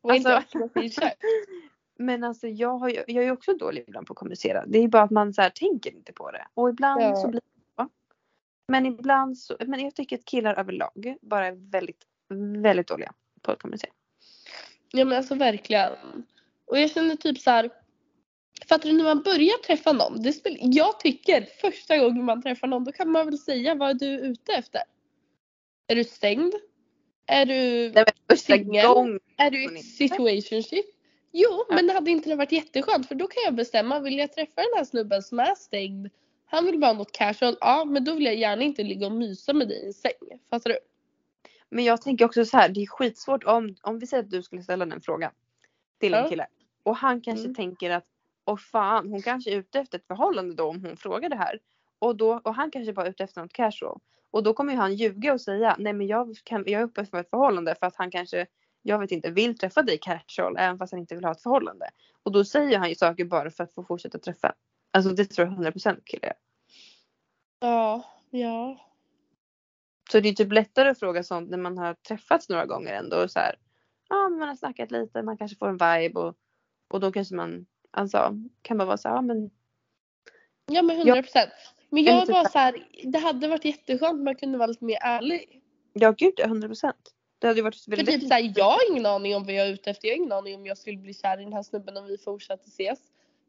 Och 0.00 0.14
inte 0.14 0.36
Alltså- 0.36 0.68
käft. 0.76 1.16
Men 2.02 2.24
alltså 2.24 2.46
jag, 2.48 2.78
har 2.78 2.88
ju, 2.88 2.94
jag 2.94 3.16
är 3.16 3.22
ju 3.22 3.30
också 3.30 3.54
dålig 3.54 3.84
ibland 3.88 4.06
på 4.06 4.12
att 4.12 4.18
kommunicera. 4.18 4.64
Det 4.66 4.78
är 4.78 4.88
bara 4.88 5.02
att 5.02 5.10
man 5.10 5.34
så 5.34 5.42
här, 5.42 5.50
tänker 5.50 5.94
inte 5.94 6.12
på 6.12 6.30
det. 6.30 6.46
Och 6.54 6.68
ibland 6.70 7.02
Ja. 7.02 7.16
så 7.16 7.28
blir 7.28 7.40
det 7.40 7.46
så. 7.76 7.88
Men 8.68 8.86
ibland 8.86 9.38
så, 9.38 9.56
men 9.66 9.80
jag 9.80 9.94
tycker 9.94 10.18
att 10.18 10.24
killar 10.24 10.54
överlag 10.54 11.16
bara 11.22 11.46
är 11.46 11.70
väldigt, 11.70 12.04
väldigt 12.62 12.88
dåliga 12.88 13.12
på 13.42 13.52
att 13.52 13.62
kommunicera. 13.62 13.90
Ja 14.92 15.04
men 15.04 15.16
alltså 15.18 15.34
verkligen. 15.34 15.92
Och 16.66 16.78
jag 16.78 16.90
känner 16.90 17.16
typ 17.16 17.38
så 17.38 17.50
här. 17.50 17.70
Fattar 18.68 18.88
du 18.88 18.96
när 18.96 19.04
man 19.04 19.22
börjar 19.22 19.62
träffa 19.66 19.92
någon. 19.92 20.22
Det 20.22 20.32
spel, 20.32 20.56
jag 20.60 21.00
tycker 21.00 21.46
första 21.60 21.98
gången 21.98 22.24
man 22.24 22.42
träffar 22.42 22.66
någon 22.66 22.84
då 22.84 22.92
kan 22.92 23.10
man 23.10 23.26
väl 23.26 23.38
säga 23.38 23.74
vad 23.74 23.90
är 23.90 23.94
du 23.94 24.06
ute 24.06 24.52
efter? 24.52 24.82
Är 25.86 25.94
du 25.96 26.04
stängd? 26.04 26.54
Är 27.26 27.46
du, 27.46 27.54
Nej 27.54 27.92
men 27.94 28.36
första 28.36 28.54
Singel? 28.54 29.18
är 29.36 29.50
du 29.50 29.64
i 29.64 29.82
situationship? 29.82 30.84
Jo 31.32 31.64
men 31.70 31.90
hade 31.90 32.10
inte 32.10 32.28
det 32.30 32.36
varit 32.36 32.52
jätteskönt 32.52 33.08
för 33.08 33.14
då 33.14 33.26
kan 33.26 33.42
jag 33.44 33.54
bestämma. 33.54 34.00
Vill 34.00 34.18
jag 34.18 34.32
träffa 34.32 34.60
den 34.60 34.70
här 34.76 34.84
snubben 34.84 35.22
som 35.22 35.40
är 35.40 35.54
stängd? 35.54 36.08
Han 36.44 36.66
vill 36.66 36.78
bara 36.80 36.86
ha 36.86 36.98
något 36.98 37.12
casual. 37.12 37.56
Ja 37.60 37.84
men 37.84 38.04
då 38.04 38.14
vill 38.14 38.24
jag 38.24 38.34
gärna 38.36 38.62
inte 38.62 38.82
ligga 38.82 39.06
och 39.06 39.12
mysa 39.12 39.52
med 39.52 39.68
dig 39.68 39.82
i 39.82 39.86
en 39.86 39.92
säng. 39.92 40.12
Fattar 40.50 40.70
du? 40.70 40.78
Men 41.70 41.84
jag 41.84 42.02
tänker 42.02 42.24
också 42.24 42.44
så 42.44 42.56
här, 42.56 42.68
det 42.68 42.80
är 42.82 42.86
skitsvårt 42.86 43.44
om, 43.44 43.76
om 43.82 43.98
vi 43.98 44.06
säger 44.06 44.22
att 44.22 44.30
du 44.30 44.42
skulle 44.42 44.62
ställa 44.62 44.86
den 44.86 45.00
frågan 45.00 45.32
till 46.00 46.14
en 46.14 46.22
Ja. 46.22 46.28
kille. 46.28 46.46
Och 46.82 46.96
han 46.96 47.20
kanske 47.20 47.44
Mm. 47.44 47.54
tänker 47.54 47.90
att, 47.90 48.04
åh 48.46 48.56
fan 48.56 49.08
hon 49.08 49.22
kanske 49.22 49.50
är 49.50 49.56
ute 49.56 49.78
efter 49.80 49.98
ett 49.98 50.06
förhållande 50.06 50.54
då 50.54 50.64
om 50.64 50.84
hon 50.84 50.96
frågar 50.96 51.28
det 51.28 51.36
här. 51.36 51.58
Och, 51.98 52.16
då, 52.16 52.40
och 52.44 52.54
han 52.54 52.70
kanske 52.70 52.92
bara 52.92 53.06
är 53.06 53.10
ute 53.10 53.24
efter 53.24 53.40
något 53.40 53.52
casual. 53.52 54.00
Och 54.30 54.42
då 54.42 54.54
kommer 54.54 54.72
ju 54.72 54.78
han 54.78 54.94
ljuga 54.94 55.32
och 55.32 55.40
säga, 55.40 55.76
nej 55.78 55.92
men 55.92 56.06
jag, 56.06 56.36
kan, 56.44 56.64
jag 56.66 56.80
är 56.80 56.84
uppe 56.84 57.04
för 57.06 57.18
ett 57.18 57.30
förhållande 57.30 57.74
för 57.74 57.86
att 57.86 57.96
han 57.96 58.10
kanske, 58.10 58.46
jag 58.82 58.98
vet 58.98 59.10
inte, 59.10 59.30
vill 59.30 59.58
träffa 59.58 59.82
dig 59.82 59.98
casual 59.98 60.56
även 60.58 60.78
fast 60.78 60.92
han 60.92 61.00
inte 61.00 61.14
vill 61.14 61.24
ha 61.24 61.32
ett 61.32 61.42
förhållande. 61.42 61.90
Och 62.22 62.32
då 62.32 62.44
säger 62.44 62.78
han 62.78 62.88
ju 62.88 62.94
saker 62.94 63.24
bara 63.24 63.50
för 63.50 63.64
att 63.64 63.74
få 63.74 63.84
fortsätta 63.84 64.18
träffa. 64.18 64.54
Alltså 64.90 65.10
det 65.10 65.24
tror 65.24 65.48
jag 65.48 65.72
100% 65.72 66.00
killar 66.04 66.26
gör. 66.28 66.36
Ja. 67.60 68.04
Ja. 68.30 68.88
Så 70.10 70.20
det 70.20 70.28
är 70.28 70.32
typ 70.32 70.52
lättare 70.52 70.88
att 70.88 70.98
fråga 70.98 71.22
sånt 71.22 71.50
när 71.50 71.58
man 71.58 71.78
har 71.78 71.94
träffats 71.94 72.48
några 72.48 72.66
gånger 72.66 72.92
ändå. 72.92 73.22
Och 73.22 73.30
så 73.30 73.38
här, 73.38 73.56
ja, 74.08 74.28
man 74.28 74.48
har 74.48 74.56
snackat 74.56 74.90
lite, 74.90 75.22
man 75.22 75.36
kanske 75.36 75.56
får 75.56 75.68
en 75.68 75.72
vibe 75.72 76.20
och, 76.20 76.34
och 76.88 77.00
då 77.00 77.12
kanske 77.12 77.34
man 77.34 77.66
alltså, 77.90 78.38
kan 78.62 78.78
bara 78.78 78.84
vara 78.84 78.96
så 78.96 79.08
här, 79.08 79.16
ja 79.16 79.22
men 79.22 79.50
Ja 80.66 80.82
men 80.82 80.96
100 80.96 81.22
procent. 81.22 81.50
Men 81.90 82.04
jag 82.04 82.26
typ 82.26 82.34
bara 82.34 82.48
så 82.48 82.58
här, 82.58 82.88
det 83.04 83.18
hade 83.18 83.48
varit 83.48 83.64
jätteskönt 83.64 84.18
om 84.18 84.24
man 84.24 84.34
kunde 84.34 84.58
vara 84.58 84.66
lite 84.66 84.84
mer 84.84 84.98
ärlig. 85.00 85.62
ja 85.92 86.12
gud 86.12 86.34
ja, 86.36 86.44
100 86.44 86.68
procent. 86.68 87.14
Det 87.42 87.48
hade 87.48 87.58
ju 87.58 87.62
varit 87.62 87.80
För 87.84 87.90
väldigt 87.90 88.20
typ 88.20 88.28
såhär, 88.28 88.52
jag 88.56 88.64
har 88.64 88.90
ingen 88.90 89.06
aning 89.06 89.36
om 89.36 89.44
vad 89.44 89.54
jag 89.54 89.66
är 89.66 89.72
ute 89.72 89.90
efter. 89.90 90.08
Jag 90.08 90.14
har 90.14 90.18
ingen 90.18 90.32
aning 90.32 90.54
om 90.54 90.66
jag 90.66 90.78
skulle 90.78 90.96
bli 90.96 91.14
kär 91.14 91.40
i 91.40 91.44
den 91.44 91.52
här 91.52 91.62
snubben 91.62 91.96
om 91.96 92.06
vi 92.06 92.18
fortsatte 92.18 92.68
ses. 92.68 92.98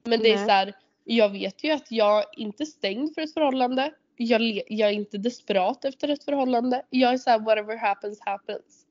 Men 0.04 0.20
det 0.20 0.32
är 0.32 0.36
Nej. 0.36 0.46
så 0.46 0.52
här, 0.52 0.74
jag 1.04 1.30
vet 1.30 1.64
ju 1.64 1.72
att 1.72 1.92
jag 1.92 2.24
inte 2.38 2.64
är 2.64 2.66
stängd 2.66 3.14
för 3.16 3.22
ett 3.22 3.34
förhållande. 3.34 3.94
Jag, 4.16 4.42
jag 4.68 4.90
är 4.90 4.94
inte 4.94 5.18
desperat 5.18 5.86
efter 5.86 6.08
ett 6.08 6.24
förhållande. 6.24 6.86
Jag 6.90 7.14
är 7.14 7.18
såhär 7.18 7.40
whatever 7.40 7.78
happens 7.78 8.20
happens. 8.22 8.86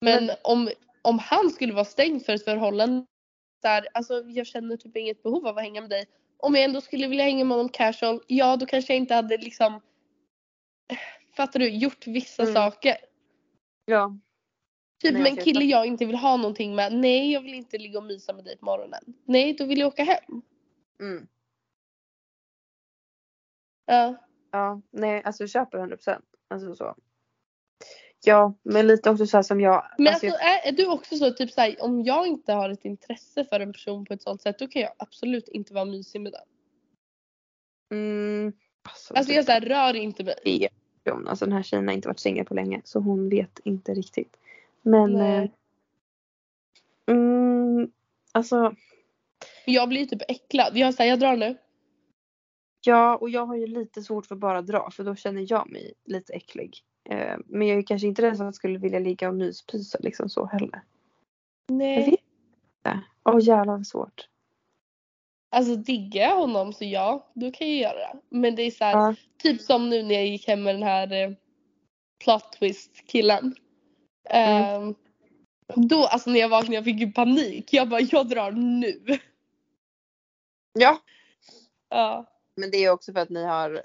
Men, 0.00 0.26
Men- 0.26 0.36
om, 0.44 0.70
om 1.02 1.18
han 1.18 1.50
skulle 1.50 1.72
vara 1.72 1.84
stängd 1.84 2.24
för 2.26 2.32
ett 2.32 2.44
förhållande. 2.44 3.06
Så 3.62 3.68
här, 3.68 3.86
alltså 3.94 4.22
jag 4.26 4.46
känner 4.46 4.76
typ 4.76 4.96
inget 4.96 5.22
behov 5.22 5.46
av 5.46 5.58
att 5.58 5.64
hänga 5.64 5.80
med 5.80 5.90
dig. 5.90 6.06
Om 6.36 6.54
jag 6.54 6.64
ändå 6.64 6.80
skulle 6.80 7.08
vilja 7.08 7.24
hänga 7.24 7.44
med 7.44 7.56
honom 7.56 7.68
casual. 7.72 8.20
Ja 8.26 8.56
då 8.56 8.66
kanske 8.66 8.92
jag 8.92 8.98
inte 9.00 9.14
hade 9.14 9.36
liksom. 9.36 9.80
Fattar 11.36 11.60
du? 11.60 11.68
Gjort 11.68 12.06
vissa 12.06 12.42
Mm. 12.42 12.54
saker. 12.54 12.96
Ja. 13.86 14.18
Typ 14.98 15.12
med 15.12 15.20
jag 15.20 15.28
en 15.28 15.36
kille 15.36 15.64
jag 15.64 15.86
inte 15.86 16.04
vill 16.04 16.16
ha 16.16 16.36
någonting 16.36 16.74
med. 16.74 16.92
Nej 16.92 17.32
jag 17.32 17.40
vill 17.40 17.54
inte 17.54 17.78
ligga 17.78 17.98
och 17.98 18.04
mysa 18.04 18.32
med 18.32 18.44
dig 18.44 18.56
på 18.56 18.64
morgonen. 18.64 19.14
Nej 19.24 19.52
då 19.54 19.66
vill 19.66 19.78
jag 19.78 19.88
åka 19.88 20.04
hem. 20.04 20.42
Mm. 21.00 21.26
Ja. 23.86 24.16
Ja, 24.50 24.80
nej 24.90 25.22
alltså 25.24 25.42
jag 25.42 25.50
köper 25.50 25.78
100%. 25.78 26.20
Alltså 26.48 26.74
så. 26.74 26.94
Ja, 28.24 28.54
men 28.62 28.86
lite 28.86 29.10
också 29.10 29.26
så 29.26 29.36
här 29.36 29.42
som 29.42 29.60
jag. 29.60 29.84
Men 29.98 30.06
alltså, 30.06 30.26
alltså 30.26 30.42
är, 30.42 30.68
är 30.68 30.72
du 30.72 30.86
också 30.86 31.16
så 31.16 31.30
typ 31.30 31.50
såhär 31.50 31.76
om 31.80 32.02
jag 32.02 32.26
inte 32.26 32.52
har 32.52 32.70
ett 32.70 32.84
intresse 32.84 33.44
för 33.44 33.60
en 33.60 33.72
person 33.72 34.04
på 34.04 34.14
ett 34.14 34.22
sånt 34.22 34.42
sätt 34.42 34.58
då 34.58 34.66
kan 34.66 34.82
jag 34.82 34.92
absolut 34.96 35.48
inte 35.48 35.74
vara 35.74 35.84
mysig 35.84 36.20
med 36.20 36.32
den. 36.32 36.46
mm, 37.98 38.52
alltså, 38.82 39.14
Alltså 39.14 39.32
jag 39.32 39.44
såhär 39.44 39.60
rör 39.60 39.96
inte 39.96 40.24
mig. 40.24 40.68
Alltså 41.26 41.44
den 41.44 41.52
här 41.54 41.62
tjejen 41.62 41.88
har 41.88 41.94
inte 41.94 42.08
varit 42.08 42.20
singel 42.20 42.44
på 42.44 42.54
länge 42.54 42.80
så 42.84 43.00
hon 43.00 43.28
vet 43.28 43.60
inte 43.64 43.94
riktigt. 43.94 44.36
Men 44.82 45.12
Nej. 45.12 45.52
eh, 47.06 47.14
mm, 47.14 47.90
alltså 48.32 48.74
Jag 49.66 49.88
blir 49.88 50.06
typ 50.06 50.22
äcklad. 50.28 50.76
Jag 50.76 50.94
säger 50.94 51.10
jag 51.12 51.20
drar 51.20 51.36
nu. 51.36 51.56
ja 52.84 53.16
och 53.16 53.30
jag 53.30 53.46
har 53.46 53.56
ju 53.56 53.66
lite 53.66 54.02
svårt 54.02 54.26
för 54.26 54.34
att 54.34 54.40
bara 54.40 54.62
dra 54.62 54.90
för 54.90 55.04
då 55.04 55.14
känner 55.14 55.46
jag 55.48 55.70
mig 55.70 55.92
lite 56.04 56.32
äcklig. 56.32 56.78
Eh, 57.10 57.36
men 57.46 57.68
jag 57.68 57.78
är 57.78 57.82
kanske 57.82 58.06
inte 58.08 58.22
den 58.22 58.36
som 58.36 58.52
skulle 58.52 58.78
vilja 58.78 58.98
ligga 58.98 59.28
och 59.28 59.34
myspysa 59.34 59.98
liksom 60.00 60.28
så 60.28 60.46
heller. 60.46 60.82
Jag 61.66 61.76
Nej. 61.76 61.96
vet 61.96 62.08
inte. 62.08 63.00
Åh 63.24 63.38
jävlar 63.40 63.76
vad 63.76 63.86
svårt. 63.86 64.28
Alltså 65.50 65.76
diggar 65.76 66.22
jag 66.22 66.36
honom 66.36 66.72
så 66.72 66.84
ja, 66.84 67.30
då 67.34 67.50
kan 67.50 67.68
jag 67.68 67.76
göra 67.76 67.98
det. 67.98 68.20
Men 68.28 68.54
det 68.54 68.62
är 68.62 68.70
så 68.70 68.84
här, 68.84 68.92
Ja. 68.92 69.14
typ 69.42 69.60
som 69.60 69.90
nu 69.90 70.02
när 70.02 70.14
jag 70.14 70.26
gick 70.26 70.48
hem 70.48 70.62
med 70.62 70.74
den 70.74 70.82
här 70.82 71.12
eh, 71.12 71.30
plot 72.24 72.52
twist 72.52 73.06
killen. 73.06 73.54
Mm. 74.30 74.82
Ehm, 74.82 74.94
då 75.88 76.04
alltså 76.06 76.30
när 76.30 76.40
jag 76.40 76.48
vaknade 76.48 76.74
jag 76.74 76.84
fick 76.84 77.00
ju 77.00 77.12
panik. 77.12 77.72
Jag 77.72 77.88
bara 77.88 78.00
jag 78.00 78.28
drar 78.28 78.52
nu. 78.52 79.18
Ja. 80.72 80.98
Ja, 81.88 82.24
Men 82.56 82.70
det 82.70 82.76
är 82.84 82.90
också 82.90 83.12
för 83.12 83.20
att 83.20 83.28
ni 83.30 83.44
har 83.44 83.82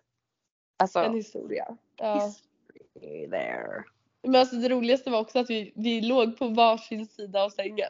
alltså 0.80 1.00
en 1.00 1.14
historia. 1.16 1.78
Ja. 1.98 2.26
history 2.26 3.30
there. 3.30 3.84
Men 4.24 4.36
alltså 4.36 4.56
det 4.56 4.70
roligaste 4.70 5.10
var 5.10 5.20
också 5.20 5.40
att 5.40 5.50
vi, 5.50 5.74
vi 5.76 6.02
låg 6.02 6.38
på 6.38 6.48
varsin 6.48 7.08
sida 7.08 7.44
av 7.44 7.50
sängen. 7.50 7.90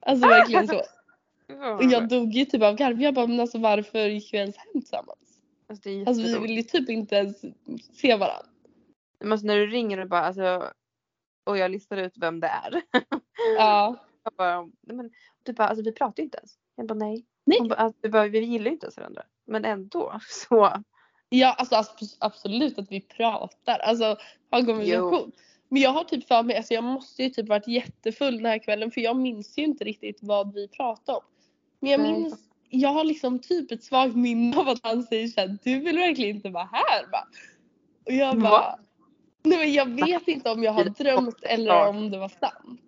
Alltså 0.00 0.28
verkligen 0.28 0.68
så. 0.68 0.76
Och 1.76 1.84
jag 1.84 2.08
dog 2.08 2.32
ju 2.32 2.44
typ 2.44 2.62
av 2.62 2.74
garv. 2.74 3.02
Jag 3.02 3.14
bara 3.14 3.26
men 3.26 3.40
alltså 3.40 3.58
varför 3.58 4.08
gick 4.08 4.34
vi 4.34 4.38
ens 4.38 4.56
hem 4.56 4.72
tillsammans? 4.72 5.18
Alltså, 5.66 5.88
Alltså 6.06 6.22
vi 6.22 6.28
jätteroligt. 6.28 6.44
vill 6.44 6.56
ju 6.56 6.62
typ 6.62 6.88
inte 6.90 7.16
ens 7.16 7.44
se 7.92 8.16
varandra. 8.16 8.46
Men 9.18 9.32
alltså 9.32 9.46
när 9.46 9.56
du 9.56 9.66
ringer 9.66 9.98
och 9.98 10.08
bara 10.08 10.20
alltså 10.20 10.72
och 11.50 11.58
jag 11.58 11.70
listar 11.70 11.96
ut 11.96 12.12
vem 12.16 12.40
det 12.40 12.46
är. 12.46 12.82
Ja. 13.56 13.96
Jag 14.24 14.32
bara, 14.32 14.62
nej 14.62 14.96
men 14.96 15.10
du 15.42 15.52
bara, 15.52 15.68
alltså 15.68 15.84
vi 15.84 15.92
pratar 15.92 16.22
ju 16.22 16.24
inte 16.24 16.38
ens. 16.38 16.58
Jag 16.76 16.86
bara 16.86 16.94
nej. 16.94 17.24
Nej. 17.44 17.58
Hon 17.58 17.68
bara, 17.68 17.74
alltså, 17.74 18.08
bara, 18.08 18.28
vi 18.28 18.38
gillar 18.38 18.66
ju 18.66 18.72
inte 18.72 18.86
ens 18.86 18.96
varandra. 18.96 19.22
Men 19.46 19.64
ändå 19.64 20.20
så. 20.48 20.72
Ja 21.28 21.52
alltså 21.52 21.74
abs- 21.74 22.16
absolut 22.20 22.78
att 22.78 22.92
vi 22.92 23.00
pratar, 23.00 23.78
alltså 23.78 24.16
har 24.50 24.64
konversation. 24.64 25.32
Men 25.68 25.82
jag 25.82 25.90
har 25.90 26.04
typ 26.04 26.28
för 26.28 26.42
mig, 26.42 26.56
alltså 26.56 26.74
jag 26.74 26.84
måste 26.84 27.22
ju 27.22 27.30
typ 27.30 27.48
varit 27.48 27.68
jättefull 27.68 28.36
den 28.36 28.46
här 28.46 28.58
kvällen 28.58 28.90
för 28.90 29.00
jag 29.00 29.16
minns 29.16 29.58
ju 29.58 29.62
inte 29.62 29.84
riktigt 29.84 30.18
vad 30.22 30.54
vi 30.54 30.68
pratade 30.68 31.18
om. 31.18 31.24
Men 31.80 31.90
jag 31.90 32.00
Nej. 32.00 32.12
minns, 32.12 32.34
jag 32.68 32.90
har 32.90 33.04
liksom 33.04 33.38
typ 33.38 33.72
ett 33.72 33.84
svagt 33.84 34.16
minne 34.16 34.56
av 34.56 34.68
att 34.68 34.80
han 34.82 35.02
säger 35.02 35.28
såhär, 35.28 35.58
du 35.64 35.80
vill 35.80 35.98
verkligen 35.98 36.36
inte 36.36 36.50
vara 36.50 36.68
här 36.72 37.10
va? 37.12 37.24
Och 38.06 38.12
jag 38.12 38.36
Va? 38.36 38.78
Nej 39.42 39.58
men 39.58 39.72
jag 39.72 40.06
vet 40.06 40.28
inte 40.28 40.50
om 40.50 40.62
jag 40.62 40.72
har 40.72 40.84
drömt 40.84 41.42
eller 41.42 41.88
om 41.88 42.10
det 42.10 42.18
var 42.18 42.28
sant. 42.28 42.80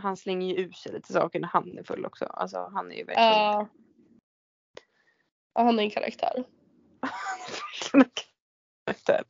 Han 0.00 0.16
slänger 0.16 0.48
ju 0.48 0.62
ur 0.64 0.72
sig 0.72 0.92
lite 0.92 1.12
saker 1.12 1.40
när 1.40 1.48
han 1.48 1.78
är 1.78 1.82
full 1.82 2.06
också. 2.06 2.24
Alltså 2.24 2.70
han 2.74 2.92
är 2.92 2.96
ju 2.96 3.04
verkligen. 3.04 3.28
Ja. 3.28 3.68
Ja, 5.54 5.62
han 5.62 5.78
är 5.78 5.82
en 5.82 5.90
karaktär. 5.90 6.44
verkligen 7.92 8.06
en 8.06 8.10
karaktär. 8.86 9.24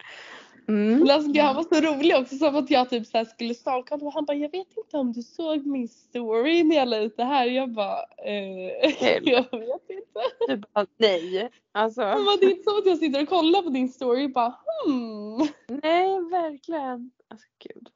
Mm. 0.68 1.10
Alltså, 1.10 1.40
han 1.40 1.56
var 1.56 1.62
så 1.62 1.80
rolig 1.80 2.16
också 2.16 2.36
som 2.36 2.56
att 2.56 2.70
jag 2.70 2.90
typ 2.90 3.06
så 3.06 3.24
skulle 3.24 3.54
stalka 3.54 3.94
honom 3.94 4.06
och 4.06 4.12
han 4.12 4.24
bara 4.24 4.36
jag 4.36 4.52
vet 4.52 4.76
inte 4.76 4.96
om 4.96 5.12
du 5.12 5.22
såg 5.22 5.66
min 5.66 5.88
story 5.88 6.62
när 6.62 6.76
jag 6.76 6.88
la 6.88 6.96
ut 6.96 7.16
det 7.16 7.24
här. 7.24 7.46
Jag 7.46 7.72
bara 7.72 7.98
eh, 8.24 8.90
jag 9.24 9.42
vet 9.42 9.90
inte. 9.90 10.20
Du 10.48 10.56
bara 10.56 10.86
nej. 10.96 11.50
Alltså. 11.72 12.02
Han 12.02 12.24
bara 12.24 12.36
det 12.36 12.46
är 12.46 12.50
inte 12.50 12.62
så 12.64 12.78
att 12.78 12.86
jag 12.86 12.98
sitter 12.98 13.22
och 13.22 13.28
kollar 13.28 13.62
på 13.62 13.68
din 13.68 13.88
story 13.88 14.26
och 14.26 14.30
bara 14.30 14.54
hmm. 14.86 15.48
Nej 15.68 16.20
verkligen. 16.30 17.10
Alltså 17.28 17.46
gud. 17.58 17.88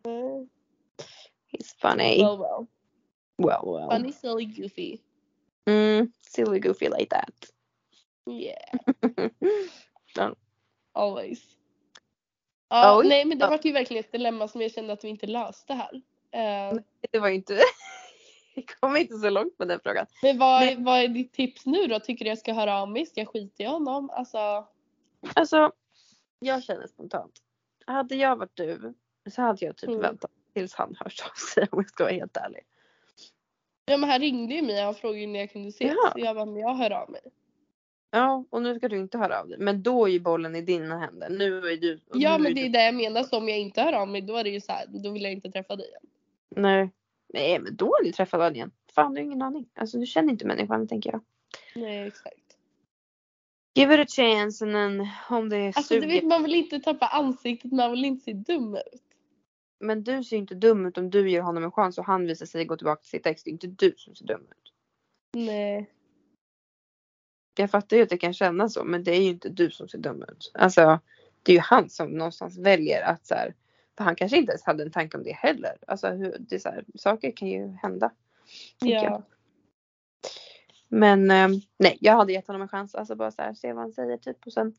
He's 1.53 1.75
funny. 1.81 2.23
Well 2.23 2.39
well. 2.39 2.67
Well 3.39 3.73
well. 3.75 3.91
Funny 3.91 4.13
silly 4.13 4.45
goofy. 4.45 4.99
Mm, 5.67 6.13
silly 6.23 6.61
goofy 6.61 6.89
like 6.89 7.07
that. 7.11 7.35
Yeah. 8.31 9.31
Ja. 10.15 10.35
Always. 10.93 11.43
Ja, 12.69 12.99
Oj. 12.99 13.09
nej 13.09 13.25
men 13.25 13.39
det 13.39 13.47
var 13.47 13.61
ju 13.63 13.73
verkligen 13.73 14.05
ett 14.05 14.13
dilemma 14.13 14.49
som 14.49 14.61
jag 14.61 14.73
kände 14.73 14.93
att 14.93 15.05
vi 15.05 15.09
inte 15.09 15.27
löste 15.27 15.75
här. 15.75 15.95
Eh, 16.31 16.79
Det 17.11 17.19
var 17.19 17.29
ju 17.29 17.35
inte. 17.35 17.59
Vi 18.55 18.63
kom 18.63 18.97
inte 18.97 19.19
så 19.19 19.31
långt 19.31 19.59
med 19.59 19.69
den 19.69 19.81
frågan. 19.83 20.07
men 20.23 20.39
vad, 20.39 20.61
Nej. 20.61 20.73
är, 20.75 20.79
vad 20.85 20.99
är 20.99 21.09
ditt 21.09 21.33
tips 21.33 21.67
nu 21.67 21.87
då? 21.87 22.01
Tycker 22.01 22.25
du 22.25 22.29
jag 22.29 22.39
ska 22.39 22.53
höra 22.53 22.81
av 22.83 22.91
mig? 22.91 23.07
Ska 23.07 23.21
jag 23.21 23.29
skita 23.29 23.63
i 23.63 23.67
honom? 23.67 24.11
Alltså. 24.11 24.69
Alltså. 25.35 25.73
Jag 26.39 26.65
känner 26.65 26.87
spontant. 26.87 27.33
Hade 27.93 28.15
jag 28.15 28.37
varit 28.37 28.57
du 28.57 28.95
så 29.31 29.43
hade 29.43 29.65
jag 29.67 29.77
typ 29.77 29.89
Mm. 29.89 30.01
väntat 30.01 30.31
tills 30.55 30.75
han 30.75 30.97
hörs 31.01 31.21
av 31.23 31.35
sig 31.55 31.69
om 31.71 31.79
jag 31.79 31.89
ska 31.89 32.05
vara 32.05 32.15
helt 32.15 32.37
ärlig. 32.37 32.61
Ja 33.87 33.97
men 33.97 34.11
han 34.11 34.21
ringde 34.21 34.55
ju 34.55 34.63
mig 34.63 34.87
och 34.87 34.97
frågade 34.97 35.27
när 35.27 35.39
jag 35.41 35.51
kunde 35.53 35.69
ses. 35.69 35.93
Ja. 35.97 36.11
Så 36.13 36.19
jag 36.21 36.37
bara, 36.37 36.45
men 36.45 36.57
jag 36.57 36.75
hör 36.75 36.91
av 36.91 37.11
mig. 37.11 37.21
Ja 38.11 38.45
och 38.51 38.63
nu 38.63 38.75
ska 38.79 38.89
du 38.89 38.99
inte 38.99 39.19
höra 39.19 39.41
av 39.41 39.49
dig. 39.49 39.59
Men 39.59 39.83
då 39.83 40.07
är 40.07 40.11
ju 40.11 40.21
bollen 40.21 40.57
i 40.57 40.61
dina 40.63 40.99
händer. 40.99 41.29
Nu 41.31 41.59
är 41.59 41.77
du. 41.77 42.01
Ja 42.15 42.39
men 42.39 42.55
det 42.55 42.61
är 42.61 42.65
du- 42.65 42.69
det 42.73 42.85
jag 42.85 42.95
menar. 42.95 43.23
Så 43.23 43.39
om 43.39 43.49
jag 43.49 43.59
inte 43.59 43.83
hör 43.83 43.93
av 43.93 44.09
mig 44.09 44.21
då 44.23 44.37
är 44.37 44.45
det 44.45 44.51
ju 44.51 44.61
så 44.61 44.73
här, 44.73 44.87
då 44.89 45.11
vill 45.11 45.23
jag 45.23 45.33
inte 45.33 45.51
träffa 45.51 45.77
dig 45.77 45.87
igen. 45.89 46.03
Nej. 46.57 46.91
Nej 47.35 47.59
men 47.59 47.77
då 47.77 47.87
har 47.87 48.05
du 48.05 48.13
träffat 48.13 48.39
varandra 48.39 48.57
igen. 48.57 48.71
Fan 48.95 49.15
du 49.15 49.21
har 49.21 49.25
ingen 49.25 49.43
aning. 49.43 49.69
Alltså 49.75 49.99
du 49.99 50.07
känner 50.07 50.31
inte 50.33 50.47
människan 50.47 50.89
tänker 50.89 51.11
jag. 51.13 51.21
Nej 51.75 52.07
exakt. 52.09 52.48
Give 53.79 53.95
it 53.95 54.01
a 54.01 54.07
chance 54.09 54.65
and 54.65 54.73
then 54.73 55.09
om 55.29 55.49
det 55.49 55.57
är 55.57 55.67
Alltså 55.67 55.95
du 55.95 56.01
suger. 56.01 56.15
vet 56.15 56.25
man 56.25 56.43
vill 56.43 56.55
inte 56.55 56.81
tappa 56.81 57.07
ansiktet, 57.07 57.73
man 57.73 57.91
vill 57.91 58.05
inte 58.05 58.25
se 58.25 58.33
dum 58.33 58.75
ut. 58.75 59.03
Men 59.81 60.05
du 60.05 60.25
ser 60.25 60.37
inte 60.37 60.55
dum 60.55 60.87
ut 60.87 60.99
om 60.99 61.11
du 61.11 61.31
ger 61.31 61.43
honom 61.43 61.65
en 61.65 61.73
chans 61.73 61.99
och 61.99 62.05
han 62.05 62.27
visar 62.27 62.47
sig 62.47 62.65
gå 62.65 62.77
tillbaka 62.77 63.01
till 63.01 63.11
sitt 63.11 63.27
ex. 63.27 63.43
Det 63.43 63.51
är 63.51 63.53
inte 63.53 63.67
du 63.67 63.95
som 63.97 64.15
ser 64.15 64.27
dum 64.27 64.41
ut. 64.41 64.73
Nej. 65.37 65.91
Jag 67.59 67.71
fattar 67.71 67.97
ju 67.97 68.03
att 68.03 68.09
det 68.09 68.19
kan 68.19 68.35
kännas 68.35 68.75
så 68.75 68.85
men 68.85 69.05
det 69.05 69.17
är 69.17 69.21
ju 69.23 69.29
inte 69.29 69.49
du 69.49 69.71
som 69.71 69.89
ser 69.89 69.99
dum 69.99 70.23
ut. 70.23 70.51
Alltså 70.55 71.01
det 71.43 71.53
är 71.53 71.57
ju 71.57 71.61
han 71.61 71.91
som 71.91 72.11
någonstans 72.11 72.59
väljer 72.59 73.03
att 73.03 73.27
så 73.27 73.35
här, 73.35 73.55
för 73.97 74.05
han 74.05 74.17
kanske 74.17 74.37
inte 74.37 74.53
ens 74.53 74.65
hade 74.65 74.83
en 74.83 74.91
tanke 74.91 75.17
om 75.17 75.23
det 75.23 75.33
heller. 75.33 75.77
Alltså 75.87 76.09
hur, 76.09 76.37
det 76.39 76.55
är 76.55 76.59
så 76.59 76.69
här, 76.69 76.85
saker 76.95 77.33
kan 77.37 77.49
ju 77.49 77.69
hända. 77.83 78.11
tänker 78.79 79.05
jag. 79.05 79.23
Men 80.89 81.31
eh, 81.31 81.49
nej, 81.79 81.99
jag 82.01 82.13
hade 82.17 82.33
gett 82.33 82.47
honom 82.47 82.63
en 82.63 82.69
chans. 82.69 82.95
Alltså 82.95 83.15
bara 83.15 83.31
så 83.31 83.43
här, 83.43 83.55
se 83.55 83.73
vad 83.73 83.83
han 83.83 83.93
säger 83.93 84.17
typ 84.17 84.47
och 84.47 84.53
sen 84.53 84.75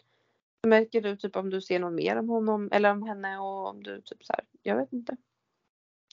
märker 0.67 1.01
du 1.01 1.15
typ 1.15 1.35
om 1.35 1.49
du 1.49 1.61
ser 1.61 1.79
något 1.79 1.93
mer 1.93 2.15
om 2.15 2.29
honom 2.29 2.69
eller 2.71 2.91
om 2.91 3.03
henne 3.03 3.37
och 3.37 3.67
om 3.67 3.83
du 3.83 4.01
typ 4.01 4.23
så 4.25 4.33
här, 4.33 4.45
jag 4.63 4.75
vet 4.75 4.93
inte. 4.93 5.17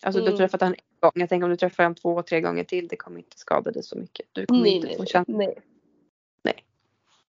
Alltså 0.02 0.20
du 0.20 0.24
har 0.26 0.28
Mm. 0.28 0.38
träffat 0.38 0.60
honom 0.60 0.74
en 0.78 1.00
gång. 1.00 1.12
Jag 1.14 1.28
tänker 1.28 1.44
om 1.44 1.50
du 1.50 1.56
träffar 1.56 1.84
honom 1.84 1.94
två, 1.94 2.22
tre 2.22 2.40
gånger 2.40 2.64
till. 2.64 2.88
Det 2.88 2.96
kommer 2.96 3.18
inte 3.18 3.38
skada 3.38 3.70
dig 3.70 3.82
så 3.82 3.98
mycket. 3.98 4.26
Du 4.32 4.46
kommer 4.46 4.62
Nej 4.62 4.72
inte 4.74 4.86
nej 4.86 4.96
få 4.96 5.04
känna. 5.04 5.24
nej. 5.28 5.58
Nej. 6.42 6.64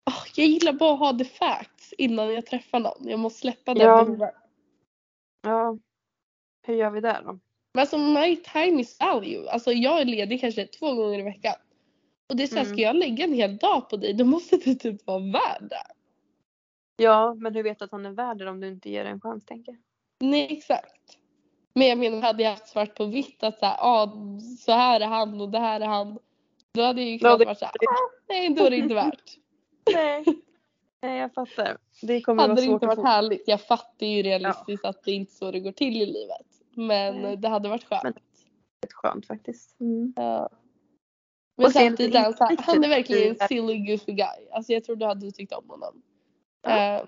Åh, 0.07 0.23
jag 0.37 0.47
gillar 0.47 0.73
bara 0.73 0.93
att 0.93 0.99
ha 0.99 1.19
the 1.19 1.25
facts 1.25 1.93
innan 1.99 2.35
jag 2.35 2.47
träffar 2.47 2.81
någon. 2.81 3.09
Jag 3.09 3.19
måste 3.21 3.41
släppa 3.41 3.75
den 3.75 3.83
Ja. 4.19 4.33
Ja. 5.43 5.79
Hur 6.63 6.75
gör 6.75 6.91
vi 6.91 7.01
där 7.01 7.23
då? 7.23 7.39
Men 7.75 7.81
alltså 7.81 7.99
my 7.99 8.37
time 8.37 8.81
is 8.81 9.01
value. 9.01 9.51
Alltså 9.51 9.73
jag 9.73 10.01
är 10.01 10.05
ledig 10.05 10.41
kanske 10.41 10.67
två 10.67 10.95
gånger 10.95 11.19
i 11.19 11.23
veckan. 11.23 11.55
Och 12.29 12.37
det 12.37 12.43
är 12.43 12.47
så 12.47 12.55
här, 12.57 12.63
Mm. 12.65 12.75
ska 12.77 12.83
jag 12.83 12.97
lägga 12.97 13.25
en 13.25 13.33
hel 13.33 13.57
dag 13.57 13.91
på 13.91 13.97
dig 13.97 14.13
då 14.15 14.25
måste 14.25 14.57
du 14.57 14.75
typ 14.75 15.07
vara 15.07 15.19
värd 15.19 15.63
det. 15.71 15.83
Ja, 17.05 17.35
men 17.35 17.55
hur 17.55 17.63
vet 17.63 17.79
du 17.79 17.85
att 17.85 17.91
han 17.93 18.07
är 18.07 18.11
värd 18.11 18.39
det 18.39 18.51
om 18.51 18.61
du 18.61 18.69
inte 18.69 18.91
ger 18.91 19.05
det 19.05 19.11
en 19.11 19.21
chans 19.21 19.45
tänker 19.47 19.73
jag. 19.73 19.81
Nej 20.31 20.49
exakt. 20.57 21.19
Men 21.75 21.89
jag 21.89 21.99
menar 21.99 22.21
hade 22.21 22.43
jag 22.43 22.51
haft 22.51 22.69
svart 22.69 22.95
på 22.95 23.05
vitt 23.05 23.43
att 23.43 23.59
så 23.59 23.67
här, 23.67 23.77
ah, 23.81 24.13
så 24.67 24.73
här 24.73 25.01
är 25.01 25.07
han 25.07 25.41
och 25.41 25.51
det 25.51 25.59
här 25.59 25.81
är 25.81 25.87
han. 25.87 26.19
Då 26.75 26.83
hade 26.83 27.03
jag 27.03 27.11
ju 27.11 27.19
Ja, 27.23 27.37
det- 27.37 27.45
vara 27.45 27.55
såhär, 27.55 27.73
ah, 27.73 28.11
nej 28.29 28.49
då 28.55 28.65
är 28.65 28.71
det 28.71 28.77
inte 28.77 28.95
värt. 28.95 29.37
Nej. 29.95 30.25
Nej, 31.03 31.19
jag 31.19 31.35
fattar. 31.35 31.79
Det 32.03 32.21
kommer 32.21 32.43
hade 32.43 32.55
vara 32.55 32.61
det 32.67 32.73
inte 32.73 32.87
att 32.87 32.89
varit 32.89 32.97
få. 32.97 33.07
härligt. 33.07 33.43
Jag 33.49 33.61
fattar 33.61 34.07
ju 34.07 34.23
realistiskt 34.23 34.85
att 34.85 35.03
det 35.05 35.11
är 35.11 35.15
inte 35.15 35.33
så 35.33 35.51
det 35.51 35.61
går 35.61 35.73
till 35.73 35.97
i 36.03 36.07
livet. 36.07 36.47
Men 36.75 37.15
Nej. 37.23 37.37
det 37.37 37.49
hade 37.49 37.69
varit 37.69 37.85
skönt. 37.85 38.03
Men- 38.05 38.15
Skönt 38.95 39.27
faktiskt. 39.27 39.81
Mm. 39.81 40.13
Ja. 40.17 40.49
Men 41.57 41.67
Och 41.67 41.73
sen 41.73 41.89
samtidigt 41.89 42.15
lite 42.15 42.19
är 42.45 42.63
han, 42.63 42.85
är 42.85 42.89
verkligen 42.89 43.37
en 43.41 43.49
silly 43.49 43.79
goofy 43.79 44.13
guy. 44.13 44.49
Alltså 44.53 44.73
jag 44.73 44.85
tror 44.85 44.97
du 44.97 45.07
hade 45.07 45.31
tyckt 45.31 45.53
om 45.53 45.71
honom. 45.71 46.03
Ja. 46.63 46.99
Eh, 46.99 47.07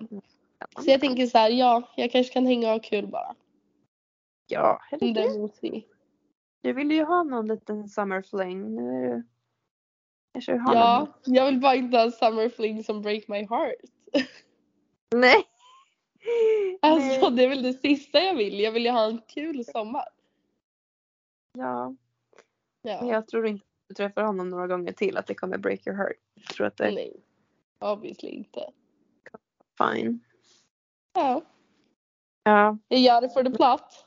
så 0.83 0.89
jag 0.91 1.01
tänker 1.01 1.25
så 1.25 1.37
här, 1.37 1.49
ja 1.49 1.91
jag 1.95 2.11
kanske 2.11 2.33
kan 2.33 2.45
hänga 2.45 2.67
och 2.67 2.73
ha 2.73 2.79
kul 2.79 3.07
bara. 3.07 3.35
Ja, 4.47 4.79
herregud. 4.81 5.51
Du 6.61 6.73
ville 6.73 6.93
ju 6.93 7.03
ha 7.03 7.23
någon 7.23 7.47
liten 7.47 7.89
summer 7.89 8.21
fling. 8.21 8.75
Nu 8.75 9.05
är 9.05 9.15
du... 9.15 9.23
Kanske 10.33 10.51
har 10.51 10.73
någon. 10.73 10.75
Ja, 10.75 11.07
jag 11.25 11.45
vill 11.45 11.59
bara 11.59 11.75
inte 11.75 11.97
ha 11.97 12.03
en 12.03 12.11
summer 12.11 12.49
fling 12.49 12.83
som 12.83 13.01
break 13.01 13.27
my 13.27 13.45
heart. 13.45 13.75
Nej. 15.15 15.43
Alltså 16.81 17.29
Nej. 17.29 17.31
det 17.31 17.43
är 17.43 17.49
väl 17.49 17.63
det 17.63 17.73
sista 17.73 18.19
jag 18.19 18.35
vill. 18.35 18.59
Jag 18.59 18.71
vill 18.71 18.85
ju 18.85 18.91
ha 18.91 19.05
en 19.05 19.21
kul 19.27 19.65
sommar. 19.65 20.07
Ja. 21.57 21.95
Men 22.83 23.07
Ja. 23.07 23.13
jag 23.13 23.27
tror 23.27 23.47
inte 23.47 23.65
du 23.89 23.95
träffar 23.95 24.23
honom 24.23 24.49
några 24.49 24.67
gånger 24.67 24.91
till 24.93 25.17
att 25.17 25.27
det 25.27 25.33
kommer 25.35 25.57
break 25.57 25.87
your 25.87 25.97
heart. 25.97 26.17
Jag 26.33 26.45
tror 26.55 26.67
att 26.67 26.77
det 26.77 26.91
Nej. 26.91 27.23
Obviously 27.79 28.29
inte. 28.29 28.71
fine. 29.77 30.19
Ja. 31.13 31.41
Ja. 32.43 32.77
Jag 32.87 32.99
gör 32.99 33.21
det 33.21 33.29
för 33.29 33.43
the 33.43 33.49
plot. 33.51 34.05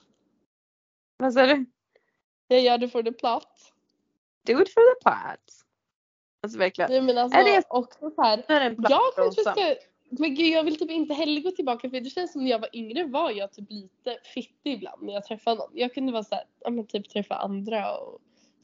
Vad 1.17 1.35
sa 1.35 1.47
du? 1.47 1.65
Jag 2.49 2.61
gör 2.61 2.79
det 2.79 2.89
för 2.89 3.03
the 3.03 3.13
plot. 3.13 3.73
Do 4.47 4.53
it 4.63 4.73
for 4.75 4.95
the 4.95 5.01
plot. 5.03 5.65
Alltså 6.43 6.59
verkligen. 6.59 6.91
Nej 6.91 7.03
men 7.03 7.19
alltså 7.19 7.39
Är 7.39 7.45
det- 7.45 7.65
också 7.69 8.11
så 8.11 8.23
här. 8.23 8.45
Är 8.49 8.61
det 8.61 8.67
en 8.67 8.77
Jag 8.89 9.01
kanske 9.17 9.43
platt 9.43 9.57
ska 9.57 9.75
men 10.19 10.35
gud 10.35 10.47
jag 10.47 10.65
vill 10.65 10.79
typ 10.79 10.91
inte 10.91 11.15
heller 11.15 11.41
gå 11.41 11.51
tillbaka 11.51 11.91
för 11.91 12.01
det 12.01 12.11
känns 12.11 12.33
som 12.33 12.45
när 12.45 12.51
jag 12.51 12.59
var 12.59 12.77
yngre 12.77 13.05
var 13.05 13.31
jag 13.31 13.53
typ 13.53 13.71
lite 13.71 14.19
fittig 14.35 14.73
ibland 14.73 15.03
när 15.03 15.13
jag 15.13 15.25
träffade 15.25 15.57
någon. 15.57 15.71
Jag 15.75 15.95
kunde 15.95 16.13
vara 16.13 16.25
såhär, 16.25 16.45
ja 16.61 16.71
men 16.71 16.87
typ 16.87 17.09
träffa 17.11 17.35
andra 17.35 17.99
och 17.99 18.21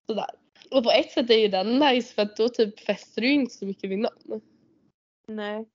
sådär. 0.06 0.30
Och 0.70 0.84
på 0.84 0.90
ett 0.90 1.10
sätt 1.12 1.30
är 1.30 1.38
ju 1.38 1.48
den 1.48 1.78
nice 1.78 2.14
för 2.14 2.22
att 2.22 2.36
då 2.36 2.48
typ 2.48 2.80
fäster 2.80 3.22
du 3.22 3.32
inte 3.32 3.54
så 3.54 3.66
mycket 3.66 3.90
vid 3.90 3.98
någon. 3.98 4.40
Nej. 5.28 5.68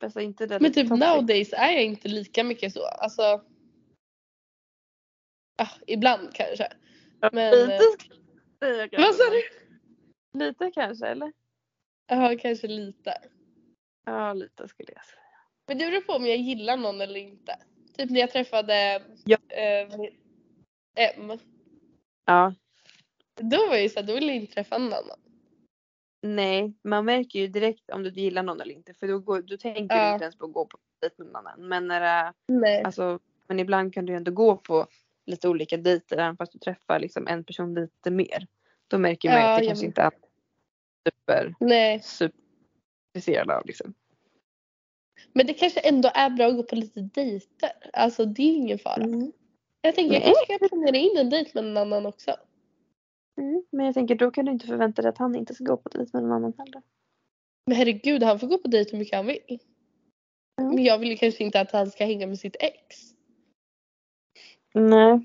Bästa 0.00 0.22
inte 0.22 0.46
det. 0.46 0.60
Men 0.60 0.72
typ 0.72 0.88
toxic. 0.88 1.06
nowadays 1.06 1.52
är 1.52 1.70
jag 1.72 1.84
inte 1.84 2.08
lika 2.08 2.44
mycket 2.44 2.72
så. 2.72 2.86
Alltså. 2.86 3.44
Ah, 5.58 5.68
ibland 5.86 6.34
kanske. 6.34 6.68
men, 7.32 7.50
Lite 7.52 7.74
eh, 8.60 8.88
kanske. 8.90 8.96
Vad 8.96 9.14
sa 9.14 9.22
du? 9.30 9.42
Lite 10.38 10.70
kanske 10.74 11.06
eller? 11.06 11.32
Ja 12.06 12.36
kanske 12.40 12.66
lite. 12.66 13.14
Ja 14.04 14.32
lite 14.32 14.68
skulle 14.68 14.92
jag 14.92 15.04
säga. 15.04 15.18
Men 15.66 15.78
det 15.78 15.90
beror 15.90 16.00
på 16.00 16.12
om 16.12 16.26
jag 16.26 16.36
gillar 16.36 16.76
någon 16.76 17.00
eller 17.00 17.20
inte. 17.20 17.56
Typ 17.96 18.10
när 18.10 18.20
jag 18.20 18.30
träffade 18.30 19.02
Ja. 19.24 19.36
eh, 19.48 19.88
M. 20.94 21.38
Ja. 22.24 22.54
Då 23.40 23.56
var 23.66 23.74
jag 23.74 23.82
ju 23.82 23.88
såhär, 23.88 24.06
då 24.06 24.14
ville 24.14 24.26
jag 24.26 24.36
inte 24.36 24.54
träffa 24.54 24.78
någon 24.78 24.92
annan. 24.92 25.18
Nej, 26.22 26.72
man 26.84 27.04
märker 27.04 27.38
ju 27.38 27.46
direkt 27.48 27.90
om 27.90 28.02
du 28.02 28.10
gillar 28.10 28.42
någon 28.42 28.60
eller 28.60 28.74
inte 28.74 28.94
för 28.94 29.08
då, 29.08 29.18
går, 29.18 29.42
då 29.42 29.56
tänker 29.56 29.96
Ja. 29.96 30.06
du 30.08 30.12
inte 30.12 30.24
ens 30.24 30.36
på 30.36 30.44
att 30.44 30.52
gå 30.52 30.66
på 30.66 30.78
dejt 31.00 31.14
med 31.18 31.26
någon 31.26 31.36
annan. 31.36 31.68
Men, 31.68 31.88
när 31.88 32.32
Nej. 32.48 32.82
alltså, 32.82 33.18
men 33.48 33.60
ibland 33.60 33.94
kan 33.94 34.06
du 34.06 34.12
ju 34.12 34.16
ändå 34.16 34.30
gå 34.32 34.56
på 34.56 34.86
lite 35.26 35.48
olika 35.48 35.76
dejter 35.76 36.16
även 36.16 36.36
fast 36.36 36.52
du 36.52 36.58
träffar 36.58 37.00
liksom 37.00 37.26
en 37.26 37.44
person 37.44 37.74
lite 37.74 38.10
mer. 38.10 38.46
Då 38.88 38.98
märker 38.98 39.28
man 39.28 39.38
Ja, 39.38 39.52
att 39.54 39.60
det 39.60 39.66
kanske 39.66 39.86
vet. 39.86 39.90
inte 39.90 40.02
är 40.02 40.12
super, 41.08 41.54
Nej. 41.60 42.00
super 42.02 42.38
intresserad 43.14 43.50
av 43.50 43.66
liksom. 43.66 43.94
Men 45.32 45.46
det 45.46 45.54
kanske 45.54 45.80
ändå 45.80 46.10
är 46.14 46.30
bra 46.30 46.46
att 46.46 46.56
gå 46.56 46.62
på 46.62 46.74
lite 46.76 47.00
dejter. 47.00 47.70
Alltså 47.92 48.24
det 48.24 48.42
är 48.42 48.54
ingen 48.54 48.78
fara. 48.78 49.02
Mm. 49.02 49.32
Jag 49.80 49.94
tänker 49.94 50.14
jag 50.14 50.22
kanske 50.22 50.54
ska 50.54 50.68
planera 50.68 50.96
in 50.96 51.16
en 51.18 51.30
dejt 51.30 51.50
med 51.54 51.64
någon 51.64 51.76
annan 51.76 52.06
också. 52.06 52.36
Mm. 53.38 53.64
Men 53.70 53.86
jag 53.86 53.94
tänker 53.94 54.14
då 54.14 54.30
kan 54.30 54.44
du 54.44 54.52
inte 54.52 54.66
förvänta 54.66 55.02
dig 55.02 55.08
att 55.08 55.18
han 55.18 55.34
inte 55.34 55.54
ska 55.54 55.64
gå 55.64 55.76
på 55.76 55.88
dejt 55.88 56.10
med 56.12 56.22
någon 56.22 56.32
annan 56.32 56.52
heller. 56.58 56.82
Men 57.66 57.76
herregud 57.76 58.22
han 58.22 58.38
får 58.38 58.46
gå 58.46 58.58
på 58.58 58.68
dejt 58.68 58.90
hur 58.90 58.98
mycket 58.98 59.16
han 59.16 59.26
vill. 59.26 59.60
Mm. 60.60 60.74
Men 60.74 60.84
jag 60.84 60.98
vill 60.98 61.10
ju 61.10 61.16
kanske 61.16 61.44
inte 61.44 61.60
att 61.60 61.72
han 61.72 61.90
ska 61.90 62.04
hänga 62.04 62.26
med 62.26 62.38
sitt 62.38 62.56
ex. 62.60 62.96
Nej. 64.74 65.24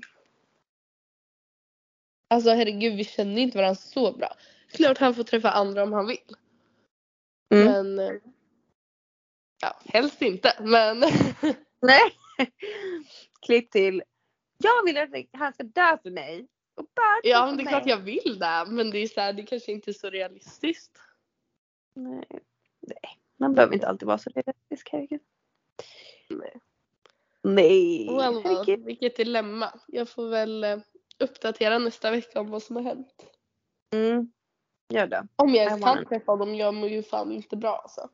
Alltså 2.30 2.50
herregud 2.50 2.96
vi 2.96 3.04
känner 3.04 3.42
inte 3.42 3.58
varandra 3.58 3.74
så 3.74 4.12
bra. 4.12 4.34
Klart 4.68 4.98
han 4.98 5.14
får 5.14 5.24
träffa 5.24 5.50
andra 5.50 5.82
om 5.82 5.92
han 5.92 6.06
vill. 6.06 6.36
Mm. 7.54 7.66
Men 7.72 7.98
eh, 7.98 8.20
ja, 9.62 9.80
helst 9.84 10.22
inte. 10.22 10.52
Men 10.60 11.00
Nej. 11.82 12.12
Klipp 13.46 13.70
till. 13.70 14.02
Jag 14.58 14.84
vill 14.84 14.98
att 14.98 15.40
han 15.40 15.52
ska 15.52 15.62
dö 15.62 15.98
för 16.02 16.10
mig. 16.10 16.46
Ja 17.22 17.46
men 17.46 17.56
det 17.56 17.62
är 17.62 17.66
klart 17.68 17.86
jag 17.86 17.96
vill 17.96 18.38
det. 18.38 18.64
Men 18.68 18.90
det 18.90 18.98
är 18.98 19.06
så 19.06 19.20
här, 19.20 19.32
det 19.32 19.42
kanske 19.42 19.72
inte 19.72 19.90
är 19.90 19.92
så 19.92 20.10
realistiskt. 20.10 20.98
Nej. 21.94 22.26
Nej. 22.80 23.18
Man 23.36 23.54
behöver 23.54 23.74
inte 23.74 23.88
alltid 23.88 24.06
vara 24.06 24.18
så 24.18 24.30
realistisk, 24.30 24.88
herregud. 24.92 25.20
Nej. 26.28 26.60
Nej. 27.42 28.08
Well, 28.16 28.42
well, 28.42 28.84
vilket 28.84 29.16
dilemma. 29.16 29.80
Jag 29.86 30.08
får 30.08 30.28
väl 30.28 30.64
eh, 30.64 30.78
uppdatera 31.18 31.78
nästa 31.78 32.10
vecka 32.10 32.40
om 32.40 32.50
vad 32.50 32.62
som 32.62 32.76
har 32.76 32.82
hänt. 32.82 33.26
Mm. 33.92 34.32
Gör 34.88 35.06
det. 35.06 35.28
Om 35.36 35.54
jag 35.54 35.64
ens 35.66 35.84
kan 35.84 36.06
träffa 36.06 36.36
dem. 36.36 36.54
Jag 36.54 36.74
mår 36.74 36.88
ju 36.88 37.02
fan 37.02 37.32
inte 37.32 37.56
bra 37.56 37.76
alltså. 37.76 38.10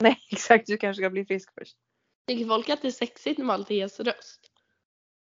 Nej 0.00 0.18
exakt, 0.30 0.66
du 0.66 0.76
kanske 0.76 1.02
ska 1.02 1.10
bli 1.10 1.24
frisk 1.24 1.54
först. 1.54 1.76
Tycker 2.26 2.46
folk 2.46 2.68
att 2.68 2.82
det 2.82 2.88
är 2.88 2.92
sexigt 2.92 3.38
när 3.38 3.44
man 3.44 3.54
alltid 3.54 3.76
ges 3.76 4.00
röst? 4.00 4.52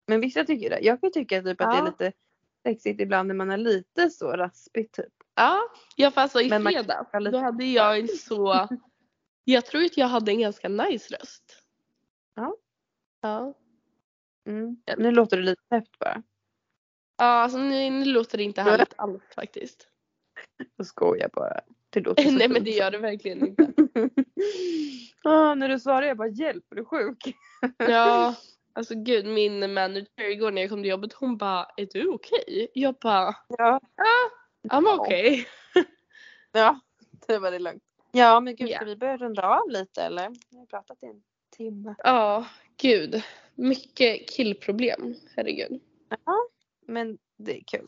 Men 0.07 0.21
vissa 0.21 0.43
tycker 0.43 0.69
det. 0.69 0.79
Jag 0.79 1.01
kan 1.01 1.11
tycka 1.11 1.41
typ 1.41 1.61
att 1.61 1.71
det 1.71 1.77
Ja. 1.77 1.81
är 1.81 1.85
lite 1.85 2.13
sexigt 2.63 3.01
ibland 3.01 3.27
när 3.27 3.35
man 3.35 3.51
är 3.51 3.57
lite 3.57 4.09
så 4.09 4.31
raspig 4.31 4.91
typ. 4.91 5.13
Ja, 5.35 5.59
jag 5.95 6.13
får 6.13 6.21
alltså 6.21 6.41
i 6.41 6.49
Men 6.49 6.63
man- 6.63 6.73
fredag. 6.73 7.05
kan 7.11 7.23
lite- 7.23 7.37
Då 7.37 7.43
hade 7.43 7.65
jag 7.65 7.99
en 7.99 8.07
så. 8.07 8.67
Jag 9.43 9.65
tror 9.65 9.85
att 9.85 9.97
jag 9.97 10.07
hade 10.07 10.31
en 10.31 10.39
ganska 10.39 10.69
nice 10.69 11.15
röst. 11.15 11.63
Ja. 12.35 12.55
Ja. 13.21 13.53
Mm. 14.47 14.77
Nu 14.97 15.11
låter 15.11 15.37
det 15.37 15.43
lite 15.43 15.61
häft 15.71 15.99
bara. 15.99 16.23
Ja, 17.17 17.25
alltså 17.25 17.57
nu, 17.57 17.89
nu 17.89 18.05
låter 18.05 18.37
det 18.37 18.43
inte 18.43 18.61
härligt 18.61 18.93
alls 18.97 19.21
faktiskt. 19.35 19.87
Jag 20.77 20.85
skojar 20.87 21.29
bara. 21.33 21.59
Det 21.89 21.99
låter 21.99 22.23
så 22.29 22.31
Nej 22.31 22.49
men 22.49 22.63
det 22.63 22.71
gör 22.71 22.91
det 22.91 22.97
verkligen 22.97 23.47
inte. 23.47 23.73
ah, 25.23 25.55
när 25.55 25.69
du 25.69 25.79
svarar 25.79 26.07
jag 26.07 26.17
bara 26.17 26.27
hjälp, 26.27 26.71
är 26.71 26.75
du 26.75 26.85
sjuk? 26.85 27.35
Ja, 27.77 28.35
alltså 28.73 28.93
gud 28.95 29.25
min 29.25 29.73
manager 29.73 30.29
igår 30.31 30.51
när 30.51 30.61
jag 30.61 30.69
kom 30.69 30.81
till 30.81 30.89
jobbet 30.89 31.13
hon 31.13 31.37
bara 31.37 31.67
är 31.77 31.87
du 31.91 32.07
okej? 32.07 32.67
Jag 32.73 32.95
bara 32.95 33.35
Ja. 33.47 33.79
I'm 34.69 34.83
Ja. 34.85 34.97
okej. 34.99 35.47
Ja, 36.51 36.79
det 37.27 37.37
var 37.39 37.51
det 37.51 37.59
lugnt. 37.59 37.83
Ja 38.11 38.39
men 38.39 38.55
gud 38.55 38.69
Ja. 38.69 38.75
ska 38.77 38.85
vi 38.85 38.95
börja 38.95 39.17
runda 39.17 39.43
av 39.47 39.69
lite 39.69 40.03
eller? 40.03 40.29
Vi 40.49 40.57
har 40.57 40.65
pratat 40.65 41.03
i 41.03 41.05
en 41.05 41.23
timme. 41.57 41.95
Ja, 41.97 42.45
gud. 42.77 43.23
Mycket 43.55 44.29
killproblem. 44.29 45.15
Herregud. 45.35 45.81
Ja, 46.25 46.35
men 46.87 47.17
det 47.37 47.57
är 47.57 47.63
kul. 47.67 47.87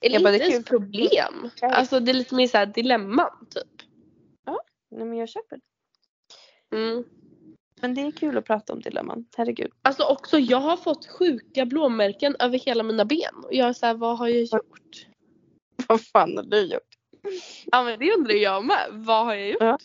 Eller 0.00 0.18
inte 0.18 0.30
det 0.30 0.36
är 0.36 0.40
ens 0.50 0.54
kul. 0.68 0.78
problem. 0.78 1.50
Ja. 1.60 1.68
Alltså 1.74 2.00
det 2.00 2.10
är 2.12 2.14
lite 2.14 2.34
mer 2.34 2.46
såhär 2.46 2.66
dilemman 2.66 3.46
typ. 3.50 3.82
Nej 4.90 5.06
men 5.06 5.18
jag 5.18 5.28
köper 5.28 5.56
det. 6.70 6.76
Mm. 6.76 7.04
Men 7.82 7.94
det 7.94 8.00
är 8.00 8.10
kul 8.10 8.38
att 8.38 8.44
prata 8.44 8.72
om 8.72 8.80
dilemman. 8.80 9.26
Herregud. 9.36 9.70
Alltså 9.82 10.02
också 10.02 10.38
jag 10.38 10.60
har 10.60 10.76
fått 10.76 11.06
sjuka 11.06 11.66
blåmärken 11.66 12.36
över 12.38 12.58
hela 12.58 12.82
mina 12.82 13.04
ben. 13.04 13.34
Och 13.44 13.54
jag 13.54 13.68
är 13.68 13.72
såhär, 13.72 13.94
vad 13.94 14.18
har 14.18 14.28
jag 14.28 14.42
gjort? 14.42 15.06
Vad 15.88 16.06
fan 16.06 16.36
har 16.36 16.44
du 16.44 16.60
gjort? 16.60 16.98
Ja 17.64 17.82
men 17.82 17.98
det 17.98 18.12
undrar 18.12 18.34
jag 18.34 18.64
med. 18.64 18.86
Vad 18.90 19.24
har 19.24 19.34
jag 19.34 19.48
gjort? 19.48 19.60
Ja. 19.60 19.78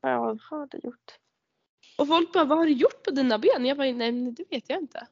Vad 0.00 0.40
har 0.50 0.66
du 0.70 0.78
gjort? 0.78 1.18
Och 1.98 2.08
folk 2.08 2.32
bara, 2.32 2.44
vad 2.44 2.58
har 2.58 2.66
du 2.66 2.72
gjort 2.72 3.02
på 3.04 3.10
dina 3.10 3.38
ben? 3.38 3.66
Jag 3.66 3.76
bara, 3.76 3.92
nej 3.92 4.12
det 4.12 4.44
vet 4.50 4.64
jag 4.70 4.78
inte. 4.78 5.06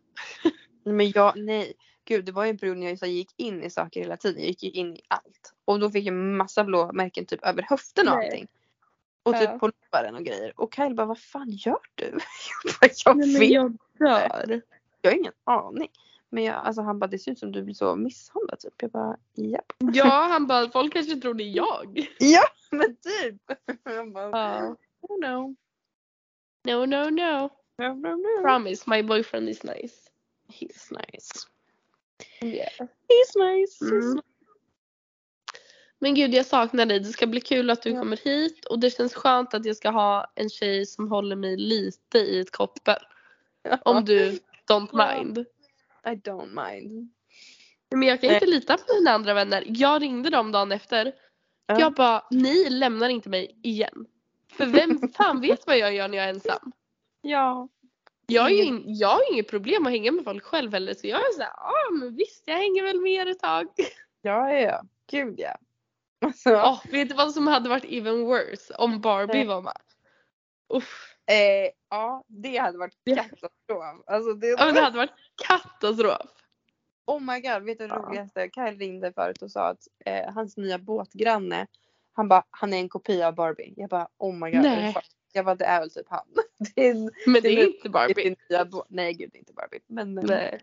Men 0.85 1.11
jag, 1.11 1.33
nej. 1.37 1.72
Gud 2.05 2.24
det 2.24 2.33
var 2.33 2.45
ju 2.45 2.51
en 2.51 2.59
period 2.59 2.76
när 2.76 2.99
jag 3.01 3.11
gick 3.11 3.31
in 3.37 3.62
i 3.62 3.70
saker 3.70 4.01
hela 4.01 4.16
tiden. 4.16 4.41
Jag 4.41 4.49
gick 4.49 4.62
ju 4.62 4.70
in 4.70 4.97
i 4.97 5.01
allt. 5.09 5.55
Och 5.64 5.81
då 5.81 5.91
fick 5.91 6.07
jag 6.07 6.14
massa 6.14 6.64
blåmärken 6.64 7.26
typ 7.26 7.45
över 7.45 7.62
höften 7.62 8.09
och 8.09 8.14
Nej. 8.14 8.26
allting. 8.26 8.49
Och 9.29 9.35
typ 9.41 9.51
Ja. 9.53 9.59
på 9.59 9.70
låren 9.93 10.14
och 10.14 10.24
grejer. 10.24 10.53
Och 10.61 10.74
Kyle 10.74 10.95
bara, 10.95 11.07
vad 11.07 11.18
fan 11.18 11.51
gör 11.51 11.79
du? 11.95 12.18
Jag 12.81 12.91
jag 13.05 13.16
Nej, 13.16 13.39
vet 13.39 13.51
jag 13.51 13.76
dör. 13.99 14.62
Jag 15.03 15.11
har 15.11 15.18
ingen 15.18 15.33
aning. 15.45 15.89
Men 16.31 16.45
jag, 16.45 16.55
alltså 16.55 16.83
han 16.83 16.99
bara 16.99 17.07
det 17.07 17.18
ser 17.18 17.33
ut 17.33 17.39
som 17.39 17.53
du 17.53 17.62
blir 17.62 17.74
så 17.74 17.97
misshandlad 17.97 18.59
typ. 18.61 18.74
Jag 18.83 18.91
bara 18.91 19.16
japp. 19.35 19.72
Ja 19.95 20.29
han 20.31 20.47
bara, 20.47 20.70
folk 20.70 20.93
kanske 20.93 21.16
tror 21.16 21.35
det 21.35 21.45
är 21.45 21.57
jag. 21.57 22.09
Ja 22.18 22.43
men 22.70 22.97
typ. 22.97 23.43
Jag 23.85 24.12
bara 24.12 24.31
Ja. 24.31 24.76
oh 25.01 25.20
no. 25.20 25.55
No 26.64 26.87
no 26.87 27.11
no. 27.11 27.51
No, 27.79 27.95
no, 27.95 28.16
no. 28.16 28.43
Promise 28.43 28.85
my 28.91 29.03
boyfriend 29.03 29.49
is 29.49 29.62
nice. 29.64 30.11
He's 30.53 30.91
nice. 30.91 31.47
Yeah. 32.43 32.72
He's 32.79 33.37
nice. 33.37 33.85
He's 33.85 33.93
Mm. 34.03 34.14
nice. 34.14 34.22
Men 36.01 36.14
gud 36.14 36.34
jag 36.34 36.46
saknar 36.46 36.86
dig. 36.86 36.99
Det 36.99 37.05
ska 37.05 37.26
bli 37.26 37.40
kul 37.40 37.70
att 37.70 37.82
du 37.82 37.90
Ja. 37.90 38.01
kommer 38.01 38.16
hit 38.16 38.64
och 38.64 38.78
det 38.78 38.90
känns 38.90 39.14
skönt 39.14 39.55
att 39.55 39.64
jag 39.64 39.76
ska 39.76 39.90
ha 39.90 40.32
en 40.34 40.51
tjej 40.51 40.86
som 40.86 41.09
håller 41.09 41.36
mig 41.36 41.57
lite 41.57 42.18
i 42.18 42.40
ett 42.40 42.51
koppel. 42.53 42.99
Om 43.82 44.05
du 44.05 44.38
don't 44.70 44.88
Ja. 44.92 45.14
mind. 45.14 45.38
I 46.07 46.09
don't 46.09 46.70
mind. 46.70 47.12
Men 47.90 48.03
jag 48.09 48.20
kan 48.20 48.30
inte 48.34 48.46
lita 48.46 48.76
på 48.76 48.84
mina 48.99 49.11
andra 49.11 49.34
vänner. 49.34 49.64
Jag 49.66 50.03
ringde 50.03 50.30
dem 50.30 50.53
dagen 50.53 50.72
efter. 50.72 51.12
Ja. 51.66 51.80
Jag 51.80 51.92
bara, 51.94 52.24
ni 52.30 52.70
lämnar 52.70 53.09
inte 53.09 53.28
mig 53.28 53.59
igen. 53.62 54.07
För 54.53 54.66
vem 54.66 55.09
fan 55.16 55.40
vet 55.40 55.66
vad 55.66 55.78
jag 55.78 55.94
gör 55.94 56.09
när 56.09 56.18
jag 56.18 56.24
är 56.26 56.30
ensam? 56.30 56.72
Ja. 57.20 57.68
Jag 58.26 58.42
har 58.42 58.51
ju 58.51 58.62
in, 58.64 58.82
jag 58.86 59.09
har 59.09 59.32
inget 59.32 59.49
problem 59.51 59.86
att 59.86 59.92
hänga 59.92 60.12
med 60.12 60.24
folk 60.24 60.44
själv 60.44 60.72
heller 60.72 60.94
så 60.94 61.07
jag 61.07 61.20
är 61.20 61.32
såhär, 61.32 61.53
ja 61.57 61.72
men 62.01 62.16
visst 62.16 62.42
jag 62.46 62.55
hänger 62.55 62.82
väl 62.82 63.01
med 63.01 63.12
er 63.12 63.26
ett 63.26 63.38
tag. 63.38 63.66
Ja, 64.22 64.51
ja, 64.53 64.61
ja. 64.61 64.82
Gud 65.11 65.34
ja. 65.40 65.57
Alltså, 66.21 66.51
Åh, 66.51 66.81
vet 66.91 67.09
du 67.09 67.14
vad 67.14 67.33
som 67.35 67.47
hade 67.47 67.69
varit 67.69 67.85
even 67.85 68.25
worse? 68.25 68.75
Om 68.75 69.01
Barbie 69.01 69.45
var 69.45 69.62
med. 69.62 69.77
Uff. 70.75 71.14
eh, 71.27 71.71
ja, 71.91 72.25
det 72.27 72.57
hade 72.57 72.79
varit 72.79 72.95
katastrof. 73.16 74.03
Alltså, 74.07 74.33
det, 74.35 74.47
Ja 74.47 74.64
men 74.66 74.75
det 74.75 74.81
hade 74.81 74.97
varit 74.97 75.11
katastrof. 75.47 76.31
Oh 77.07 77.21
my 77.21 77.41
god, 77.41 77.62
vet 77.62 77.79
du 77.79 77.87
det 77.87 77.95
roligaste? 77.95 78.51
Kyle 78.55 78.79
ringde 78.79 79.12
förut 79.12 79.43
och 79.43 79.51
sa 79.51 79.69
att 79.69 79.89
eh, 80.05 80.33
hans 80.35 80.57
nya 80.57 80.79
båtgranne, 80.79 81.66
han 82.12 82.29
bara, 82.29 82.45
han 82.51 82.73
är 82.73 82.79
en 82.79 82.89
kopia 82.89 83.29
av 83.29 83.35
Barbie. 83.35 83.75
Jag 83.77 83.89
bara, 83.91 84.09
oh 84.19 84.35
my 84.35 84.51
god. 84.51 84.62
det 84.62 84.69
Nej. 84.71 84.97
Jag 85.33 85.45
bara, 85.45 85.55
det 85.55 85.64
är 85.64 85.81
väl 85.81 85.91
typ 85.91 86.07
han. 86.09 86.27
Det 86.75 86.87
är, 86.89 86.95
Men 86.95 87.11
det 87.35 87.41
Det 87.41 87.49
är 87.49 87.59
är 87.62 87.66
inte 87.66 87.89
Barbie. 87.89 88.37
det 88.49 88.64
bå- 88.71 88.85
Nej 88.89 89.14
gud, 89.14 89.31
det 89.33 89.37
är 89.37 89.41
inte 89.41 89.53
Barbie. 89.53 89.81
Men 89.87 90.19
eh, 90.19 90.25
Nej. 90.25 90.61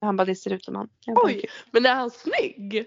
han 0.00 0.16
bara, 0.16 0.24
det 0.24 0.34
ser 0.34 0.52
ut 0.52 0.64
som 0.64 0.74
han. 0.76 0.88
Bara, 1.06 1.26
Oj, 1.26 1.44
men 1.70 1.86
är 1.86 1.94
han 1.94 2.10
snygg? 2.10 2.86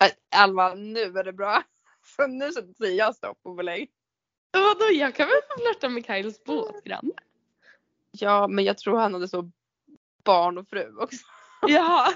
"Äh, 0.00 0.10
Alva, 0.36 0.74
nu 0.74 1.00
är 1.18 1.24
det 1.24 1.32
bra. 1.32 1.62
Så 2.16 2.26
nu 2.26 2.52
säger 2.52 2.98
jag 2.98 3.14
stopp 3.14 3.38
och 3.42 3.54
belägg. 3.54 3.90
Vadå 4.52 4.90
jag 4.92 5.14
kan 5.14 5.28
väl 5.28 5.40
få 5.48 5.60
flörta 5.62 5.88
med 5.88 6.06
Kyles 6.06 6.44
båtgranne? 6.44 7.12
Ja, 8.10 8.48
men 8.48 8.64
jag 8.64 8.78
tror 8.78 8.98
han 8.98 9.14
hade 9.14 9.28
så 9.28 9.50
barn 10.24 10.58
och 10.58 10.68
fru 10.68 10.96
också. 10.98 11.26
Ja. 11.68 12.06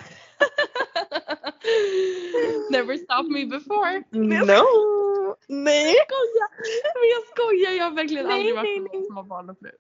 Never 2.70 2.96
stopped 2.96 3.30
me 3.32 3.46
before. 3.46 4.02
No! 4.10 5.36
Nej! 5.48 5.94
Jag 5.94 6.06
skojar. 6.06 6.48
Men 6.94 7.08
jag 7.14 7.26
skojar, 7.28 7.72
jag 7.72 7.84
har 7.84 7.90
verkligen 7.90 8.26
Nej, 8.26 8.34
aldrig 8.34 8.54
varit 8.54 8.82
med 8.82 8.92
någon 8.92 9.04
som 9.06 9.16
har 9.16 9.24
barn 9.24 9.50
och 9.50 9.58
fru. 9.58 9.70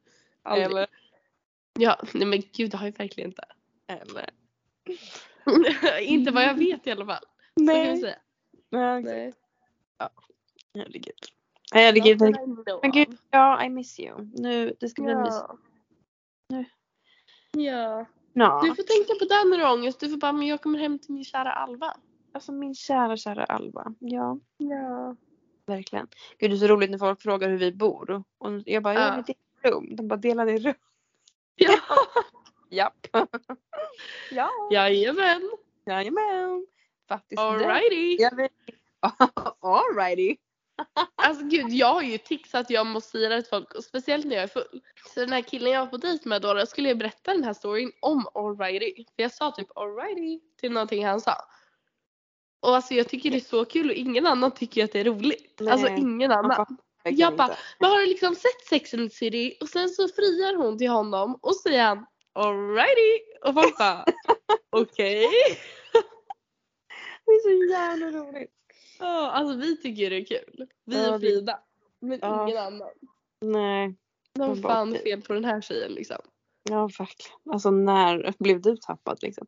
Aldrig. 0.42 0.66
Eller, 0.66 0.86
Ja, 1.78 1.98
nej 2.12 2.26
men 2.26 2.42
gud 2.52 2.70
det 2.70 2.76
har 2.76 2.86
jag 2.86 2.98
verkligen 2.98 3.30
inte. 3.30 3.44
eller. 3.86 4.30
inte 6.00 6.30
vad 6.30 6.42
jag 6.42 6.54
vet 6.54 6.86
i 6.86 6.90
alla 6.90 7.06
fall. 7.06 7.24
Nej. 7.64 8.16
Nej. 8.70 9.02
Nej. 9.02 9.32
Herregud. 10.74 11.14
Herregud. 11.72 12.20
Men 12.82 12.92
gud, 12.92 13.18
ja, 13.30 13.64
I 13.64 13.68
miss 13.68 14.00
you. 14.00 14.30
Nu, 14.34 14.76
det 14.80 14.88
ska 14.88 15.02
bli 15.02 15.14
mysigt. 15.14 15.44
Ja. 15.48 15.58
Nu. 16.48 16.64
Ja. 17.52 18.06
Ja. 18.32 18.60
Du 18.64 18.68
får 18.74 18.82
tänka 18.82 19.14
på 19.18 19.24
det 19.24 19.50
när 19.50 19.58
du 19.58 19.64
har 19.64 19.72
ångest. 19.74 20.00
Du 20.00 20.08
får 20.08 20.16
bara, 20.16 20.32
men 20.32 20.46
jag 20.46 20.62
kommer 20.62 20.78
hem 20.78 20.98
till 20.98 21.14
min 21.14 21.24
kära 21.24 21.52
Alva. 21.52 21.94
Alltså 22.32 22.52
min 22.52 22.74
kära, 22.74 23.16
kära 23.16 23.44
Alva. 23.44 23.94
Ja, 23.98 24.38
Ja. 24.58 25.16
verkligen. 25.66 26.08
Gud 26.38 26.50
det 26.50 26.54
är 26.54 26.58
så 26.58 26.66
roligt 26.66 26.90
när 26.90 26.98
folk 26.98 27.22
frågar 27.22 27.48
hur 27.48 27.58
vi 27.58 27.72
bor. 27.72 28.24
Och 28.38 28.50
jag 28.64 28.82
bara, 28.82 28.94
ja, 28.94 29.00
Ja. 29.00 29.22
vi 29.26 29.34
delar 29.62 29.76
rum. 29.76 29.96
De 29.96 30.08
bara, 30.08 30.16
delar 30.16 30.44
ni 30.46 30.58
rum? 30.58 30.74
Ja. 31.54 31.72
Japp. 32.70 33.06
ja. 34.30 34.50
Jajamän. 34.72 35.50
Jajamän. 35.86 36.66
Faktiskt 37.10 37.36
det. 37.36 37.42
Alrighty. 37.42 38.16
Ja, 38.18 38.30
vi... 38.36 38.48
Alrighty. 39.60 40.36
Alltså 41.16 41.44
gud 41.44 41.70
jag 41.70 41.94
har 41.94 42.02
ju 42.02 42.18
tics 42.18 42.54
att 42.54 42.70
jag 42.70 42.86
måste 42.86 43.10
säga 43.10 43.28
det 43.28 43.42
till 43.42 43.50
folk 43.50 43.74
och 43.74 43.84
speciellt 43.84 44.26
när 44.26 44.36
jag 44.36 44.42
är 44.42 44.48
full. 44.48 44.82
Så 45.14 45.20
den 45.20 45.32
här 45.32 45.40
killen 45.40 45.72
jag 45.72 45.80
var 45.80 45.86
på 45.86 45.96
dejt 45.96 46.28
med 46.28 46.42
då, 46.42 46.54
då 46.54 46.66
skulle 46.66 46.88
jag 46.88 46.98
berätta 46.98 47.32
den 47.32 47.44
här 47.44 47.52
storyn 47.52 47.92
om 48.00 48.26
alrighty. 48.34 49.04
För 49.16 49.22
jag 49.22 49.32
sa 49.32 49.50
typ 49.50 49.76
alrighty 49.76 50.40
till 50.60 50.72
någonting 50.72 51.06
han 51.06 51.20
sa. 51.20 51.34
Och 52.60 52.76
alltså 52.76 52.94
jag 52.94 53.08
tycker 53.08 53.30
det 53.30 53.36
är 53.36 53.40
så 53.40 53.64
kul 53.64 53.90
och 53.90 53.96
ingen 53.96 54.26
annan 54.26 54.50
tycker 54.50 54.84
att 54.84 54.92
det 54.92 55.00
är 55.00 55.04
roligt. 55.04 55.56
Nej. 55.60 55.72
Alltså 55.72 55.88
ingen 55.88 56.32
annan. 56.32 56.66
Jag 57.04 57.36
bara, 57.36 57.56
men 57.78 57.90
har 57.90 57.98
du 57.98 58.06
liksom 58.06 58.34
sett 58.34 58.66
Sex 58.68 58.94
and 58.94 59.10
the 59.10 59.16
City? 59.16 59.56
Och 59.60 59.68
sen 59.68 59.88
så 59.88 60.08
friar 60.08 60.56
hon 60.56 60.78
till 60.78 60.90
honom 60.90 61.38
och 61.42 61.56
säger 61.56 61.84
han 61.84 62.06
alrighty. 62.32 63.20
Och 63.44 63.54
folk 63.54 63.78
bara 63.78 64.04
okej. 64.70 65.28
Det 67.30 67.34
är 67.34 67.66
så 67.66 67.72
jävla 67.72 68.06
roligt. 68.06 68.50
Ja, 68.98 69.30
alltså 69.30 69.56
vi 69.56 69.76
tycker 69.76 70.10
det 70.10 70.16
är 70.16 70.24
kul. 70.24 70.66
Vi 70.84 71.04
Ja, 71.04 71.14
och 71.14 71.20
Frida. 71.20 71.60
Men 72.00 72.18
Ja. 72.22 72.48
ingen 72.48 72.58
annan. 72.62 72.90
Nej. 73.40 73.94
De 74.32 74.48
Man 74.48 74.60
bara, 74.60 74.98
fel 74.98 75.22
på 75.22 75.32
den 75.32 75.44
här 75.44 75.60
tjejen 75.60 75.92
liksom. 75.92 76.16
Ja 76.62 76.82
verkligen. 76.98 77.38
Alltså 77.52 77.70
när 77.70 78.34
blev 78.38 78.60
du 78.60 78.76
tappad 78.76 79.18
liksom? 79.22 79.46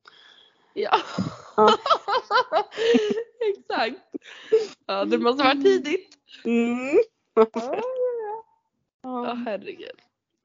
Ja. 0.74 0.97
Ja. 1.57 1.70
Exakt. 3.57 4.01
Ja, 4.87 5.05
det 5.05 5.18
måste 5.18 5.45
varit 5.45 5.62
tidigt. 5.64 6.18
Mm. 6.45 6.99
Ja, 7.35 7.80
Ja. 9.03 9.35
herregud. 9.47 10.01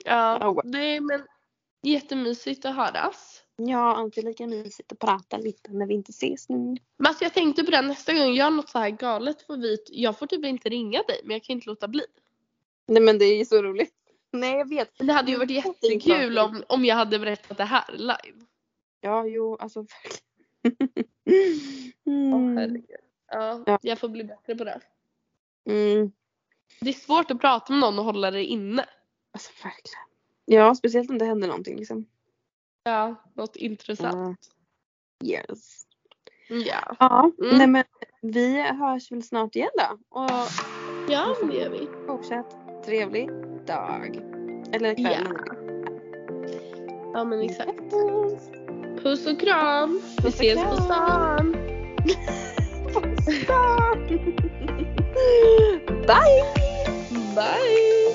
Ja, 0.05 0.49
Oh, 0.49 0.55
well. 0.55 0.71
nej 0.71 0.99
men 0.99 1.23
jättemysigt 1.83 2.65
att 2.65 2.75
höras. 2.75 3.36
Ja, 3.57 3.95
alltid 3.95 4.23
lika 4.25 4.47
mysigt 4.47 4.91
att 4.91 4.99
prata 4.99 5.37
lite 5.37 5.71
när 5.71 5.85
vi 5.85 5.93
inte 5.93 6.09
ses 6.11 6.49
nu. 6.49 6.57
Men 6.97 7.07
alltså 7.07 7.23
jag 7.23 7.33
tänkte 7.33 7.63
på 7.63 7.71
det 7.71 7.81
nästa 7.81 8.13
gång 8.13 8.21
jag 8.21 8.35
gör 8.35 8.49
något 8.49 8.69
så 8.69 8.79
här 8.79 8.89
galet 8.89 9.41
får 9.41 9.57
vi, 9.57 9.77
jag 9.87 10.19
får 10.19 10.27
typ 10.27 10.45
inte 10.45 10.69
ringa 10.69 11.03
dig 11.07 11.21
men 11.23 11.31
jag 11.33 11.43
kan 11.43 11.53
inte 11.53 11.69
låta 11.69 11.87
bli. 11.87 12.03
Nej 12.87 13.01
men 13.03 13.19
det 13.19 13.25
är 13.25 13.37
ju 13.37 13.45
så 13.45 13.61
roligt. 13.61 13.93
Nej 14.31 14.57
jag 14.57 14.69
vet. 14.69 14.91
Men 14.97 15.07
det 15.07 15.13
hade 15.13 15.31
ju 15.31 15.37
varit 15.37 15.49
jättekul 15.51 16.37
om, 16.37 16.63
om 16.69 16.85
jag 16.85 16.95
hade 16.95 17.19
berättat 17.19 17.57
det 17.57 17.63
här 17.63 17.85
live. 17.93 18.45
Ja 19.01 19.25
jo 19.25 19.55
alltså 19.55 19.79
verkligen. 19.81 21.07
Mm. 22.05 22.57
herregud. 22.57 22.85
Ja, 23.31 23.63
Ja. 23.65 23.79
jag 23.81 23.99
får 23.99 24.09
bli 24.09 24.23
bättre 24.23 24.55
på 24.55 24.63
det. 24.63 24.81
Mm. 25.69 26.11
Det 26.81 26.89
är 26.89 26.93
svårt 26.93 27.31
att 27.31 27.41
prata 27.41 27.73
med 27.73 27.79
någon 27.79 27.99
och 27.99 28.05
hålla 28.05 28.31
det 28.31 28.43
inne. 28.45 28.85
Alltså 29.31 29.51
verkligen. 29.63 30.03
Ja 30.45 30.75
speciellt 30.75 31.09
om 31.09 31.17
det 31.17 31.25
händer 31.25 31.47
någonting 31.47 31.77
liksom. 31.77 32.05
Ja, 32.87 33.15
något 33.35 33.55
intressant. 33.55 34.39
Yes. 35.23 35.83
Ja. 36.49 36.95
Ja, 36.99 37.31
Mm. 37.43 37.57
nej 37.57 37.67
men 37.67 37.83
vi 38.21 38.61
hörs 38.61 39.11
väl 39.11 39.23
snart 39.23 39.55
igen 39.55 39.69
då. 39.77 40.19
Och 40.21 40.29
Ja, 41.09 41.35
det 41.51 41.57
gör 41.57 41.69
vi. 41.69 41.87
fortsatt 42.07 42.55
trevlig 42.85 43.29
dag. 43.67 44.19
Eller 44.73 44.95
kväll. 44.95 45.27
Ja. 45.37 45.53
Ja 47.13 47.23
men 47.23 47.41
exakt. 47.41 47.91
Puss 49.03 49.27
och 49.27 49.39
kram. 49.39 50.01
Vi 50.17 50.21
Puss 50.21 50.25
och 50.25 50.29
ses 50.29 50.59
på 50.59 50.75
kram. 50.75 50.83
stan. 50.83 51.55
Bye! 57.35 58.06